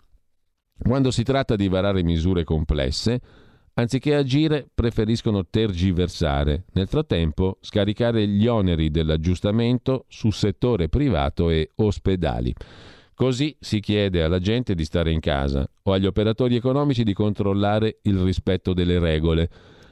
[0.77, 3.19] Quando si tratta di varare misure complesse,
[3.73, 12.53] anziché agire preferiscono tergiversare, nel frattempo scaricare gli oneri dell'aggiustamento su settore privato e ospedali.
[13.15, 17.97] Così si chiede alla gente di stare in casa o agli operatori economici di controllare
[18.03, 19.49] il rispetto delle regole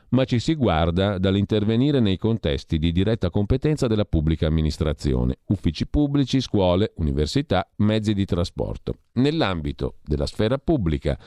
[0.09, 6.41] ma ci si guarda dall'intervenire nei contesti di diretta competenza della pubblica amministrazione, uffici pubblici,
[6.41, 8.95] scuole, università, mezzi di trasporto.
[9.13, 11.17] Nell'ambito della sfera pubblica,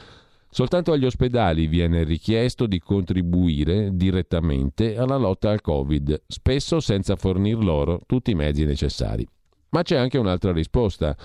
[0.51, 7.59] soltanto agli ospedali viene richiesto di contribuire direttamente alla lotta al Covid, spesso senza fornir
[7.59, 9.27] loro tutti i mezzi necessari.
[9.71, 11.17] Ma c'è anche un'altra risposta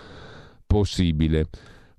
[0.65, 1.47] possibile.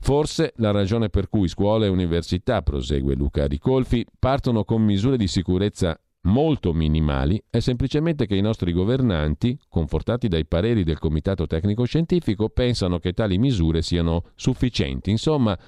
[0.01, 5.27] Forse la ragione per cui scuole e università, prosegue Luca Ricolfi, partono con misure di
[5.27, 11.85] sicurezza molto minimali è semplicemente che i nostri governanti, confortati dai pareri del Comitato Tecnico
[11.85, 15.11] Scientifico, pensano che tali misure siano sufficienti.
[15.11, 15.59] Insomma,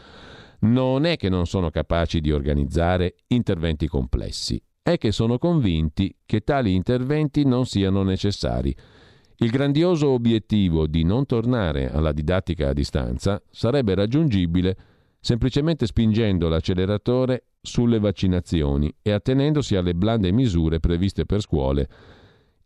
[0.61, 6.41] non è che non sono capaci di organizzare interventi complessi, è che sono convinti che
[6.41, 8.75] tali interventi non siano necessari
[9.43, 14.77] il grandioso obiettivo di non tornare alla didattica a distanza sarebbe raggiungibile
[15.19, 21.89] semplicemente spingendo l'acceleratore sulle vaccinazioni e attenendosi alle blande misure previste per scuole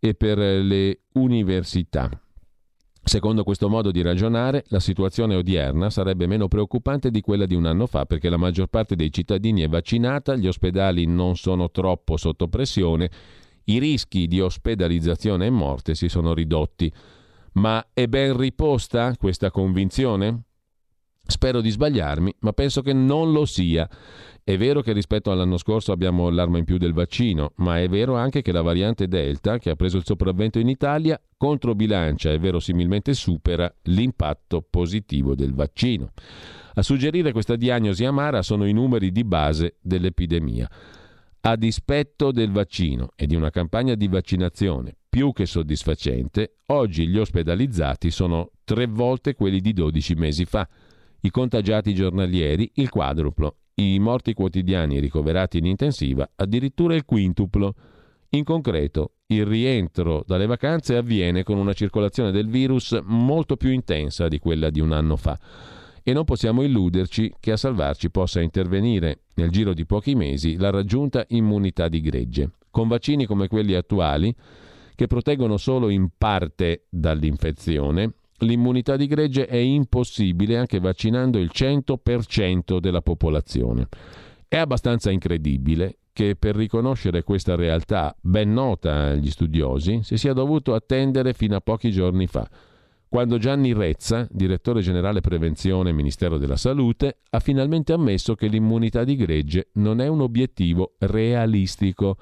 [0.01, 2.11] e per le università.
[3.07, 7.67] Secondo questo modo di ragionare, la situazione odierna sarebbe meno preoccupante di quella di un
[7.67, 12.17] anno fa perché la maggior parte dei cittadini è vaccinata, gli ospedali non sono troppo
[12.17, 13.11] sotto pressione
[13.65, 16.93] i rischi di ospedalizzazione e morte si sono ridotti.
[17.53, 20.43] Ma è ben riposta questa convinzione?
[21.27, 23.89] Spero di sbagliarmi, ma penso che non lo sia.
[24.43, 28.15] È vero che rispetto all'anno scorso abbiamo l'arma in più del vaccino, ma è vero
[28.15, 33.15] anche che la variante Delta, che ha preso il sopravvento in Italia, controbilancia e verosimilmente
[33.15, 36.11] supera l'impatto positivo del vaccino.
[36.75, 40.69] A suggerire questa diagnosi amara sono i numeri di base dell'epidemia.
[41.47, 47.19] A dispetto del vaccino e di una campagna di vaccinazione più che soddisfacente, oggi gli
[47.19, 50.67] ospedalizzati sono tre volte quelli di 12 mesi fa,
[51.21, 57.75] i contagiati giornalieri il quadruplo, i morti quotidiani ricoverati in intensiva addirittura il quintuplo.
[58.31, 64.29] In concreto, il rientro dalle vacanze avviene con una circolazione del virus molto più intensa
[64.29, 65.39] di quella di un anno fa
[66.07, 70.71] e non possiamo illuderci che a salvarci possa intervenire nel giro di pochi mesi la
[70.71, 72.51] raggiunta immunità di gregge.
[72.71, 74.33] Con vaccini come quelli attuali,
[74.95, 82.79] che proteggono solo in parte dall'infezione, l'immunità di gregge è impossibile anche vaccinando il 100%
[82.79, 83.89] della popolazione.
[84.47, 90.75] È abbastanza incredibile che per riconoscere questa realtà ben nota agli studiosi si sia dovuto
[90.75, 92.49] attendere fino a pochi giorni fa,
[93.15, 99.15] quando Gianni Rezza, direttore generale prevenzione Ministero della Salute, ha finalmente ammesso che l'immunità di
[99.15, 102.17] gregge non è un obiettivo realistico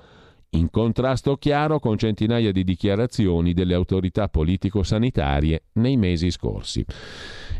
[0.51, 6.85] in contrasto chiaro con centinaia di dichiarazioni delle autorità politico-sanitarie nei mesi scorsi.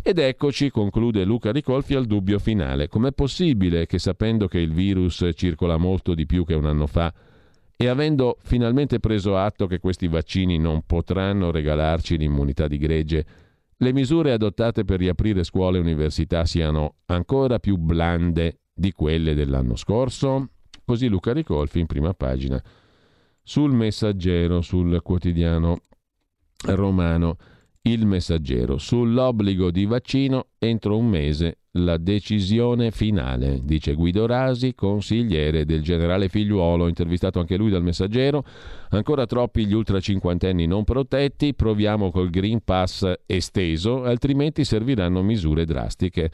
[0.03, 2.89] Ed eccoci, conclude Luca Ricolfi, al dubbio finale.
[2.89, 7.11] Com'è possibile che sapendo che il virus circola molto di più che un anno fa
[7.83, 13.27] e avendo finalmente preso atto che questi vaccini non potranno regalarci l'immunità di gregge,
[13.77, 19.75] le misure adottate per riaprire scuole e università siano ancora più blande di quelle dell'anno
[19.75, 20.51] scorso?
[20.85, 22.63] Così Luca Ricolfi in prima pagina
[23.43, 25.79] sul messaggero, sul quotidiano
[26.67, 27.37] romano
[27.85, 35.65] Il Messaggero, sull'obbligo di vaccino entro un mese la decisione finale, dice Guido Rasi, consigliere
[35.65, 38.45] del generale Figliuolo, intervistato anche lui dal Messaggero.
[38.91, 45.65] Ancora troppi gli ultra cinquantenni non protetti, proviamo col Green Pass esteso, altrimenti serviranno misure
[45.65, 46.31] drastiche.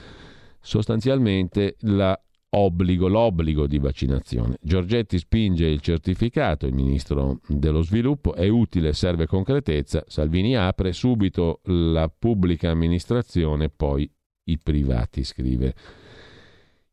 [0.61, 2.21] Sostanzialmente la
[2.51, 4.57] obbligo, l'obbligo di vaccinazione.
[4.61, 11.61] Giorgetti spinge il certificato, il ministro dello sviluppo, è utile, serve concretezza, Salvini apre subito
[11.65, 14.11] la pubblica amministrazione, poi
[14.45, 15.75] i privati, scrive.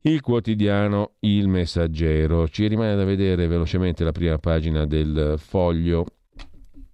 [0.02, 2.48] Il quotidiano Il Messaggero.
[2.48, 6.06] Ci rimane da vedere velocemente la prima pagina del foglio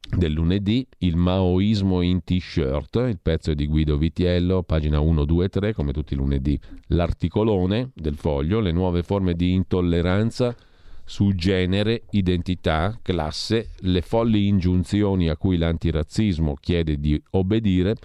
[0.09, 5.73] del lunedì, il maoismo in t-shirt, il pezzo di Guido Vitiello, pagina 1, 2, 3,
[5.73, 10.55] come tutti i lunedì, l'articolone del foglio, le nuove forme di intolleranza
[11.03, 17.95] su genere, identità, classe, le folli ingiunzioni a cui l'antirazzismo chiede di obbedire,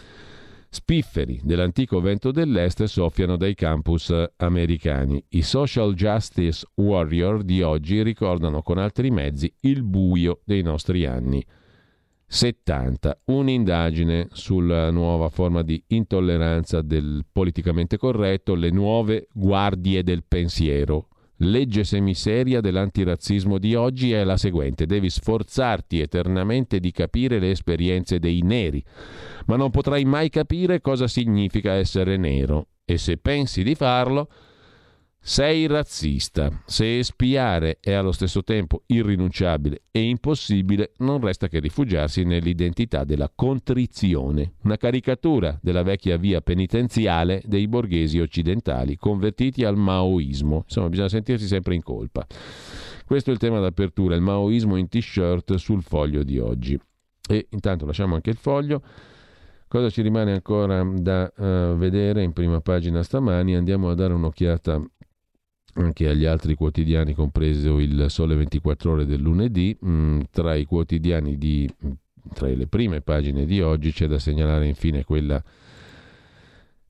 [0.69, 5.23] spifferi dell'antico vento dell'est soffiano dai campus americani.
[5.31, 11.45] I social justice warrior di oggi ricordano con altri mezzi il buio dei nostri anni.
[12.27, 13.23] 70.
[13.27, 21.09] Un'indagine sulla nuova forma di intolleranza del politicamente corretto, le nuove guardie del pensiero.
[21.41, 28.19] Legge semiseria dell'antirazzismo di oggi è la seguente: devi sforzarti eternamente di capire le esperienze
[28.19, 28.83] dei neri,
[29.47, 34.29] ma non potrai mai capire cosa significa essere nero e se pensi di farlo,
[35.29, 36.63] sei razzista.
[36.67, 43.29] Se espiare è allo stesso tempo irrinunciabile e impossibile, non resta che rifugiarsi nell'identità della
[43.35, 50.63] contrizione, una caricatura della vecchia via penitenziale dei borghesi occidentali convertiti al maoismo.
[50.63, 52.25] Insomma, bisogna sentirsi sempre in colpa.
[53.05, 56.79] Questo è il tema d'apertura, il maoismo in t-shirt sul foglio di oggi.
[57.29, 58.81] E intanto lasciamo anche il foglio.
[59.67, 63.57] Cosa ci rimane ancora da uh, vedere in prima pagina stamani?
[63.57, 64.81] Andiamo a dare un'occhiata
[65.77, 69.77] anche agli altri quotidiani, compreso il Sole 24 Ore del lunedì.
[69.85, 71.69] Mm, tra i quotidiani di,
[72.33, 75.43] tra le prime pagine di oggi c'è da segnalare infine quella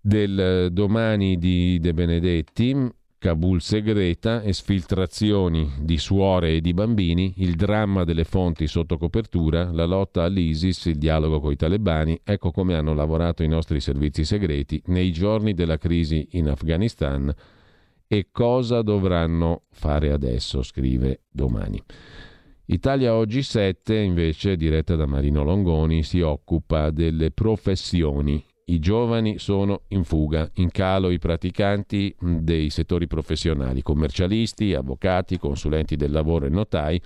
[0.01, 8.05] del domani di De Benedetti, Kabul segreta, esfiltrazioni di suore e di bambini, il dramma
[8.05, 12.95] delle fonti sotto copertura, la lotta all'ISIS, il dialogo con i talebani, ecco come hanno
[12.95, 17.35] lavorato i nostri servizi segreti nei giorni della crisi in Afghanistan
[18.09, 21.83] e cosa dovranno fare adesso, scrive domani.
[22.67, 28.45] Italia Oggi 7, invece, diretta da Marino Longoni, si occupa delle professioni.
[28.69, 35.95] I giovani sono in fuga, in calo i praticanti dei settori professionali, commercialisti, avvocati, consulenti
[35.95, 37.01] del lavoro e notai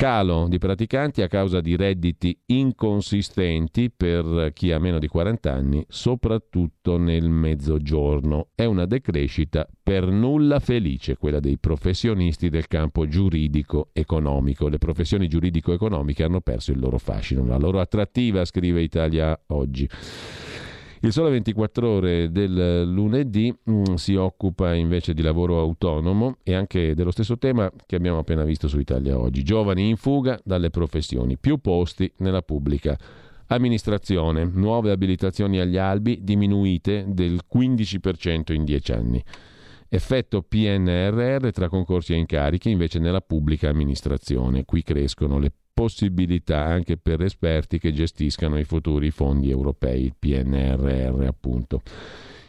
[0.00, 5.84] Calo di praticanti a causa di redditi inconsistenti per chi ha meno di 40 anni,
[5.90, 8.48] soprattutto nel mezzogiorno.
[8.54, 14.68] È una decrescita per nulla felice quella dei professionisti del campo giuridico-economico.
[14.68, 19.86] Le professioni giuridico-economiche hanno perso il loro fascino, la loro attrattiva, scrive Italia oggi.
[21.02, 26.52] Il Sole 24 Ore del lunedì mh, mm, si occupa invece di lavoro autonomo e
[26.52, 29.42] anche dello stesso tema che abbiamo appena visto su Italia Oggi.
[29.42, 32.98] Giovani in fuga dalle professioni, più posti nella pubblica
[33.46, 39.24] amministrazione, nuove abilitazioni agli albi diminuite del 15% in 10 anni.
[39.88, 44.66] Effetto PNRR tra concorsi e incarichi invece nella pubblica amministrazione.
[44.66, 45.50] Qui crescono le
[45.80, 51.80] possibilità anche per esperti che gestiscano i futuri fondi europei, il PNRR appunto.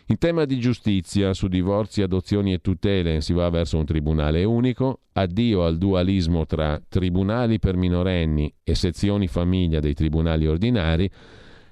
[0.08, 5.04] In tema di giustizia, su divorzi, adozioni e tutele si va verso un tribunale unico,
[5.14, 11.10] addio al dualismo tra tribunali per minorenni e sezioni famiglia dei tribunali ordinari,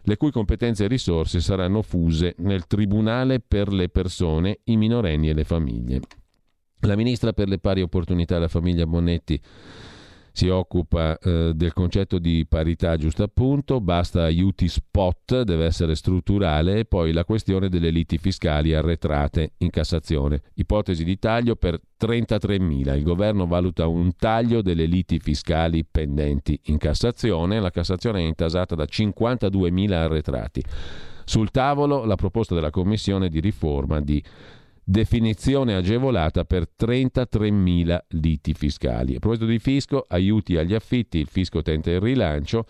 [0.03, 5.33] le cui competenze e risorse saranno fuse nel Tribunale per le persone, i minorenni e
[5.33, 5.99] le famiglie.
[6.83, 9.41] La ministra per le pari opportunità la famiglia Bonetti
[10.39, 16.79] si occupa eh, del concetto di parità giusto appunto, basta aiuti spot, deve essere strutturale
[16.79, 20.43] e poi la questione delle liti fiscali arretrate in Cassazione.
[20.53, 22.95] Ipotesi di taglio per 33.000.
[22.95, 28.75] Il governo valuta un taglio delle liti fiscali pendenti in Cassazione, la Cassazione è intasata
[28.75, 30.63] da 52.000 arretrati.
[31.25, 34.23] Sul tavolo la proposta della Commissione di riforma di
[34.89, 39.15] definizione agevolata per 33.000 liti fiscali.
[39.15, 42.65] A proposito di fisco, aiuti agli affitti, il fisco tenta il rilancio,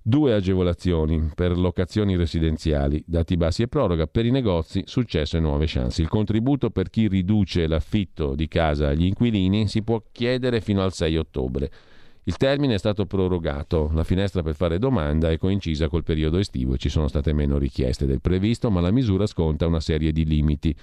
[0.00, 5.64] due agevolazioni per locazioni residenziali, dati bassi e proroga, per i negozi, successo e nuove
[5.66, 6.00] chance.
[6.00, 10.92] Il contributo per chi riduce l'affitto di casa agli inquilini si può chiedere fino al
[10.92, 11.70] 6 ottobre.
[12.24, 16.74] Il termine è stato prorogato, la finestra per fare domanda è coincisa col periodo estivo
[16.74, 20.24] e ci sono state meno richieste del previsto, ma la misura sconta una serie di
[20.24, 20.76] limiti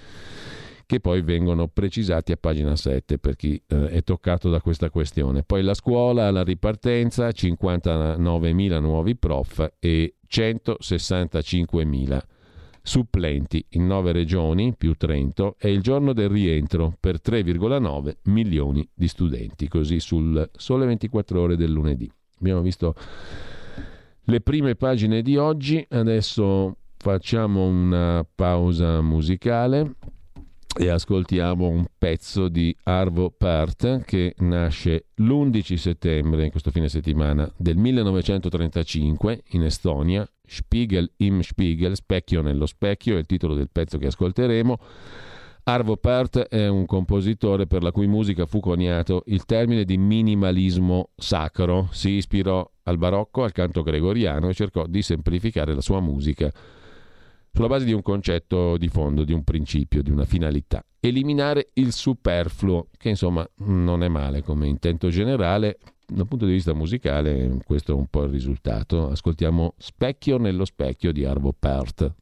[0.84, 5.42] che poi vengono precisati a pagina 7 per chi eh, è toccato da questa questione.
[5.42, 12.20] Poi la scuola, la ripartenza, 59.000 nuovi prof e 165.000
[12.88, 19.06] supplenti in 9 regioni più Trento è il giorno del rientro per 3,9 milioni di
[19.06, 22.10] studenti, così sul sole 24 ore del lunedì.
[22.40, 22.94] Abbiamo visto
[24.22, 29.96] le prime pagine di oggi, adesso facciamo una pausa musicale
[30.74, 37.76] e ascoltiamo un pezzo di Arvo Pärt che nasce l'11 settembre, questo fine settimana, del
[37.76, 40.26] 1935 in Estonia.
[40.48, 44.78] Spiegel im Spiegel, specchio nello specchio, è il titolo del pezzo che ascolteremo.
[45.64, 51.10] Arvo Pärt è un compositore per la cui musica fu coniato il termine di minimalismo
[51.14, 51.88] sacro.
[51.92, 56.50] Si ispirò al barocco, al canto gregoriano e cercò di semplificare la sua musica
[57.52, 60.82] sulla base di un concetto di fondo, di un principio, di una finalità.
[61.00, 65.78] Eliminare il superfluo, che insomma non è male come intento generale,
[66.10, 69.10] dal punto di vista musicale questo è un po' il risultato.
[69.10, 72.12] Ascoltiamo Specchio nello specchio di Arvo Pärt.